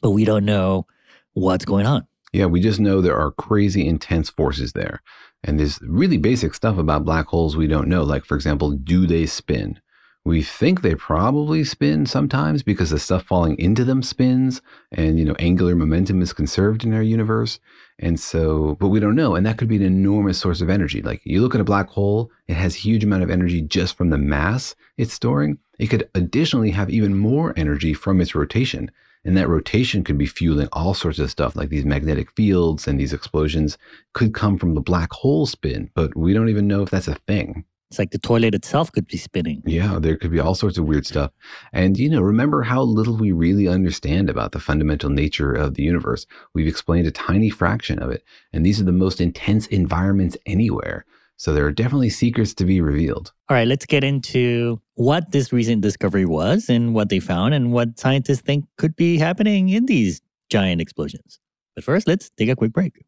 But 0.00 0.10
we 0.10 0.24
don't 0.24 0.44
know 0.44 0.86
what's 1.34 1.64
going 1.64 1.86
on. 1.86 2.06
Yeah, 2.32 2.46
we 2.46 2.60
just 2.60 2.80
know 2.80 3.00
there 3.00 3.18
are 3.18 3.32
crazy 3.32 3.86
intense 3.86 4.30
forces 4.30 4.72
there. 4.72 5.02
And 5.44 5.58
there's 5.58 5.80
really 5.82 6.18
basic 6.18 6.54
stuff 6.54 6.78
about 6.78 7.04
black 7.04 7.26
holes 7.26 7.56
we 7.56 7.66
don't 7.66 7.88
know. 7.88 8.02
Like, 8.02 8.24
for 8.24 8.34
example, 8.34 8.72
do 8.72 9.06
they 9.06 9.26
spin? 9.26 9.80
We 10.28 10.42
think 10.42 10.82
they 10.82 10.94
probably 10.94 11.64
spin 11.64 12.04
sometimes 12.04 12.62
because 12.62 12.90
the 12.90 12.98
stuff 12.98 13.24
falling 13.24 13.58
into 13.58 13.82
them 13.82 14.02
spins 14.02 14.60
and, 14.92 15.18
you 15.18 15.24
know, 15.24 15.34
angular 15.38 15.74
momentum 15.74 16.20
is 16.20 16.34
conserved 16.34 16.84
in 16.84 16.92
our 16.92 17.00
universe. 17.00 17.58
And 17.98 18.20
so, 18.20 18.76
but 18.78 18.88
we 18.88 19.00
don't 19.00 19.14
know. 19.14 19.36
And 19.36 19.46
that 19.46 19.56
could 19.56 19.68
be 19.68 19.76
an 19.76 19.82
enormous 19.82 20.36
source 20.36 20.60
of 20.60 20.68
energy. 20.68 21.00
Like 21.00 21.22
you 21.24 21.40
look 21.40 21.54
at 21.54 21.62
a 21.62 21.64
black 21.64 21.88
hole, 21.88 22.30
it 22.46 22.56
has 22.56 22.74
a 22.74 22.80
huge 22.80 23.04
amount 23.04 23.22
of 23.22 23.30
energy 23.30 23.62
just 23.62 23.96
from 23.96 24.10
the 24.10 24.18
mass 24.18 24.76
it's 24.98 25.14
storing. 25.14 25.56
It 25.78 25.86
could 25.86 26.10
additionally 26.14 26.72
have 26.72 26.90
even 26.90 27.16
more 27.16 27.54
energy 27.56 27.94
from 27.94 28.20
its 28.20 28.34
rotation. 28.34 28.90
And 29.24 29.34
that 29.38 29.48
rotation 29.48 30.04
could 30.04 30.18
be 30.18 30.26
fueling 30.26 30.68
all 30.74 30.92
sorts 30.92 31.20
of 31.20 31.30
stuff 31.30 31.56
like 31.56 31.70
these 31.70 31.86
magnetic 31.86 32.30
fields 32.32 32.86
and 32.86 33.00
these 33.00 33.14
explosions 33.14 33.78
could 34.12 34.34
come 34.34 34.58
from 34.58 34.74
the 34.74 34.82
black 34.82 35.10
hole 35.10 35.46
spin, 35.46 35.90
but 35.94 36.14
we 36.14 36.34
don't 36.34 36.50
even 36.50 36.68
know 36.68 36.82
if 36.82 36.90
that's 36.90 37.08
a 37.08 37.14
thing. 37.14 37.64
It's 37.90 37.98
like 37.98 38.10
the 38.10 38.18
toilet 38.18 38.54
itself 38.54 38.92
could 38.92 39.06
be 39.06 39.16
spinning. 39.16 39.62
Yeah, 39.64 39.98
there 39.98 40.16
could 40.16 40.30
be 40.30 40.40
all 40.40 40.54
sorts 40.54 40.76
of 40.76 40.84
weird 40.84 41.06
stuff. 41.06 41.30
And, 41.72 41.98
you 41.98 42.10
know, 42.10 42.20
remember 42.20 42.62
how 42.62 42.82
little 42.82 43.16
we 43.16 43.32
really 43.32 43.66
understand 43.66 44.28
about 44.28 44.52
the 44.52 44.60
fundamental 44.60 45.08
nature 45.08 45.54
of 45.54 45.74
the 45.74 45.84
universe. 45.84 46.26
We've 46.54 46.66
explained 46.66 47.06
a 47.06 47.10
tiny 47.10 47.48
fraction 47.48 47.98
of 47.98 48.10
it. 48.10 48.24
And 48.52 48.64
these 48.64 48.78
are 48.78 48.84
the 48.84 48.92
most 48.92 49.22
intense 49.22 49.66
environments 49.68 50.36
anywhere. 50.44 51.06
So 51.38 51.54
there 51.54 51.64
are 51.64 51.72
definitely 51.72 52.10
secrets 52.10 52.52
to 52.54 52.64
be 52.64 52.80
revealed. 52.80 53.32
All 53.48 53.54
right, 53.54 53.66
let's 53.66 53.86
get 53.86 54.04
into 54.04 54.82
what 54.94 55.32
this 55.32 55.52
recent 55.52 55.80
discovery 55.80 56.26
was 56.26 56.68
and 56.68 56.94
what 56.94 57.08
they 57.08 57.20
found 57.20 57.54
and 57.54 57.72
what 57.72 57.98
scientists 57.98 58.40
think 58.40 58.66
could 58.76 58.96
be 58.96 59.18
happening 59.18 59.68
in 59.68 59.86
these 59.86 60.20
giant 60.50 60.80
explosions. 60.80 61.38
But 61.74 61.84
first, 61.84 62.08
let's 62.08 62.28
take 62.30 62.48
a 62.48 62.56
quick 62.56 62.72
break. 62.72 63.04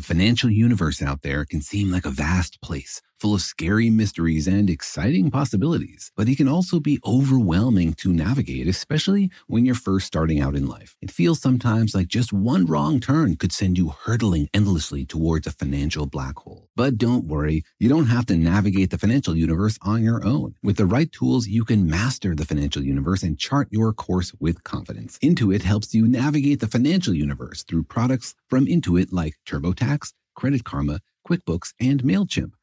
The 0.00 0.06
financial 0.06 0.48
universe 0.48 1.02
out 1.02 1.20
there 1.20 1.44
can 1.44 1.60
seem 1.60 1.90
like 1.90 2.06
a 2.06 2.10
vast 2.10 2.62
place 2.62 3.02
full 3.18 3.34
of 3.34 3.42
scary 3.42 3.90
mysteries 3.90 4.48
and 4.48 4.70
exciting 4.70 5.30
possibilities, 5.30 6.10
but 6.16 6.26
it 6.26 6.38
can 6.38 6.48
also 6.48 6.80
be 6.80 6.98
overwhelming 7.04 7.92
to 7.98 8.10
navigate, 8.10 8.66
especially 8.66 9.30
when 9.46 9.66
you're 9.66 9.74
first 9.74 10.06
starting 10.06 10.40
out 10.40 10.56
in 10.56 10.66
life. 10.66 10.96
It 11.02 11.10
feels 11.10 11.42
sometimes 11.42 11.94
like 11.94 12.08
just 12.08 12.32
one 12.32 12.64
wrong 12.64 12.98
turn 12.98 13.36
could 13.36 13.52
send 13.52 13.76
you 13.76 13.90
hurtling 13.90 14.48
endlessly 14.54 15.04
towards 15.04 15.46
a 15.46 15.50
financial 15.50 16.06
black 16.06 16.38
hole. 16.38 16.59
But 16.80 16.96
don't 16.96 17.26
worry, 17.26 17.62
you 17.78 17.90
don't 17.90 18.06
have 18.06 18.24
to 18.24 18.36
navigate 18.36 18.88
the 18.88 18.96
financial 18.96 19.36
universe 19.36 19.78
on 19.82 20.02
your 20.02 20.24
own. 20.24 20.54
With 20.62 20.78
the 20.78 20.86
right 20.86 21.12
tools, 21.12 21.46
you 21.46 21.62
can 21.62 21.86
master 21.86 22.34
the 22.34 22.46
financial 22.46 22.82
universe 22.82 23.22
and 23.22 23.38
chart 23.38 23.68
your 23.70 23.92
course 23.92 24.32
with 24.40 24.64
confidence. 24.64 25.18
Intuit 25.18 25.60
helps 25.60 25.94
you 25.94 26.08
navigate 26.08 26.60
the 26.60 26.66
financial 26.66 27.12
universe 27.12 27.64
through 27.64 27.82
products 27.82 28.34
from 28.48 28.64
Intuit 28.64 29.08
like 29.12 29.34
TurboTax, 29.46 30.14
Credit 30.34 30.64
Karma, 30.64 31.00
QuickBooks, 31.28 31.74
and 31.78 32.02
MailChimp. 32.02 32.52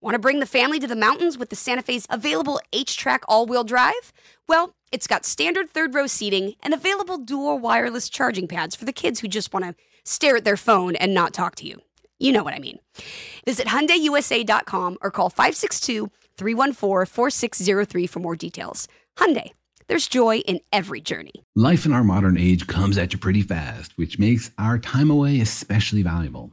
Want 0.00 0.14
to 0.14 0.20
bring 0.20 0.38
the 0.38 0.46
family 0.46 0.78
to 0.78 0.86
the 0.86 0.94
mountains 0.94 1.36
with 1.36 1.50
the 1.50 1.56
Santa 1.56 1.82
Fe's 1.82 2.06
available 2.08 2.60
HTRAC 2.72 3.18
all 3.26 3.46
wheel 3.46 3.64
drive? 3.64 4.12
Well, 4.48 4.76
it's 4.92 5.08
got 5.08 5.24
standard 5.24 5.70
third 5.70 5.92
row 5.92 6.06
seating 6.06 6.54
and 6.62 6.72
available 6.72 7.18
dual 7.18 7.58
wireless 7.58 8.08
charging 8.08 8.46
pads 8.46 8.76
for 8.76 8.84
the 8.84 8.92
kids 8.92 9.18
who 9.18 9.26
just 9.26 9.52
want 9.52 9.64
to 9.64 9.74
stare 10.04 10.36
at 10.36 10.44
their 10.44 10.56
phone 10.56 10.94
and 10.94 11.14
not 11.14 11.34
talk 11.34 11.56
to 11.56 11.66
you. 11.66 11.82
You 12.20 12.30
know 12.30 12.44
what 12.44 12.54
I 12.54 12.60
mean. 12.60 12.78
Visit 13.44 13.66
HyundaiUSA.com 13.66 14.98
or 15.02 15.10
call 15.10 15.30
562-314-4603 15.30 18.08
for 18.08 18.20
more 18.20 18.36
details. 18.36 18.86
Hyundai, 19.16 19.50
there's 19.88 20.06
joy 20.06 20.38
in 20.38 20.60
every 20.72 21.00
journey. 21.00 21.32
Life 21.56 21.84
in 21.84 21.92
our 21.92 22.04
modern 22.04 22.38
age 22.38 22.68
comes 22.68 22.98
at 22.98 23.12
you 23.12 23.18
pretty 23.18 23.42
fast, 23.42 23.98
which 23.98 24.20
makes 24.20 24.52
our 24.58 24.78
time 24.78 25.10
away 25.10 25.40
especially 25.40 26.02
valuable. 26.02 26.52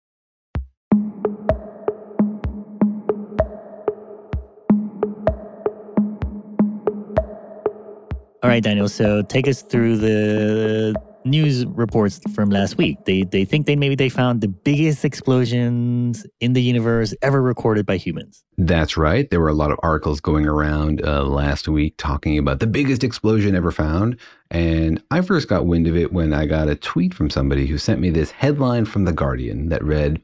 All 8.43 8.49
right, 8.49 8.63
Daniel. 8.63 8.89
So 8.89 9.21
take 9.21 9.47
us 9.47 9.61
through 9.61 9.97
the 9.97 10.95
news 11.23 11.65
reports 11.67 12.19
from 12.33 12.49
last 12.49 12.77
week. 12.77 13.05
They 13.05 13.21
they 13.23 13.45
think 13.45 13.67
they 13.67 13.75
maybe 13.75 13.93
they 13.93 14.09
found 14.09 14.41
the 14.41 14.47
biggest 14.47 15.05
explosions 15.05 16.25
in 16.39 16.53
the 16.53 16.61
universe 16.61 17.13
ever 17.21 17.41
recorded 17.41 17.85
by 17.85 17.97
humans. 17.97 18.43
That's 18.57 18.97
right. 18.97 19.29
There 19.29 19.39
were 19.39 19.49
a 19.49 19.53
lot 19.53 19.71
of 19.71 19.79
articles 19.83 20.19
going 20.19 20.47
around 20.47 21.05
uh, 21.05 21.23
last 21.23 21.67
week 21.67 21.95
talking 21.97 22.37
about 22.37 22.59
the 22.59 22.67
biggest 22.67 23.03
explosion 23.03 23.55
ever 23.55 23.71
found. 23.71 24.17
And 24.49 25.03
I 25.11 25.21
first 25.21 25.47
got 25.47 25.67
wind 25.67 25.87
of 25.87 25.95
it 25.95 26.11
when 26.11 26.33
I 26.33 26.45
got 26.47 26.67
a 26.67 26.75
tweet 26.75 27.13
from 27.13 27.29
somebody 27.29 27.67
who 27.67 27.77
sent 27.77 27.99
me 27.99 28.09
this 28.09 28.31
headline 28.31 28.85
from 28.85 29.05
The 29.05 29.13
Guardian 29.13 29.69
that 29.69 29.83
read, 29.83 30.21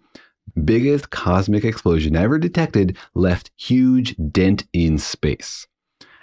Biggest 0.63 1.11
cosmic 1.11 1.63
explosion 1.63 2.15
ever 2.15 2.39
detected 2.39 2.97
left 3.13 3.51
huge 3.57 4.15
dent 4.32 4.65
in 4.74 4.97
space. 4.97 5.68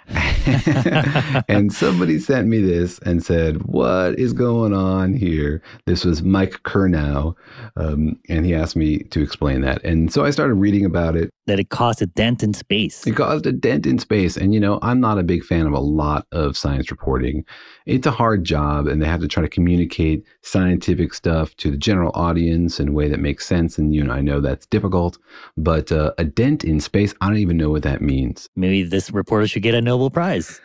and 1.47 1.73
somebody 1.73 2.19
sent 2.19 2.47
me 2.47 2.61
this 2.61 2.99
and 2.99 3.23
said, 3.23 3.63
What 3.63 4.19
is 4.19 4.33
going 4.33 4.73
on 4.73 5.13
here? 5.13 5.61
This 5.85 6.05
was 6.05 6.21
Mike 6.21 6.61
Kernow. 6.63 7.35
Um, 7.75 8.19
and 8.29 8.45
he 8.45 8.53
asked 8.53 8.75
me 8.75 8.99
to 8.99 9.21
explain 9.21 9.61
that. 9.61 9.83
And 9.83 10.13
so 10.13 10.23
I 10.23 10.29
started 10.29 10.55
reading 10.55 10.85
about 10.85 11.15
it. 11.15 11.31
That 11.47 11.59
it 11.59 11.69
caused 11.69 12.01
a 12.01 12.05
dent 12.05 12.43
in 12.43 12.53
space. 12.53 13.05
It 13.05 13.15
caused 13.15 13.45
a 13.45 13.51
dent 13.51 13.85
in 13.85 13.99
space. 13.99 14.37
And, 14.37 14.53
you 14.53 14.59
know, 14.59 14.79
I'm 14.81 14.99
not 14.99 15.17
a 15.17 15.23
big 15.23 15.43
fan 15.43 15.65
of 15.65 15.73
a 15.73 15.79
lot 15.79 16.27
of 16.31 16.57
science 16.57 16.91
reporting. 16.91 17.45
It's 17.85 18.07
a 18.07 18.11
hard 18.11 18.43
job, 18.43 18.87
and 18.87 19.01
they 19.01 19.05
have 19.05 19.21
to 19.21 19.27
try 19.27 19.43
to 19.43 19.49
communicate 19.49 20.25
scientific 20.41 21.13
stuff 21.13 21.55
to 21.57 21.69
the 21.69 21.77
general 21.77 22.11
audience 22.15 22.79
in 22.79 22.89
a 22.89 22.91
way 22.91 23.09
that 23.09 23.19
makes 23.19 23.45
sense. 23.45 23.77
And, 23.77 23.93
you 23.93 24.03
know, 24.03 24.13
I 24.13 24.21
know 24.21 24.41
that's 24.41 24.65
difficult. 24.67 25.17
But 25.55 25.91
uh, 25.91 26.13
a 26.17 26.23
dent 26.23 26.63
in 26.63 26.79
space, 26.79 27.13
I 27.21 27.27
don't 27.27 27.37
even 27.37 27.57
know 27.57 27.69
what 27.69 27.83
that 27.83 28.01
means. 28.01 28.49
Maybe 28.55 28.83
this 28.83 29.11
reporter 29.11 29.47
should 29.47 29.63
get 29.63 29.75
a 29.75 29.81
Nobel 29.81 29.94
Prize. 30.09 30.61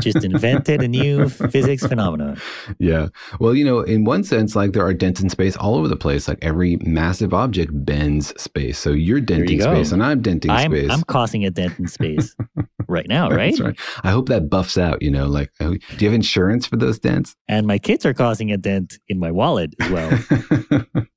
Just 0.00 0.24
invented 0.24 0.82
a 0.82 0.88
new 0.88 1.28
physics 1.28 1.86
phenomenon. 1.86 2.40
Yeah. 2.78 3.08
Well, 3.40 3.54
you 3.54 3.64
know, 3.64 3.80
in 3.80 4.04
one 4.04 4.22
sense, 4.22 4.54
like 4.54 4.72
there 4.72 4.84
are 4.84 4.94
dents 4.94 5.20
in 5.20 5.30
space 5.30 5.56
all 5.56 5.74
over 5.76 5.88
the 5.88 5.96
place. 5.96 6.28
Like 6.28 6.38
every 6.42 6.76
massive 6.82 7.32
object 7.32 7.70
bends 7.72 8.38
space. 8.40 8.78
So 8.78 8.90
you're 8.90 9.20
denting 9.20 9.56
you 9.56 9.62
space 9.62 9.92
and 9.92 10.02
I'm 10.02 10.22
denting 10.22 10.50
I'm, 10.50 10.70
space. 10.70 10.90
I'm 10.90 11.02
causing 11.04 11.44
a 11.44 11.50
dent 11.50 11.78
in 11.78 11.88
space 11.88 12.34
right 12.88 13.08
now, 13.08 13.30
right? 13.30 13.52
That's 13.56 13.60
right. 13.60 13.80
I 14.04 14.10
hope 14.10 14.28
that 14.28 14.50
buffs 14.50 14.76
out, 14.76 15.02
you 15.02 15.10
know, 15.10 15.26
like, 15.26 15.50
oh, 15.60 15.74
do 15.74 16.04
you 16.04 16.08
have 16.08 16.14
insurance 16.14 16.66
for 16.66 16.76
those 16.76 16.98
dents? 16.98 17.34
And 17.48 17.66
my 17.66 17.78
kids 17.78 18.04
are 18.04 18.14
causing 18.14 18.52
a 18.52 18.56
dent 18.56 18.98
in 19.08 19.18
my 19.18 19.30
wallet 19.30 19.74
as 19.80 19.90
well. 19.90 20.84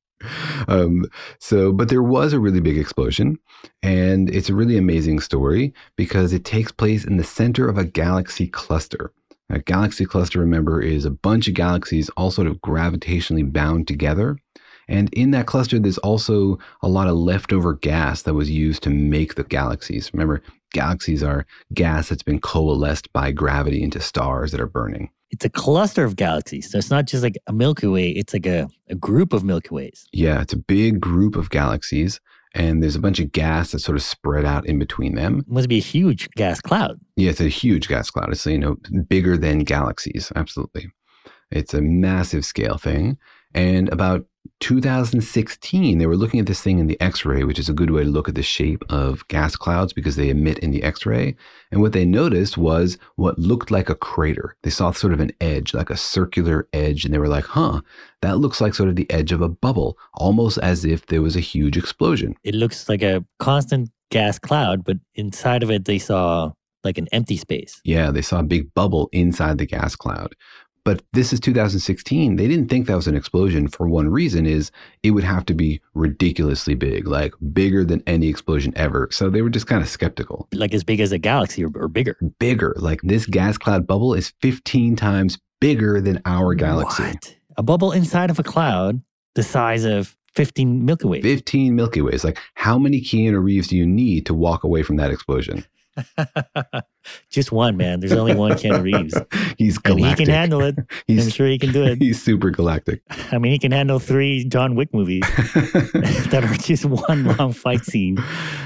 um, 0.68 1.06
so, 1.40 1.72
but 1.72 1.90
there 1.90 2.04
was 2.04 2.34
a 2.34 2.40
really 2.40 2.60
big 2.60 2.78
explosion, 2.78 3.40
and 3.82 4.30
it's 4.30 4.50
a 4.50 4.56
really 4.56 4.78
amazing 4.78 5.20
story 5.20 5.74
because 5.96 6.34
it 6.34 6.46
takes 6.46 6.72
place 6.72 7.06
in 7.06 7.18
the 7.18 7.24
center 7.24 7.68
of 7.68 7.78
a 7.78 7.86
galaxy 7.86 8.48
cluster. 8.48 9.12
A 9.50 9.60
galaxy 9.60 10.06
cluster, 10.06 10.40
remember, 10.40 10.80
is 10.82 11.06
a 11.06 11.12
bunch 11.12 11.48
of 11.48 11.56
galaxies 11.56 12.10
all 12.10 12.30
sort 12.30 12.48
of 12.48 12.58
gravitationally 12.58 13.52
bound 13.52 13.88
together. 13.88 14.38
And 14.88 15.12
in 15.14 15.32
that 15.32 15.48
cluster, 15.48 15.80
there's 15.80 15.98
also 16.00 16.58
a 16.82 16.88
lot 16.88 17.08
of 17.08 17.16
leftover 17.16 17.76
gas 17.76 18.24
that 18.24 18.34
was 18.34 18.50
used 18.50 18.84
to 18.84 18.90
make 18.90 19.36
the 19.36 19.44
galaxies. 19.44 20.12
Remember, 20.14 20.42
galaxies 20.74 21.24
are 21.24 21.46
gas 21.74 22.10
that's 22.10 22.24
been 22.24 22.40
coalesced 22.40 23.12
by 23.14 23.32
gravity 23.32 23.84
into 23.84 24.00
stars 24.00 24.52
that 24.52 24.62
are 24.62 24.68
burning. 24.68 25.10
It's 25.32 25.46
a 25.46 25.50
cluster 25.50 26.04
of 26.04 26.16
galaxies. 26.16 26.72
So 26.72 26.78
it's 26.78 26.90
not 26.90 27.06
just 27.06 27.24
like 27.24 27.38
a 27.48 27.54
Milky 27.54 27.88
Way, 27.88 28.10
it's 28.10 28.34
like 28.34 28.46
a, 28.46 28.68
a 28.90 28.96
group 28.96 29.34
of 29.34 29.44
Milky 29.44 29.70
Ways. 29.70 30.08
Yeah, 30.12 30.42
it's 30.42 30.54
a 30.54 30.58
big 30.58 31.00
group 31.00 31.36
of 31.36 31.50
galaxies. 31.50 32.20
And 32.56 32.82
there's 32.82 32.96
a 32.96 33.00
bunch 33.00 33.20
of 33.20 33.32
gas 33.32 33.72
that's 33.72 33.84
sort 33.84 33.96
of 33.96 34.02
spread 34.02 34.44
out 34.44 34.66
in 34.66 34.80
between 34.80 35.14
them. 35.14 35.42
It 35.48 35.54
must 35.54 35.70
be 35.70 35.78
a 35.78 35.82
huge 35.82 36.30
gas 36.32 36.60
cloud. 36.60 37.00
Yeah, 37.16 37.30
it's 37.30 37.42
a 37.42 37.48
huge 37.48 37.88
gas 37.88 38.10
cloud. 38.10 38.32
It's, 38.32 38.46
you 38.46 38.58
know, 38.58 38.78
bigger 39.08 39.38
than 39.38 39.60
galaxies. 39.60 40.32
Absolutely. 40.36 40.90
It's 41.52 41.76
a 41.76 41.82
massive 41.82 42.44
scale 42.44 42.78
thing. 42.78 43.18
And 43.54 43.88
about 43.90 44.26
2016, 44.60 45.98
they 45.98 46.06
were 46.06 46.18
looking 46.18 46.40
at 46.40 46.46
this 46.46 46.62
thing 46.62 46.80
in 46.80 46.88
the 46.88 47.00
X 47.00 47.26
ray, 47.26 47.44
which 47.44 47.60
is 47.60 47.70
a 47.70 47.74
good 47.74 47.92
way 47.92 48.04
to 48.04 48.10
look 48.10 48.28
at 48.28 48.36
the 48.36 48.44
shape 48.44 48.84
of 48.90 49.28
gas 49.28 49.56
clouds 49.56 49.94
because 49.94 50.16
they 50.16 50.30
emit 50.30 50.60
in 50.60 50.72
the 50.72 50.84
X 50.84 51.06
ray. 51.06 51.36
And 51.72 51.82
what 51.82 51.94
they 51.94 52.06
noticed 52.06 52.58
was 52.58 52.98
what 53.16 53.40
looked 53.40 53.72
like 53.72 53.90
a 53.90 53.96
crater. 53.96 54.56
They 54.64 54.70
saw 54.70 54.92
sort 54.92 55.14
of 55.14 55.20
an 55.20 55.32
edge, 55.40 55.74
like 55.74 55.90
a 55.90 55.98
circular 55.98 56.68
edge, 56.74 57.06
and 57.06 57.14
they 57.14 57.20
were 57.20 57.28
like, 57.28 57.46
huh, 57.46 57.82
that 58.22 58.38
looks 58.38 58.60
like 58.60 58.74
sort 58.74 58.90
of 58.90 58.96
the 58.96 59.10
edge 59.10 59.32
of 59.32 59.42
a 59.42 59.50
bubble, 59.50 59.98
almost 60.16 60.58
as 60.60 60.84
if 60.84 61.06
there 61.08 61.22
was 61.22 61.36
a 61.36 61.42
huge 61.42 61.78
explosion. 61.78 62.36
It 62.44 62.56
looks 62.56 62.90
like 62.90 63.02
a 63.02 63.24
constant 63.40 63.90
gas 64.12 64.40
cloud, 64.40 64.84
but 64.84 64.98
inside 65.16 65.64
of 65.64 65.72
it, 65.72 65.86
they 65.86 66.00
saw 66.00 66.52
like 66.84 66.98
an 66.98 67.08
empty 67.12 67.38
space. 67.38 67.82
Yeah, 67.84 68.12
they 68.12 68.22
saw 68.22 68.40
a 68.40 68.44
big 68.44 68.74
bubble 68.74 69.10
inside 69.12 69.58
the 69.58 69.66
gas 69.66 69.96
cloud. 69.96 70.36
But 70.84 71.04
this 71.14 71.34
is 71.34 71.40
2016. 71.40 72.36
They 72.36 72.48
didn't 72.48 72.70
think 72.70 72.88
that 72.88 72.96
was 72.96 73.08
an 73.08 73.16
explosion 73.16 73.68
for 73.68 73.88
one 73.88 74.10
reason 74.10 74.46
is 74.46 74.72
it 75.04 75.12
would 75.12 75.24
have 75.24 75.46
to 75.46 75.54
be 75.54 75.82
ridiculously 75.94 76.76
big, 76.76 77.08
like 77.08 77.34
bigger 77.54 77.84
than 77.84 78.04
any 78.08 78.28
explosion 78.28 78.74
ever. 78.76 79.08
So 79.12 79.30
they 79.30 79.42
were 79.42 79.50
just 79.50 79.68
kind 79.68 79.82
of 79.82 79.90
skeptical. 79.90 80.48
Like 80.54 80.74
as 80.74 80.84
big 80.84 81.00
as 81.00 81.12
a 81.12 81.18
galaxy 81.18 81.64
or, 81.64 81.72
or 81.76 81.88
bigger. 81.88 82.18
Bigger. 82.40 82.74
Like 82.78 83.02
this 83.04 83.26
gas 83.26 83.58
cloud 83.58 83.86
bubble 83.86 84.14
is 84.14 84.34
15 84.42 84.96
times 84.96 85.38
bigger 85.60 86.02
than 86.02 86.22
our 86.26 86.54
galaxy. 86.56 87.04
What? 87.04 87.36
A 87.58 87.64
bubble 87.64 87.92
inside 87.92 88.30
of 88.30 88.40
a 88.40 88.44
cloud 88.44 89.02
the 89.36 89.44
size 89.44 89.86
of 89.86 90.18
15 90.36 90.86
Milky 90.86 91.08
Ways. 91.08 91.24
15 91.24 91.76
Milky 91.76 92.02
Ways. 92.02 92.24
Like 92.24 92.38
how 92.56 92.78
many 92.78 93.02
Keanu 93.02 93.44
Reeves 93.44 93.68
do 93.68 93.78
you 93.78 93.86
need 93.86 94.26
to 94.26 94.34
walk 94.34 94.64
away 94.64 94.84
from 94.84 94.98
that 94.98 95.12
explosion? 95.12 95.66
Just 97.30 97.52
one, 97.52 97.78
man. 97.78 98.00
There's 98.00 98.12
only 98.14 98.36
one 98.36 98.58
Ken 98.58 98.82
Reeves. 98.84 99.14
He's 99.58 99.78
And 99.86 100.00
he 100.00 100.14
can 100.16 100.28
handle 100.30 100.62
it. 100.62 100.76
He's- 101.08 101.24
I'm 101.26 101.30
sure 101.32 101.48
he 101.48 101.58
can 101.60 101.72
do 101.72 101.84
it. 101.84 102.00
He's 102.00 102.22
super 102.22 102.50
galactic. 102.52 103.02
I 103.32 103.38
mean, 103.38 103.52
he 103.52 103.60
can 103.60 103.72
handle 103.72 104.00
three 104.00 104.46
John 104.46 104.76
Wick 104.76 104.94
movies 104.94 105.22
that 105.54 106.42
are 106.44 106.56
just 106.56 106.86
one 106.86 107.26
long 107.38 107.54
fight 107.54 107.84
scene. 107.86 108.18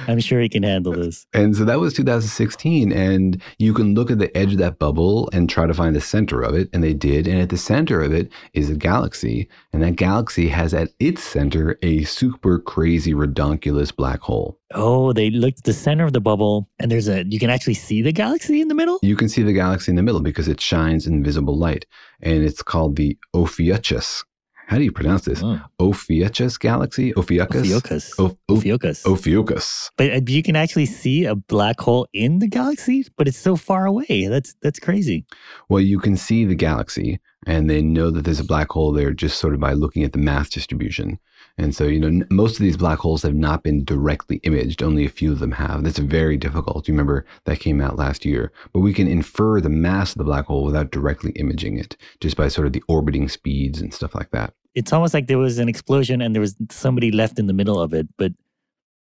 I'm 0.08 0.20
sure 0.20 0.40
he 0.42 0.50
can 0.50 0.64
handle 0.64 0.94
this. 0.94 1.26
And 1.34 1.56
so 1.56 1.66
that 1.66 1.80
was 1.80 1.94
2016. 1.94 2.92
And 2.92 3.42
you 3.60 3.74
can 3.74 3.94
look 3.96 4.12
at 4.12 4.20
the 4.20 4.36
edge 4.38 4.54
of 4.54 4.58
that 4.60 4.80
bubble 4.80 5.30
and 5.34 5.50
try 5.50 5.66
to 5.66 5.74
find 5.74 5.96
the 5.96 6.02
center 6.02 6.42
of 6.42 6.56
it. 6.56 6.70
And 6.74 6.84
they 6.84 6.94
did. 6.94 7.28
And 7.28 7.40
at 7.42 7.50
the 7.50 7.58
center 7.58 8.02
of 8.02 8.14
it 8.14 8.32
is 8.54 8.70
a 8.70 8.76
galaxy. 8.76 9.48
And 9.72 9.82
that 9.82 9.96
galaxy 9.96 10.48
has 10.50 10.74
at 10.74 10.90
its 11.00 11.24
center 11.24 11.78
a 11.82 12.04
super 12.04 12.60
crazy 12.60 13.14
redonkulous 13.14 13.96
black 13.96 14.20
hole. 14.22 14.60
Oh, 14.76 15.14
they 15.14 15.30
looked 15.30 15.60
at 15.60 15.64
the 15.66 15.74
center 15.74 16.04
of 16.04 16.14
the 16.14 16.20
bubble, 16.20 16.68
and 16.80 16.92
there's 16.92 17.08
a 17.08 17.24
you 17.26 17.38
can 17.38 17.52
actually 17.52 17.76
see 17.76 18.02
the 18.02 18.12
galaxy 18.12 18.33
in 18.62 18.68
the 18.68 18.76
middle. 18.76 19.00
You 19.02 19.16
can 19.16 19.30
see 19.30 19.44
the 19.44 19.54
galaxy 19.54 19.92
in 19.92 19.96
the 19.96 20.04
middle 20.04 20.22
because 20.22 20.48
it 20.48 20.60
shines 20.62 21.08
invisible 21.08 21.58
light. 21.58 21.86
And 22.22 22.44
it's 22.44 22.62
called 22.64 22.96
the 22.96 23.18
Ophiuchus. 23.34 24.24
How 24.68 24.78
do 24.78 24.84
you 24.84 24.92
pronounce 24.94 25.26
this? 25.26 25.44
Ophiuchus 25.80 26.58
galaxy? 26.58 27.14
Ophiuchus? 27.16 27.62
Ophiuchus. 27.62 28.14
O- 28.18 28.38
o- 28.50 28.56
Ophiuchus. 28.56 29.06
Ophiuchus. 29.06 29.92
But 29.98 30.12
uh, 30.12 30.22
you 30.26 30.42
can 30.42 30.56
actually 30.56 30.86
see 30.86 31.26
a 31.26 31.36
black 31.36 31.80
hole 31.82 32.08
in 32.14 32.40
the 32.40 32.48
galaxy, 32.48 33.06
but 33.18 33.28
it's 33.28 33.38
so 33.38 33.56
far 33.56 33.86
away. 33.86 34.28
That's 34.28 34.56
that's 34.62 34.80
crazy. 34.80 35.26
Well, 35.68 35.82
you 35.82 36.00
can 36.00 36.16
see 36.16 36.46
the 36.46 36.56
galaxy, 36.56 37.20
and 37.46 37.70
they 37.70 37.82
know 37.82 38.10
that 38.10 38.24
there's 38.24 38.40
a 38.40 38.46
black 38.46 38.72
hole 38.72 38.94
there 38.94 39.12
just 39.12 39.38
sort 39.38 39.54
of 39.54 39.60
by 39.60 39.74
looking 39.74 40.04
at 40.04 40.14
the 40.14 40.20
mass 40.20 40.50
distribution. 40.50 41.20
And 41.58 41.76
so, 41.76 41.84
you 41.84 42.00
know, 42.00 42.26
most 42.32 42.54
of 42.54 42.60
these 42.60 42.78
black 42.78 43.00
holes 43.00 43.22
have 43.22 43.36
not 43.36 43.62
been 43.62 43.84
directly 43.86 44.38
imaged. 44.38 44.82
Only 44.82 45.06
a 45.06 45.10
few 45.10 45.32
of 45.32 45.40
them 45.40 45.52
have. 45.52 45.84
That's 45.84 46.00
very 46.00 46.36
difficult. 46.36 46.88
You 46.88 46.94
remember 46.94 47.26
that 47.46 47.60
came 47.60 47.80
out 47.80 47.96
last 47.96 48.26
year. 48.26 48.52
But 48.74 48.80
we 48.80 48.92
can 48.92 49.08
infer 49.08 49.62
the 49.62 49.70
mass 49.70 50.14
of 50.14 50.18
the 50.18 50.24
black 50.24 50.46
hole 50.46 50.64
without 50.64 50.92
directly 50.92 51.32
imaging 51.32 51.78
it, 51.78 51.96
just 52.22 52.36
by 52.36 52.48
sort 52.48 52.66
of 52.66 52.74
the 52.74 52.84
orbiting 52.88 53.30
speeds 53.30 53.80
and 53.82 53.94
stuff 53.94 54.16
like 54.16 54.32
that. 54.32 54.54
It's 54.74 54.92
almost 54.92 55.14
like 55.14 55.28
there 55.28 55.38
was 55.38 55.60
an 55.60 55.70
explosion 55.70 56.22
and 56.22 56.34
there 56.34 56.42
was 56.42 56.56
somebody 56.72 57.12
left 57.12 57.38
in 57.38 57.46
the 57.46 57.54
middle 57.54 57.80
of 57.80 57.94
it. 57.94 58.08
But 58.18 58.34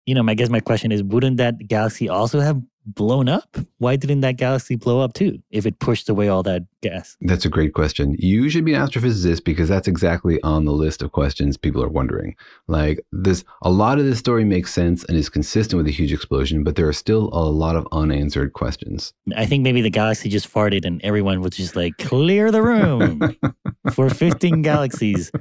you 0.05 0.13
know, 0.13 0.23
I 0.27 0.35
guess 0.35 0.49
my 0.49 0.59
question 0.59 0.91
is, 0.91 1.01
wouldn't 1.01 1.37
that 1.37 1.67
galaxy 1.67 2.07
also 2.07 2.39
have 2.39 2.61
blown 2.85 3.27
up? 3.27 3.57
Why 3.77 3.95
didn't 3.95 4.21
that 4.21 4.37
galaxy 4.37 4.75
blow 4.75 5.01
up 5.01 5.13
too? 5.13 5.39
If 5.49 5.65
it 5.65 5.79
pushed 5.79 6.09
away 6.09 6.27
all 6.27 6.43
that 6.43 6.63
gas. 6.81 7.17
That's 7.21 7.45
a 7.45 7.49
great 7.49 7.73
question. 7.73 8.15
You 8.19 8.49
should 8.49 8.65
be 8.65 8.73
an 8.73 8.81
astrophysicist 8.81 9.43
because 9.43 9.69
that's 9.69 9.87
exactly 9.87 10.41
on 10.43 10.65
the 10.65 10.71
list 10.71 11.01
of 11.01 11.11
questions 11.11 11.57
people 11.57 11.83
are 11.83 11.89
wondering. 11.89 12.35
Like 12.67 12.99
this, 13.11 13.43
a 13.63 13.71
lot 13.71 13.99
of 13.99 14.05
this 14.05 14.19
story 14.19 14.45
makes 14.45 14.73
sense 14.73 15.03
and 15.05 15.17
is 15.17 15.29
consistent 15.29 15.77
with 15.77 15.87
a 15.87 15.91
huge 15.91 16.13
explosion, 16.13 16.63
but 16.63 16.75
there 16.75 16.87
are 16.87 16.93
still 16.93 17.29
a 17.33 17.43
lot 17.43 17.75
of 17.75 17.87
unanswered 17.91 18.53
questions. 18.53 19.13
I 19.35 19.45
think 19.45 19.63
maybe 19.63 19.81
the 19.81 19.89
galaxy 19.89 20.29
just 20.29 20.51
farted 20.51 20.85
and 20.85 21.01
everyone 21.03 21.41
was 21.41 21.51
just 21.51 21.75
like, 21.75 21.97
clear 21.97 22.51
the 22.51 22.61
room 22.61 23.35
for 23.93 24.09
15 24.09 24.61
galaxies 24.61 25.31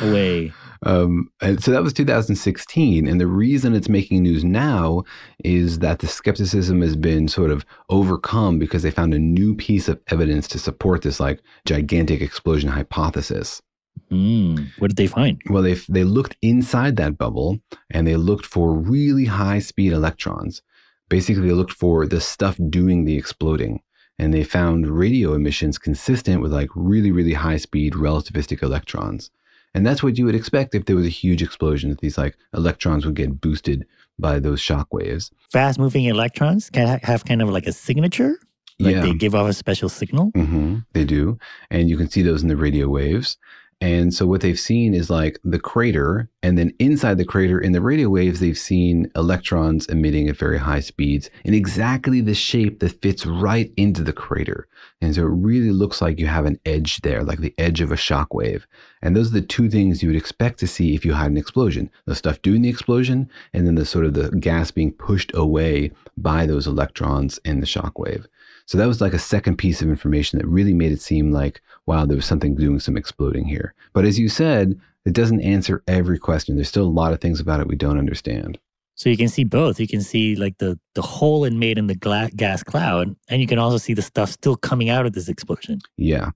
away. 0.00 0.52
Um, 0.84 1.30
and 1.40 1.62
so 1.62 1.70
that 1.70 1.82
was 1.82 1.92
2016. 1.94 3.06
And 3.08 3.20
the 3.20 3.26
reason 3.26 3.74
it's 3.74 3.88
making 3.88 4.22
news 4.22 4.44
now 4.44 5.02
is 5.42 5.78
that 5.80 5.98
the 5.98 6.06
skepticism 6.06 6.82
has 6.82 6.94
been 6.94 7.26
sort 7.26 7.50
of 7.50 7.64
overcome 7.88 8.58
because 8.58 8.82
they 8.82 8.90
found 8.90 9.14
a 9.14 9.18
new 9.18 9.54
piece 9.54 9.88
of 9.88 10.00
evidence 10.08 10.46
to 10.48 10.58
support 10.58 11.02
this 11.02 11.18
like 11.18 11.40
gigantic 11.64 12.20
explosion 12.20 12.68
hypothesis. 12.68 13.62
Mm, 14.10 14.70
what 14.78 14.88
did 14.88 14.96
they 14.96 15.06
find? 15.06 15.40
Well, 15.48 15.62
they 15.62 15.74
they 15.88 16.04
looked 16.04 16.36
inside 16.42 16.96
that 16.96 17.16
bubble 17.16 17.60
and 17.90 18.06
they 18.06 18.16
looked 18.16 18.44
for 18.44 18.74
really 18.74 19.24
high 19.24 19.60
speed 19.60 19.92
electrons. 19.92 20.62
Basically, 21.08 21.48
they 21.48 21.54
looked 21.54 21.72
for 21.72 22.06
the 22.06 22.20
stuff 22.20 22.58
doing 22.70 23.04
the 23.04 23.16
exploding, 23.16 23.80
and 24.18 24.34
they 24.34 24.44
found 24.44 24.86
radio 24.88 25.34
emissions 25.34 25.78
consistent 25.78 26.42
with 26.42 26.52
like 26.52 26.70
really 26.74 27.12
really 27.12 27.34
high 27.34 27.56
speed 27.56 27.94
relativistic 27.94 28.62
electrons. 28.62 29.30
And 29.74 29.84
that's 29.86 30.02
what 30.02 30.16
you 30.18 30.24
would 30.26 30.34
expect 30.36 30.74
if 30.74 30.84
there 30.84 30.96
was 30.96 31.06
a 31.06 31.10
huge 31.10 31.42
explosion. 31.42 31.90
That 31.90 32.00
these 32.00 32.16
like 32.18 32.36
electrons 32.54 33.04
would 33.04 33.16
get 33.16 33.40
boosted 33.40 33.86
by 34.18 34.38
those 34.38 34.60
shock 34.60 34.92
waves. 34.94 35.30
Fast 35.50 35.78
moving 35.78 36.04
electrons 36.04 36.70
can 36.70 37.00
have 37.02 37.24
kind 37.24 37.42
of 37.42 37.48
like 37.50 37.66
a 37.66 37.72
signature. 37.72 38.36
Like 38.80 38.94
Yeah. 38.96 39.02
they 39.02 39.14
give 39.14 39.34
off 39.34 39.48
a 39.48 39.52
special 39.52 39.88
signal. 39.88 40.30
hmm 40.34 40.78
They 40.92 41.04
do. 41.04 41.38
And 41.70 41.88
you 41.88 41.96
can 41.96 42.08
see 42.08 42.22
those 42.22 42.42
in 42.42 42.48
the 42.48 42.56
radio 42.56 42.88
waves. 42.88 43.36
And 43.84 44.14
so 44.14 44.24
what 44.26 44.40
they've 44.40 44.58
seen 44.58 44.94
is 44.94 45.10
like 45.10 45.38
the 45.44 45.58
crater, 45.58 46.30
and 46.42 46.56
then 46.56 46.72
inside 46.78 47.18
the 47.18 47.24
crater 47.26 47.60
in 47.60 47.72
the 47.72 47.82
radio 47.82 48.08
waves, 48.08 48.40
they've 48.40 48.56
seen 48.56 49.10
electrons 49.14 49.86
emitting 49.88 50.26
at 50.26 50.38
very 50.38 50.56
high 50.56 50.80
speeds 50.80 51.28
in 51.44 51.52
exactly 51.52 52.22
the 52.22 52.32
shape 52.32 52.80
that 52.80 53.02
fits 53.02 53.26
right 53.26 53.70
into 53.76 54.02
the 54.02 54.14
crater. 54.14 54.68
And 55.02 55.14
so 55.14 55.26
it 55.26 55.34
really 55.34 55.70
looks 55.70 56.00
like 56.00 56.18
you 56.18 56.28
have 56.28 56.46
an 56.46 56.58
edge 56.64 57.02
there, 57.02 57.22
like 57.22 57.40
the 57.40 57.52
edge 57.58 57.82
of 57.82 57.92
a 57.92 57.96
shock 57.96 58.32
wave. 58.32 58.66
And 59.02 59.14
those 59.14 59.28
are 59.28 59.38
the 59.38 59.42
two 59.42 59.68
things 59.68 60.02
you 60.02 60.08
would 60.08 60.16
expect 60.16 60.60
to 60.60 60.66
see 60.66 60.94
if 60.94 61.04
you 61.04 61.12
had 61.12 61.30
an 61.30 61.36
explosion. 61.36 61.90
The 62.06 62.14
stuff 62.14 62.40
doing 62.40 62.62
the 62.62 62.70
explosion, 62.70 63.28
and 63.52 63.66
then 63.66 63.74
the 63.74 63.84
sort 63.84 64.06
of 64.06 64.14
the 64.14 64.30
gas 64.30 64.70
being 64.70 64.92
pushed 64.92 65.30
away 65.34 65.92
by 66.16 66.46
those 66.46 66.66
electrons 66.66 67.38
in 67.44 67.60
the 67.60 67.66
shock 67.66 67.98
wave. 67.98 68.26
So 68.66 68.78
that 68.78 68.88
was 68.88 69.00
like 69.00 69.12
a 69.12 69.18
second 69.18 69.56
piece 69.56 69.82
of 69.82 69.88
information 69.88 70.38
that 70.38 70.46
really 70.46 70.74
made 70.74 70.92
it 70.92 71.00
seem 71.00 71.30
like, 71.30 71.60
wow, 71.86 72.06
there 72.06 72.16
was 72.16 72.24
something 72.24 72.54
doing 72.54 72.80
some 72.80 72.96
exploding 72.96 73.44
here. 73.44 73.74
But 73.92 74.04
as 74.04 74.18
you 74.18 74.28
said, 74.28 74.80
it 75.04 75.12
doesn't 75.12 75.42
answer 75.42 75.82
every 75.86 76.18
question. 76.18 76.56
There's 76.56 76.68
still 76.68 76.86
a 76.86 76.88
lot 76.88 77.12
of 77.12 77.20
things 77.20 77.40
about 77.40 77.60
it 77.60 77.68
we 77.68 77.76
don't 77.76 77.98
understand. 77.98 78.58
So 78.96 79.10
you 79.10 79.16
can 79.16 79.28
see 79.28 79.44
both. 79.44 79.80
You 79.80 79.88
can 79.88 80.00
see 80.00 80.36
like 80.36 80.58
the 80.58 80.78
the 80.94 81.02
hole 81.02 81.44
it 81.44 81.52
made 81.52 81.78
in 81.78 81.88
the 81.88 81.96
gla- 81.96 82.30
gas 82.36 82.62
cloud, 82.62 83.14
and 83.28 83.40
you 83.40 83.46
can 83.46 83.58
also 83.58 83.76
see 83.76 83.92
the 83.92 84.02
stuff 84.02 84.30
still 84.30 84.56
coming 84.56 84.88
out 84.88 85.04
of 85.04 85.12
this 85.12 85.28
explosion. 85.28 85.80
Yeah, 85.96 86.30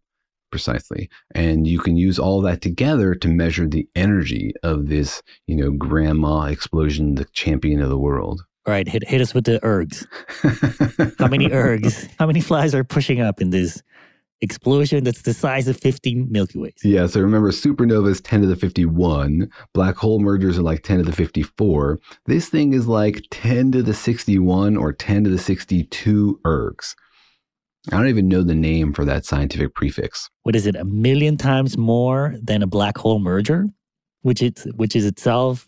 precisely. 0.50 1.08
And 1.34 1.66
you 1.66 1.78
can 1.78 1.96
use 1.96 2.18
all 2.18 2.40
that 2.42 2.60
together 2.60 3.14
to 3.14 3.28
measure 3.28 3.66
the 3.66 3.88
energy 3.94 4.54
of 4.64 4.88
this, 4.88 5.22
you 5.46 5.54
know, 5.54 5.70
grandma 5.70 6.44
explosion, 6.44 7.14
the 7.14 7.26
champion 7.26 7.80
of 7.80 7.90
the 7.90 7.98
world. 7.98 8.44
All 8.68 8.74
right, 8.74 8.86
hit 8.86 9.02
hit 9.08 9.22
us 9.22 9.32
with 9.32 9.46
the 9.46 9.58
ergs. 9.60 10.06
how 11.18 11.26
many 11.26 11.48
ergs? 11.48 12.06
How 12.18 12.26
many 12.26 12.42
flies 12.42 12.74
are 12.74 12.84
pushing 12.84 13.18
up 13.18 13.40
in 13.40 13.48
this 13.48 13.82
explosion 14.42 15.04
that's 15.04 15.22
the 15.22 15.32
size 15.32 15.68
of 15.68 15.78
15 15.78 16.26
Milky 16.30 16.58
Ways? 16.58 16.74
Yeah, 16.84 17.06
so 17.06 17.22
remember 17.22 17.50
supernovas 17.50 18.20
10 18.22 18.42
to 18.42 18.46
the 18.46 18.56
51, 18.56 19.48
black 19.72 19.96
hole 19.96 20.20
mergers 20.20 20.58
are 20.58 20.62
like 20.62 20.82
10 20.82 20.98
to 20.98 21.04
the 21.04 21.12
54. 21.12 21.98
This 22.26 22.50
thing 22.50 22.74
is 22.74 22.86
like 22.86 23.24
10 23.30 23.72
to 23.72 23.82
the 23.82 23.94
61 23.94 24.76
or 24.76 24.92
10 24.92 25.24
to 25.24 25.30
the 25.30 25.38
62 25.38 26.38
ergs. 26.44 26.94
I 27.90 27.96
don't 27.96 28.08
even 28.08 28.28
know 28.28 28.42
the 28.42 28.54
name 28.54 28.92
for 28.92 29.06
that 29.06 29.24
scientific 29.24 29.74
prefix. 29.74 30.28
What 30.42 30.54
is 30.54 30.66
it? 30.66 30.76
A 30.76 30.84
million 30.84 31.38
times 31.38 31.78
more 31.78 32.36
than 32.42 32.62
a 32.62 32.66
black 32.66 32.98
hole 32.98 33.18
merger, 33.18 33.64
which 34.20 34.42
it's 34.42 34.64
which 34.74 34.94
is 34.94 35.06
itself, 35.06 35.66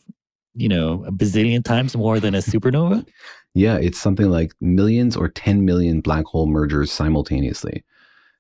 you 0.55 0.69
know, 0.69 1.05
a 1.07 1.13
bazillion 1.13 1.65
times 1.65 1.97
more 1.97 2.21
than 2.21 2.35
a 2.35 2.39
supernova. 2.39 3.07
Yeah, 3.53 3.79
it's 3.79 3.99
something 4.01 4.31
like 4.31 4.53
millions 4.61 5.17
or 5.17 5.29
10 5.29 5.65
million 5.65 6.01
black 6.03 6.25
hole 6.25 6.47
mergers 6.47 6.93
simultaneously. 6.93 7.83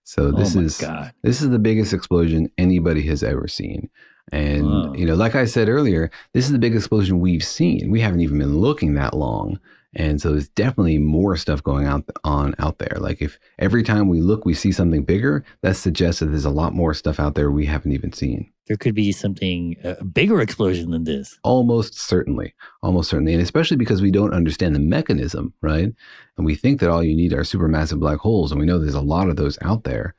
So 0.05 0.27
oh 0.27 0.31
this 0.31 0.55
oh 0.57 0.61
is 0.61 0.79
God. 0.79 1.13
this 1.25 1.43
is 1.43 1.51
the 1.51 1.59
biggest 1.59 1.93
explosion 1.93 2.49
anybody 2.59 3.03
has 3.09 3.25
ever 3.25 3.49
seen. 3.49 3.91
And 4.31 4.67
Wow. 4.67 4.93
you 4.95 5.05
know, 5.07 5.17
like 5.17 5.35
I 5.35 5.47
said 5.47 5.69
earlier, 5.69 6.13
this 6.33 6.45
is 6.47 6.53
the 6.53 6.61
biggest 6.61 6.85
explosion 6.85 7.19
we've 7.19 7.43
seen. 7.43 7.91
We 7.91 8.01
haven't 8.01 8.21
even 8.21 8.39
been 8.39 8.59
looking 8.59 8.95
that 8.95 9.15
long. 9.15 9.59
And 9.95 10.21
so 10.21 10.31
there's 10.31 10.49
definitely 10.51 10.99
more 10.99 11.37
stuff 11.37 11.61
going 11.65 11.87
out 11.87 12.05
on 12.23 12.55
out 12.61 12.79
there. 12.79 12.97
Like 13.01 13.21
if 13.21 13.37
every 13.59 13.83
time 13.83 14.09
we 14.09 14.21
look 14.21 14.45
we 14.45 14.55
see 14.55 14.71
something 14.71 15.03
bigger, 15.03 15.45
that 15.63 15.75
suggests 15.75 16.21
that 16.21 16.27
there's 16.27 16.45
a 16.45 16.51
lot 16.51 16.73
more 16.73 16.95
stuff 16.95 17.19
out 17.19 17.35
there 17.35 17.51
we 17.51 17.67
haven't 17.67 17.91
even 17.91 18.13
seen. 18.13 18.49
There 18.71 18.77
could 18.77 18.95
be 18.95 19.11
something 19.11 19.75
a 19.83 20.05
bigger 20.05 20.41
explosion 20.41 20.93
than 20.93 21.03
this. 21.03 21.41
Almost 21.43 21.99
certainly. 21.99 22.55
Almost 22.85 23.11
certainly. 23.11 23.33
And 23.33 23.43
especially 23.43 23.77
because 23.77 24.01
we 24.01 24.13
don't 24.13 24.33
understand 24.33 24.77
the 24.77 24.79
mechanism, 24.79 25.53
right? 25.61 25.93
And 26.37 26.47
we 26.47 26.55
think 26.55 26.79
that 26.79 26.89
all 26.89 27.03
you 27.03 27.17
need 27.17 27.33
are 27.33 27.41
supermassive 27.41 27.99
black 27.99 28.19
holes. 28.19 28.53
And 28.53 28.61
we 28.61 28.67
know 28.67 28.79
there's 28.79 28.95
a 28.95 29.01
lot 29.01 29.29
of 29.29 29.35
those 29.35 29.59
out 29.63 29.83
there. 29.83 30.15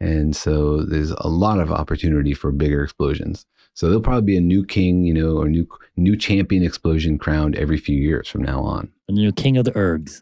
And 0.00 0.36
so 0.36 0.84
there's 0.84 1.12
a 1.12 1.28
lot 1.28 1.60
of 1.60 1.72
opportunity 1.72 2.34
for 2.34 2.52
bigger 2.52 2.84
explosions. 2.84 3.46
So 3.74 3.86
there'll 3.86 4.00
probably 4.00 4.22
be 4.22 4.36
a 4.36 4.40
new 4.40 4.64
king, 4.64 5.04
you 5.04 5.12
know, 5.12 5.36
or 5.36 5.48
new 5.48 5.66
new 5.96 6.16
champion 6.16 6.62
explosion 6.62 7.18
crowned 7.18 7.56
every 7.56 7.76
few 7.76 7.96
years 7.96 8.28
from 8.28 8.42
now 8.42 8.62
on. 8.62 8.90
A 9.08 9.12
new 9.12 9.32
king 9.32 9.56
of 9.56 9.64
the 9.64 9.72
ergs. 9.72 10.20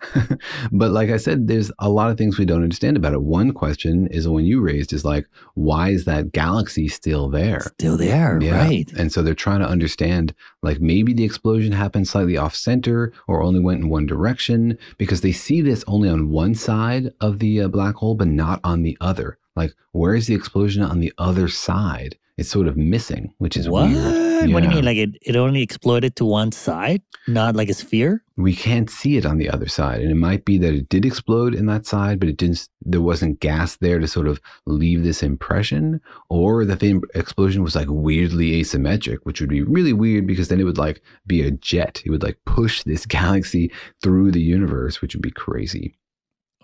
but 0.73 0.91
like 0.91 1.11
I 1.11 1.17
said, 1.17 1.47
there's 1.47 1.71
a 1.79 1.89
lot 1.89 2.11
of 2.11 2.19
things 2.19 2.39
we 2.39 2.45
don't 2.45 2.63
understand 2.63 2.97
about 2.97 3.13
it. 3.13 3.23
One 3.23 3.53
question 3.53 4.09
is 4.09 4.25
the 4.25 4.33
one 4.33 4.45
you 4.45 4.61
raised 4.61 4.93
is 4.93 5.05
like, 5.05 5.27
why 5.55 5.91
is 5.91 6.05
that 6.07 6.33
galaxy 6.33 6.89
still 6.89 7.29
there? 7.29 7.61
Still 7.61 7.97
there, 7.97 8.39
right. 8.41 8.91
And 8.99 9.13
so 9.13 9.23
they're 9.23 9.35
trying 9.35 9.61
to 9.61 9.69
understand, 9.69 10.35
like 10.63 10.81
maybe 10.81 11.13
the 11.13 11.25
explosion 11.25 11.73
happened 11.73 12.09
slightly 12.09 12.37
off 12.37 12.57
center 12.57 13.13
or 13.29 13.43
only 13.43 13.61
went 13.61 13.81
in 13.81 13.89
one 13.89 14.07
direction 14.07 14.79
because 14.99 15.21
they 15.21 15.33
see 15.33 15.61
this 15.61 15.85
only 15.87 16.09
on 16.09 16.31
one 16.31 16.55
side 16.55 17.13
of 17.21 17.39
the 17.39 17.61
uh, 17.61 17.69
black 17.69 17.97
hole, 17.97 18.15
but 18.15 18.29
not 18.29 18.61
on 18.65 18.83
the 18.83 18.97
other. 19.01 19.39
Like, 19.55 19.75
where 19.93 20.15
is 20.15 20.27
the 20.27 20.35
explosion 20.35 20.83
on 20.83 21.01
the 21.01 21.13
other 21.19 21.47
side? 21.49 22.17
It's 22.39 22.49
sort 22.49 22.67
of 22.67 22.77
missing, 22.77 23.35
which 23.39 23.57
is 23.57 23.69
What? 23.69 23.91
weird. 23.91 24.53
What 24.53 24.61
do 24.63 24.69
you 24.69 24.75
mean? 24.75 24.85
Like 24.85 24.97
it, 24.97 25.11
it 25.23 25.37
only 25.37 25.63
exploded 25.63 26.17
to 26.17 26.25
one 26.25 26.51
side, 26.51 27.03
not 27.29 27.55
like 27.55 27.69
a 27.69 27.75
sphere? 27.75 28.25
we 28.39 28.57
can't 28.57 28.89
see 28.89 29.19
it 29.19 29.27
on 29.27 29.37
the 29.37 29.49
other 29.51 29.69
side 29.69 30.01
and 30.01 30.11
it 30.11 30.15
might 30.17 30.47
be 30.47 30.57
that 30.57 30.73
it 30.73 30.89
did 30.89 31.05
explode 31.05 31.55
in 31.55 31.67
that 31.67 31.85
side 31.85 32.19
but 32.19 32.31
it 32.31 32.37
didn't 32.39 32.67
there 32.81 33.03
wasn't 33.03 33.39
gas 33.41 33.77
there 33.77 33.99
to 33.99 34.09
sort 34.09 34.27
of 34.27 34.41
leave 34.65 35.03
this 35.05 35.23
impression 35.23 36.01
or 36.31 36.65
that 36.65 36.81
the 36.81 36.99
explosion 37.15 37.63
was 37.63 37.77
like 37.77 37.89
weirdly 37.91 38.53
asymmetric 38.53 39.19
which 39.25 39.39
would 39.39 39.51
be 39.51 39.63
really 39.63 39.93
weird 39.93 40.27
because 40.27 40.49
then 40.49 40.59
it 40.59 40.65
would 40.65 40.79
like 40.79 41.03
be 41.27 41.43
a 41.43 41.51
jet 41.51 42.03
it 42.07 42.11
would 42.11 42.23
like 42.23 42.39
push 42.47 42.83
this 42.85 43.05
galaxy 43.19 43.71
through 44.03 44.33
the 44.33 44.41
universe 44.41 45.03
which 45.03 45.15
would 45.15 45.23
be 45.23 45.31
crazy 45.31 45.95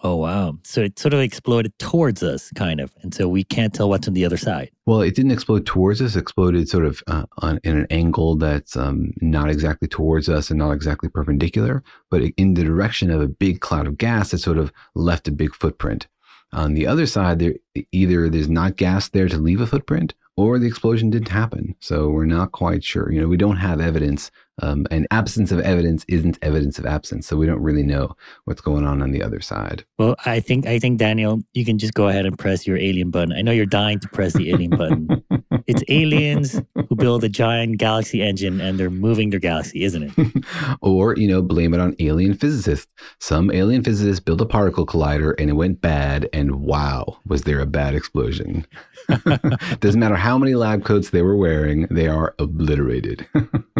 Oh, 0.04 0.16
wow. 0.16 0.58
So 0.64 0.82
it 0.82 0.98
sort 0.98 1.14
of 1.14 1.20
exploded 1.20 1.72
towards 1.78 2.22
us, 2.22 2.50
kind 2.54 2.80
of. 2.80 2.94
And 3.02 3.14
so 3.14 3.28
we 3.28 3.44
can't 3.44 3.74
tell 3.74 3.88
what's 3.88 4.06
on 4.08 4.14
the 4.14 4.24
other 4.24 4.36
side. 4.36 4.70
well 4.86 5.02
it 5.02 5.14
didn't 5.14 5.32
explode 5.32 5.66
towards 5.66 6.00
us 6.00 6.16
it 6.16 6.20
exploded 6.20 6.68
sort 6.68 6.84
of 6.84 7.02
uh, 7.06 7.24
on, 7.38 7.58
in 7.64 7.76
an 7.76 7.86
angle 7.90 8.36
that's 8.36 8.76
um, 8.76 9.12
not 9.20 9.50
exactly 9.50 9.88
towards 9.88 10.28
us 10.28 10.50
and 10.50 10.58
not 10.58 10.72
exactly 10.72 11.08
perpendicular 11.08 11.82
but 12.10 12.22
in 12.36 12.54
the 12.54 12.64
direction 12.64 13.10
of 13.10 13.20
a 13.20 13.28
big 13.28 13.60
cloud 13.60 13.86
of 13.86 13.98
gas 13.98 14.30
that 14.30 14.38
sort 14.38 14.58
of 14.58 14.72
left 14.94 15.28
a 15.28 15.32
big 15.32 15.54
footprint 15.54 16.06
On 16.52 16.74
the 16.74 16.86
other 16.86 17.06
side, 17.06 17.38
there 17.38 17.54
either 17.92 18.28
there's 18.30 18.48
not 18.48 18.76
gas 18.76 19.08
there 19.10 19.28
to 19.28 19.36
leave 19.36 19.60
a 19.60 19.66
footprint, 19.66 20.14
or 20.36 20.58
the 20.58 20.66
explosion 20.66 21.10
didn't 21.10 21.28
happen. 21.28 21.74
So 21.80 22.08
we're 22.08 22.24
not 22.24 22.52
quite 22.52 22.82
sure. 22.84 23.12
You 23.12 23.20
know, 23.20 23.28
we 23.28 23.36
don't 23.36 23.58
have 23.58 23.80
evidence, 23.80 24.30
um, 24.60 24.86
and 24.90 25.06
absence 25.10 25.52
of 25.52 25.60
evidence 25.60 26.04
isn't 26.08 26.38
evidence 26.42 26.78
of 26.78 26.86
absence. 26.86 27.26
So 27.26 27.36
we 27.36 27.46
don't 27.46 27.62
really 27.62 27.82
know 27.82 28.16
what's 28.44 28.60
going 28.60 28.86
on 28.86 29.02
on 29.02 29.10
the 29.10 29.22
other 29.22 29.40
side. 29.40 29.84
Well, 29.98 30.16
I 30.24 30.40
think 30.40 30.66
I 30.66 30.78
think 30.78 30.98
Daniel, 30.98 31.42
you 31.52 31.64
can 31.64 31.78
just 31.78 31.94
go 31.94 32.08
ahead 32.08 32.26
and 32.26 32.38
press 32.38 32.66
your 32.66 32.76
alien 32.76 33.10
button. 33.10 33.32
I 33.32 33.42
know 33.42 33.52
you're 33.52 33.66
dying 33.66 34.00
to 34.00 34.08
press 34.08 34.32
the 34.32 34.50
alien 34.50 34.70
button. 34.70 35.24
It's 35.66 35.82
aliens 35.88 36.62
who 36.74 36.96
build 36.96 37.24
a 37.24 37.28
giant 37.28 37.76
galaxy 37.76 38.22
engine 38.22 38.58
and 38.58 38.80
they're 38.80 38.88
moving 38.88 39.28
their 39.28 39.38
galaxy, 39.38 39.84
isn't 39.84 40.14
it? 40.16 40.44
or 40.80 41.14
you 41.16 41.28
know 41.28 41.42
blame 41.42 41.74
it 41.74 41.80
on 41.80 41.94
alien 41.98 42.34
physicists 42.34 42.90
some 43.20 43.50
alien 43.50 43.82
physicists 43.82 44.20
built 44.20 44.40
a 44.40 44.46
particle 44.46 44.86
collider 44.86 45.34
and 45.38 45.50
it 45.50 45.54
went 45.54 45.80
bad 45.80 46.28
and 46.32 46.56
wow 46.56 47.18
was 47.26 47.42
there 47.42 47.60
a 47.60 47.66
bad 47.66 47.94
explosion 47.94 48.66
doesn't 49.80 50.00
matter 50.00 50.16
how 50.16 50.38
many 50.38 50.54
lab 50.54 50.84
coats 50.84 51.10
they 51.10 51.22
were 51.22 51.36
wearing 51.36 51.86
they 51.90 52.08
are 52.08 52.34
obliterated 52.38 53.26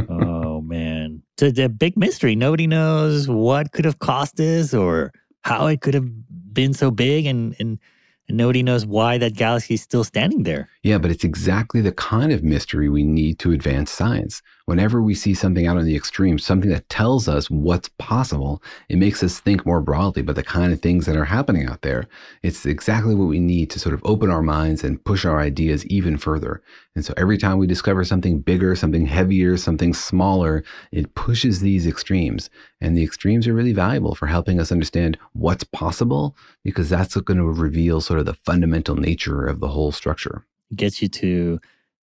oh 0.09 0.38
Oh, 0.59 0.61
man, 0.61 1.23
it's 1.41 1.57
a 1.61 1.69
big 1.69 1.97
mystery. 1.97 2.35
Nobody 2.35 2.67
knows 2.67 3.29
what 3.29 3.71
could 3.71 3.85
have 3.85 4.01
caused 4.01 4.39
this 4.39 4.75
or 4.75 5.13
how 5.43 5.67
it 5.69 5.83
could 5.83 5.95
have 5.95 6.09
been 6.53 6.75
so 6.75 6.91
big, 6.91 7.27
and 7.27 7.55
and, 7.61 7.79
and 8.27 8.37
nobody 8.37 8.65
knows 8.65 8.85
why 8.85 9.19
that 9.19 9.35
galaxy 9.35 9.75
is 9.75 9.83
still 9.83 10.03
standing 10.03 10.43
there. 10.43 10.69
yeah 10.83 10.99
but 10.99 11.13
it's 11.13 11.23
exactly 11.23 11.81
the 11.81 11.93
kind 11.93 12.33
of 12.33 12.43
mystery 12.43 12.89
we 12.89 13.05
need 13.05 13.39
to 13.39 13.53
advance 13.53 13.93
science 13.93 14.43
whenever 14.69 15.01
we 15.01 15.15
see 15.15 15.33
something 15.33 15.67
out 15.67 15.79
on 15.79 15.85
the 15.87 15.97
extreme 15.97 16.39
something 16.39 16.69
that 16.69 16.87
tells 16.91 17.27
us 17.27 17.49
what's 17.49 17.89
possible 17.97 18.63
it 18.91 18.99
makes 18.99 19.23
us 19.23 19.41
think 19.41 19.65
more 19.65 19.81
broadly 19.81 20.21
about 20.21 20.37
the 20.37 20.43
kind 20.43 20.75
of 20.75 20.83
things 20.83 21.07
that 21.07 21.17
are 21.17 21.25
happening 21.25 21.67
out 21.67 21.81
there. 21.81 22.05
It's 22.43 22.67
exactly 22.67 23.15
what 23.15 23.29
we 23.29 23.41
need 23.41 23.71
to 23.71 23.79
sort 23.79 23.95
of 23.95 24.03
open 24.05 24.29
our 24.29 24.43
minds 24.43 24.85
and 24.85 25.03
push 25.03 25.25
our 25.25 25.41
ideas 25.41 25.87
even 25.87 26.19
further. 26.19 26.63
And 26.95 27.03
so 27.03 27.15
every 27.17 27.39
time 27.39 27.57
we 27.57 27.67
discover 27.67 28.05
something 28.05 28.41
bigger 28.41 28.77
something 28.77 29.07
heavier 29.07 29.57
something 29.57 29.95
smaller 29.95 30.63
it 30.93 31.15
pushes 31.15 31.61
these 31.61 31.87
extremes. 31.87 32.51
And 32.83 32.95
the 32.95 33.05
extremes 33.05 33.49
are 33.49 33.55
really 33.55 33.73
valuable 33.73 34.15
for 34.15 34.27
helping 34.27 34.61
us 34.61 34.71
understand 34.71 35.17
what's 35.33 35.65
possible 35.65 36.37
because 36.63 36.91
that's 36.91 37.17
going 37.17 37.39
to 37.39 37.47
reveal 37.47 38.03
sort 38.03 38.21
of 38.21 38.27
the 38.27 38.35
fundamental 38.35 38.97
nature 38.97 39.47
of 39.47 39.61
the 39.61 39.69
whole 39.69 39.93
structure. 39.93 40.45
Gets 40.77 41.01
you 41.01 41.09
to 41.09 41.59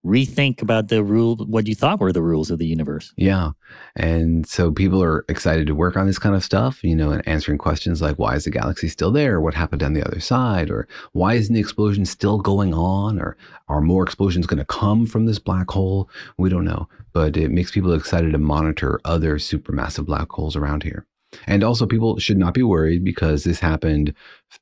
rethink 0.06 0.62
about 0.62 0.90
the 0.90 1.04
rule, 1.04 1.36
what 1.48 1.68
you 1.68 1.74
thought 1.74 2.00
were 2.00 2.14
the 2.14 2.22
rules 2.22 2.52
of 2.52 2.60
the 2.60 2.68
universe. 2.68 3.12
Yeah. 3.18 3.52
And 3.96 4.48
so 4.48 4.72
people 4.72 5.02
are 5.02 5.26
excited 5.28 5.66
to 5.68 5.76
work 5.76 5.98
on 5.98 6.06
this 6.06 6.20
kind 6.20 6.36
of 6.36 6.44
stuff, 6.44 6.84
you 6.84 6.96
know, 6.96 7.10
and 7.10 7.28
answering 7.28 7.58
questions 7.58 8.02
like 8.02 8.18
why 8.18 8.36
is 8.36 8.44
the 8.44 8.52
galaxy 8.52 8.88
still 8.88 9.12
there? 9.12 9.42
What 9.42 9.56
happened 9.56 9.82
on 9.82 9.94
the 9.94 10.06
other 10.06 10.20
side? 10.20 10.70
Or 10.70 10.88
why 11.14 11.34
isn't 11.34 11.54
the 11.54 11.60
explosion 11.60 12.06
still 12.06 12.38
going 12.38 12.74
on? 12.74 13.20
Or 13.20 13.36
are 13.68 13.82
more 13.82 14.04
explosions 14.04 14.46
going 14.46 14.60
to 14.60 14.66
come 14.66 15.08
from 15.08 15.26
this 15.26 15.40
black 15.40 15.72
hole? 15.72 16.08
We 16.38 16.50
don't 16.50 16.66
know. 16.66 16.88
But 17.12 17.36
it 17.36 17.50
makes 17.50 17.72
people 17.72 17.94
excited 17.94 18.32
to 18.34 18.38
monitor 18.38 19.02
other 19.06 19.38
supermassive 19.38 20.06
black 20.06 20.30
holes 20.30 20.56
around 20.56 20.84
here. 20.84 21.08
And 21.48 21.64
also, 21.64 21.86
people 21.86 22.18
should 22.20 22.38
not 22.38 22.54
be 22.54 22.64
worried 22.64 23.04
because 23.04 23.44
this 23.44 23.60
happened 23.60 24.14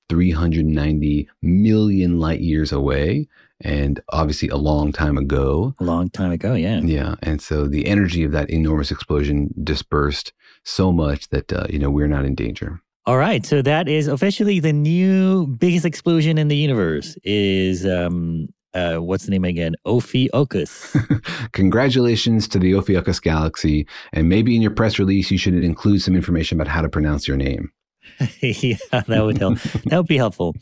390 0.09 1.29
million 1.41 2.19
light 2.19 2.39
years 2.39 2.71
away 2.71 3.27
and 3.63 4.01
obviously 4.09 4.49
a 4.49 4.57
long 4.57 4.91
time 4.91 5.17
ago. 5.17 5.73
A 5.79 5.83
long 5.83 6.09
time 6.09 6.31
ago, 6.31 6.53
yeah. 6.53 6.81
Yeah. 6.81 7.15
And 7.21 7.41
so 7.41 7.67
the 7.67 7.87
energy 7.87 8.23
of 8.23 8.31
that 8.31 8.49
enormous 8.49 8.91
explosion 8.91 9.53
dispersed 9.63 10.33
so 10.63 10.91
much 10.91 11.29
that, 11.29 11.51
uh, 11.51 11.65
you 11.69 11.79
know, 11.79 11.89
we're 11.89 12.07
not 12.07 12.25
in 12.25 12.35
danger. 12.35 12.81
All 13.05 13.17
right, 13.17 13.45
so 13.45 13.61
that 13.61 13.89
is 13.89 14.07
officially 14.07 14.61
the 14.61 14.71
new 14.71 15.47
biggest 15.47 15.85
explosion 15.85 16.37
in 16.37 16.47
the 16.47 16.55
universe. 16.55 17.17
Is 17.25 17.85
um, 17.85 18.47
uh, 18.73 18.97
what's 18.97 19.25
the 19.25 19.31
name 19.31 19.43
again? 19.43 19.75
Ophiuchus. 19.85 20.95
Congratulations 21.51 22.47
to 22.47 22.59
the 22.59 22.73
Ophiuchus 22.73 23.19
galaxy. 23.19 23.85
And 24.13 24.29
maybe 24.29 24.55
in 24.55 24.61
your 24.61 24.71
press 24.71 24.99
release, 24.99 25.29
you 25.31 25.37
should 25.37 25.53
include 25.55 26.01
some 26.01 26.15
information 26.15 26.59
about 26.59 26.71
how 26.71 26.81
to 26.81 26.89
pronounce 26.89 27.27
your 27.27 27.37
name. 27.37 27.71
yeah, 28.41 28.75
that 28.91 29.23
would 29.23 29.37
help. 29.37 29.59
that 29.85 29.97
would 29.97 30.07
be 30.07 30.17
helpful. 30.17 30.55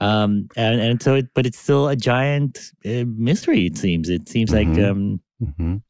Um, 0.00 0.48
and, 0.56 0.80
and 0.80 1.02
so, 1.02 1.14
it, 1.16 1.28
but 1.34 1.46
it's 1.46 1.58
still 1.58 1.88
a 1.88 1.96
giant 1.96 2.58
uh, 2.84 3.04
mystery. 3.06 3.66
It 3.66 3.76
seems. 3.78 4.08
It 4.08 4.28
seems 4.28 4.52
like 4.52 4.68
Mhm. 4.68 4.90
um, 4.90 5.20
Mhm. 5.42 5.82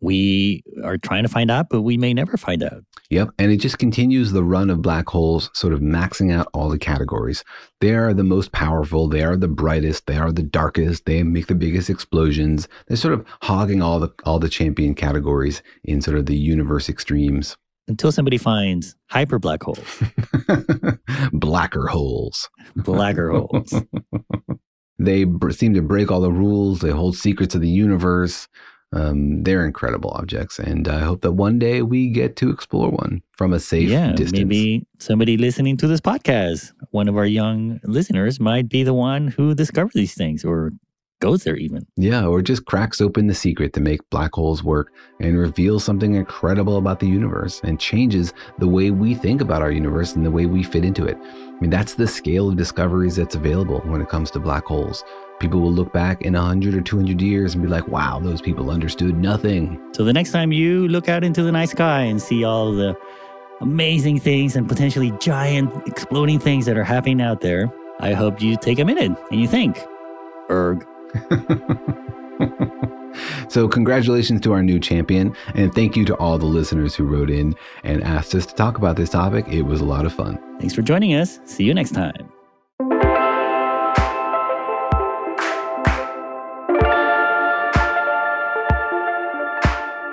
we 0.00 0.62
are 0.82 0.98
trying 0.98 1.22
to 1.22 1.28
find 1.28 1.50
out, 1.50 1.68
but 1.70 1.82
we 1.82 1.96
may 1.96 2.12
never 2.14 2.36
find 2.36 2.62
out. 2.62 2.84
Yep. 3.10 3.30
And 3.38 3.52
it 3.52 3.58
just 3.58 3.78
continues 3.78 4.32
the 4.32 4.42
run 4.44 4.70
of 4.70 4.82
black 4.82 5.08
holes, 5.08 5.50
sort 5.54 5.72
of 5.72 5.80
maxing 5.80 6.32
out 6.32 6.48
all 6.52 6.68
the 6.68 6.78
categories. 6.78 7.44
They 7.80 7.94
are 7.94 8.12
the 8.14 8.24
most 8.24 8.52
powerful. 8.52 9.08
They 9.08 9.22
are 9.22 9.36
the 9.36 9.48
brightest. 9.48 10.06
They 10.06 10.16
are 10.16 10.32
the 10.32 10.42
darkest. 10.42 11.04
They 11.06 11.22
make 11.22 11.46
the 11.46 11.54
biggest 11.54 11.88
explosions. 11.90 12.66
They're 12.88 12.96
sort 12.96 13.14
of 13.14 13.24
hogging 13.42 13.82
all 13.82 14.00
the 14.00 14.10
all 14.24 14.38
the 14.38 14.48
champion 14.48 14.94
categories 14.94 15.62
in 15.84 16.00
sort 16.00 16.16
of 16.18 16.26
the 16.26 16.36
universe 16.36 16.88
extremes. 16.88 17.56
Until 17.86 18.10
somebody 18.12 18.38
finds 18.38 18.96
hyper 19.10 19.38
black 19.38 19.62
holes, 19.62 20.02
Blacker 21.32 21.86
holes. 21.86 22.48
blacker 22.76 23.30
holes. 23.30 23.74
They 24.98 25.24
br- 25.24 25.50
seem 25.50 25.74
to 25.74 25.82
break 25.82 26.10
all 26.12 26.20
the 26.20 26.30
rules. 26.30 26.78
They 26.80 26.90
hold 26.90 27.16
secrets 27.16 27.54
of 27.56 27.60
the 27.60 27.68
universe. 27.68 28.46
Um, 28.92 29.42
they're 29.42 29.66
incredible 29.66 30.10
objects, 30.10 30.60
and 30.60 30.86
I 30.86 31.00
hope 31.00 31.22
that 31.22 31.32
one 31.32 31.58
day 31.58 31.82
we 31.82 32.08
get 32.10 32.36
to 32.36 32.50
explore 32.50 32.90
one 32.90 33.20
from 33.32 33.52
a 33.52 33.58
safe 33.58 33.88
yeah, 33.90 34.12
distance. 34.12 34.32
maybe 34.32 34.86
somebody 35.00 35.36
listening 35.36 35.76
to 35.78 35.88
this 35.88 36.00
podcast, 36.00 36.72
one 36.92 37.08
of 37.08 37.16
our 37.16 37.26
young 37.26 37.80
listeners, 37.82 38.38
might 38.38 38.68
be 38.68 38.84
the 38.84 38.94
one 38.94 39.26
who 39.26 39.52
discovered 39.52 39.94
these 39.94 40.14
things 40.14 40.44
or 40.44 40.70
goes 41.24 41.42
there 41.42 41.56
even. 41.56 41.86
Yeah, 41.96 42.26
or 42.26 42.42
just 42.42 42.66
cracks 42.66 43.00
open 43.00 43.28
the 43.28 43.34
secret 43.34 43.72
to 43.72 43.80
make 43.80 44.08
black 44.10 44.34
holes 44.34 44.62
work 44.62 44.92
and 45.20 45.38
reveals 45.38 45.82
something 45.82 46.14
incredible 46.14 46.76
about 46.76 47.00
the 47.00 47.06
universe 47.06 47.62
and 47.64 47.80
changes 47.80 48.34
the 48.58 48.68
way 48.68 48.90
we 48.90 49.14
think 49.14 49.40
about 49.40 49.62
our 49.62 49.72
universe 49.72 50.14
and 50.14 50.26
the 50.26 50.30
way 50.30 50.44
we 50.44 50.62
fit 50.62 50.84
into 50.84 51.06
it. 51.06 51.16
I 51.16 51.60
mean, 51.60 51.70
that's 51.70 51.94
the 51.94 52.06
scale 52.06 52.50
of 52.50 52.58
discoveries 52.58 53.16
that's 53.16 53.34
available 53.34 53.80
when 53.86 54.02
it 54.02 54.10
comes 54.10 54.30
to 54.32 54.38
black 54.38 54.66
holes. 54.66 55.02
People 55.40 55.60
will 55.60 55.72
look 55.72 55.94
back 55.94 56.20
in 56.20 56.34
100 56.34 56.74
or 56.74 56.82
200 56.82 57.22
years 57.22 57.54
and 57.54 57.62
be 57.62 57.70
like, 57.70 57.88
wow, 57.88 58.20
those 58.20 58.42
people 58.42 58.70
understood 58.70 59.16
nothing. 59.16 59.80
So 59.94 60.04
the 60.04 60.12
next 60.12 60.30
time 60.30 60.52
you 60.52 60.86
look 60.88 61.08
out 61.08 61.24
into 61.24 61.42
the 61.42 61.52
night 61.52 61.70
sky 61.70 62.02
and 62.02 62.20
see 62.20 62.44
all 62.44 62.72
the 62.72 62.94
amazing 63.62 64.20
things 64.20 64.56
and 64.56 64.68
potentially 64.68 65.10
giant 65.20 65.72
exploding 65.86 66.38
things 66.38 66.66
that 66.66 66.76
are 66.76 66.84
happening 66.84 67.22
out 67.22 67.40
there, 67.40 67.72
I 68.00 68.12
hope 68.12 68.42
you 68.42 68.58
take 68.58 68.78
a 68.78 68.84
minute 68.84 69.16
and 69.30 69.40
you 69.40 69.48
think, 69.48 69.82
erg. 70.50 70.86
So, 73.48 73.68
congratulations 73.68 74.40
to 74.40 74.52
our 74.52 74.62
new 74.62 74.80
champion, 74.80 75.36
and 75.54 75.72
thank 75.74 75.96
you 75.96 76.04
to 76.06 76.16
all 76.16 76.38
the 76.38 76.46
listeners 76.46 76.94
who 76.94 77.04
wrote 77.04 77.30
in 77.30 77.54
and 77.84 78.02
asked 78.02 78.34
us 78.34 78.46
to 78.46 78.54
talk 78.54 78.78
about 78.78 78.96
this 78.96 79.10
topic. 79.10 79.46
It 79.48 79.62
was 79.62 79.80
a 79.80 79.84
lot 79.84 80.06
of 80.06 80.12
fun. 80.12 80.40
Thanks 80.58 80.74
for 80.74 80.82
joining 80.82 81.14
us. 81.14 81.38
See 81.44 81.64
you 81.64 81.74
next 81.74 81.92
time. 81.92 82.32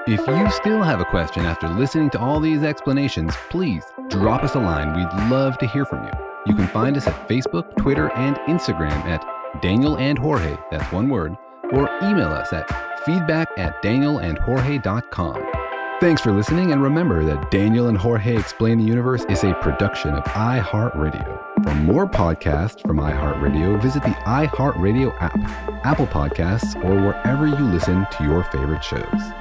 If 0.07 0.27
you 0.27 0.51
still 0.51 0.83
have 0.83 0.99
a 0.99 1.05
question 1.05 1.45
after 1.45 1.67
listening 1.69 2.09
to 2.11 2.19
all 2.19 2.39
these 2.39 2.63
explanations, 2.63 3.33
please 3.49 3.83
drop 4.09 4.43
us 4.43 4.55
a 4.55 4.59
line. 4.59 4.93
We'd 4.95 5.29
love 5.31 5.57
to 5.59 5.67
hear 5.67 5.85
from 5.85 6.03
you. 6.03 6.11
You 6.45 6.55
can 6.55 6.67
find 6.67 6.97
us 6.97 7.07
at 7.07 7.27
Facebook, 7.29 7.75
Twitter, 7.77 8.11
and 8.13 8.35
Instagram 8.47 9.05
at 9.05 9.23
Daniel 9.59 9.97
and 9.97 10.17
Jorge, 10.17 10.57
that's 10.69 10.91
one 10.91 11.09
word, 11.09 11.35
or 11.71 11.89
email 12.03 12.29
us 12.29 12.53
at 12.53 12.67
feedback 13.05 13.49
at 13.57 13.81
danielandjorge.com. 13.83 15.51
Thanks 15.99 16.21
for 16.21 16.31
listening, 16.31 16.71
and 16.71 16.81
remember 16.81 17.23
that 17.25 17.51
Daniel 17.51 17.87
and 17.87 17.97
Jorge 17.97 18.35
Explain 18.35 18.79
the 18.79 18.85
Universe 18.85 19.23
is 19.29 19.43
a 19.43 19.53
production 19.55 20.15
of 20.15 20.23
iHeartRadio. 20.23 21.63
For 21.63 21.75
more 21.75 22.07
podcasts 22.07 22.81
from 22.81 22.97
iHeartRadio, 22.97 23.79
visit 23.79 24.01
the 24.01 24.09
iHeartRadio 24.09 25.15
app, 25.21 25.37
Apple 25.85 26.07
Podcasts, 26.07 26.75
or 26.83 26.95
wherever 26.95 27.45
you 27.45 27.65
listen 27.65 28.07
to 28.13 28.23
your 28.23 28.43
favorite 28.45 28.83
shows. 28.83 29.40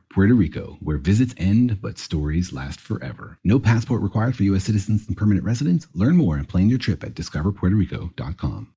Puerto 0.11 0.33
Rico, 0.33 0.77
where 0.81 0.97
visits 0.97 1.33
end 1.37 1.81
but 1.81 1.97
stories 1.97 2.51
last 2.51 2.81
forever. 2.81 3.37
No 3.43 3.59
passport 3.59 4.01
required 4.01 4.35
for 4.35 4.43
U.S. 4.43 4.65
citizens 4.65 5.07
and 5.07 5.15
permanent 5.15 5.45
residents. 5.45 5.87
Learn 5.93 6.17
more 6.17 6.35
and 6.35 6.47
plan 6.47 6.69
your 6.69 6.79
trip 6.79 7.03
at 7.03 7.13
discoverpuertorico.com. 7.13 8.67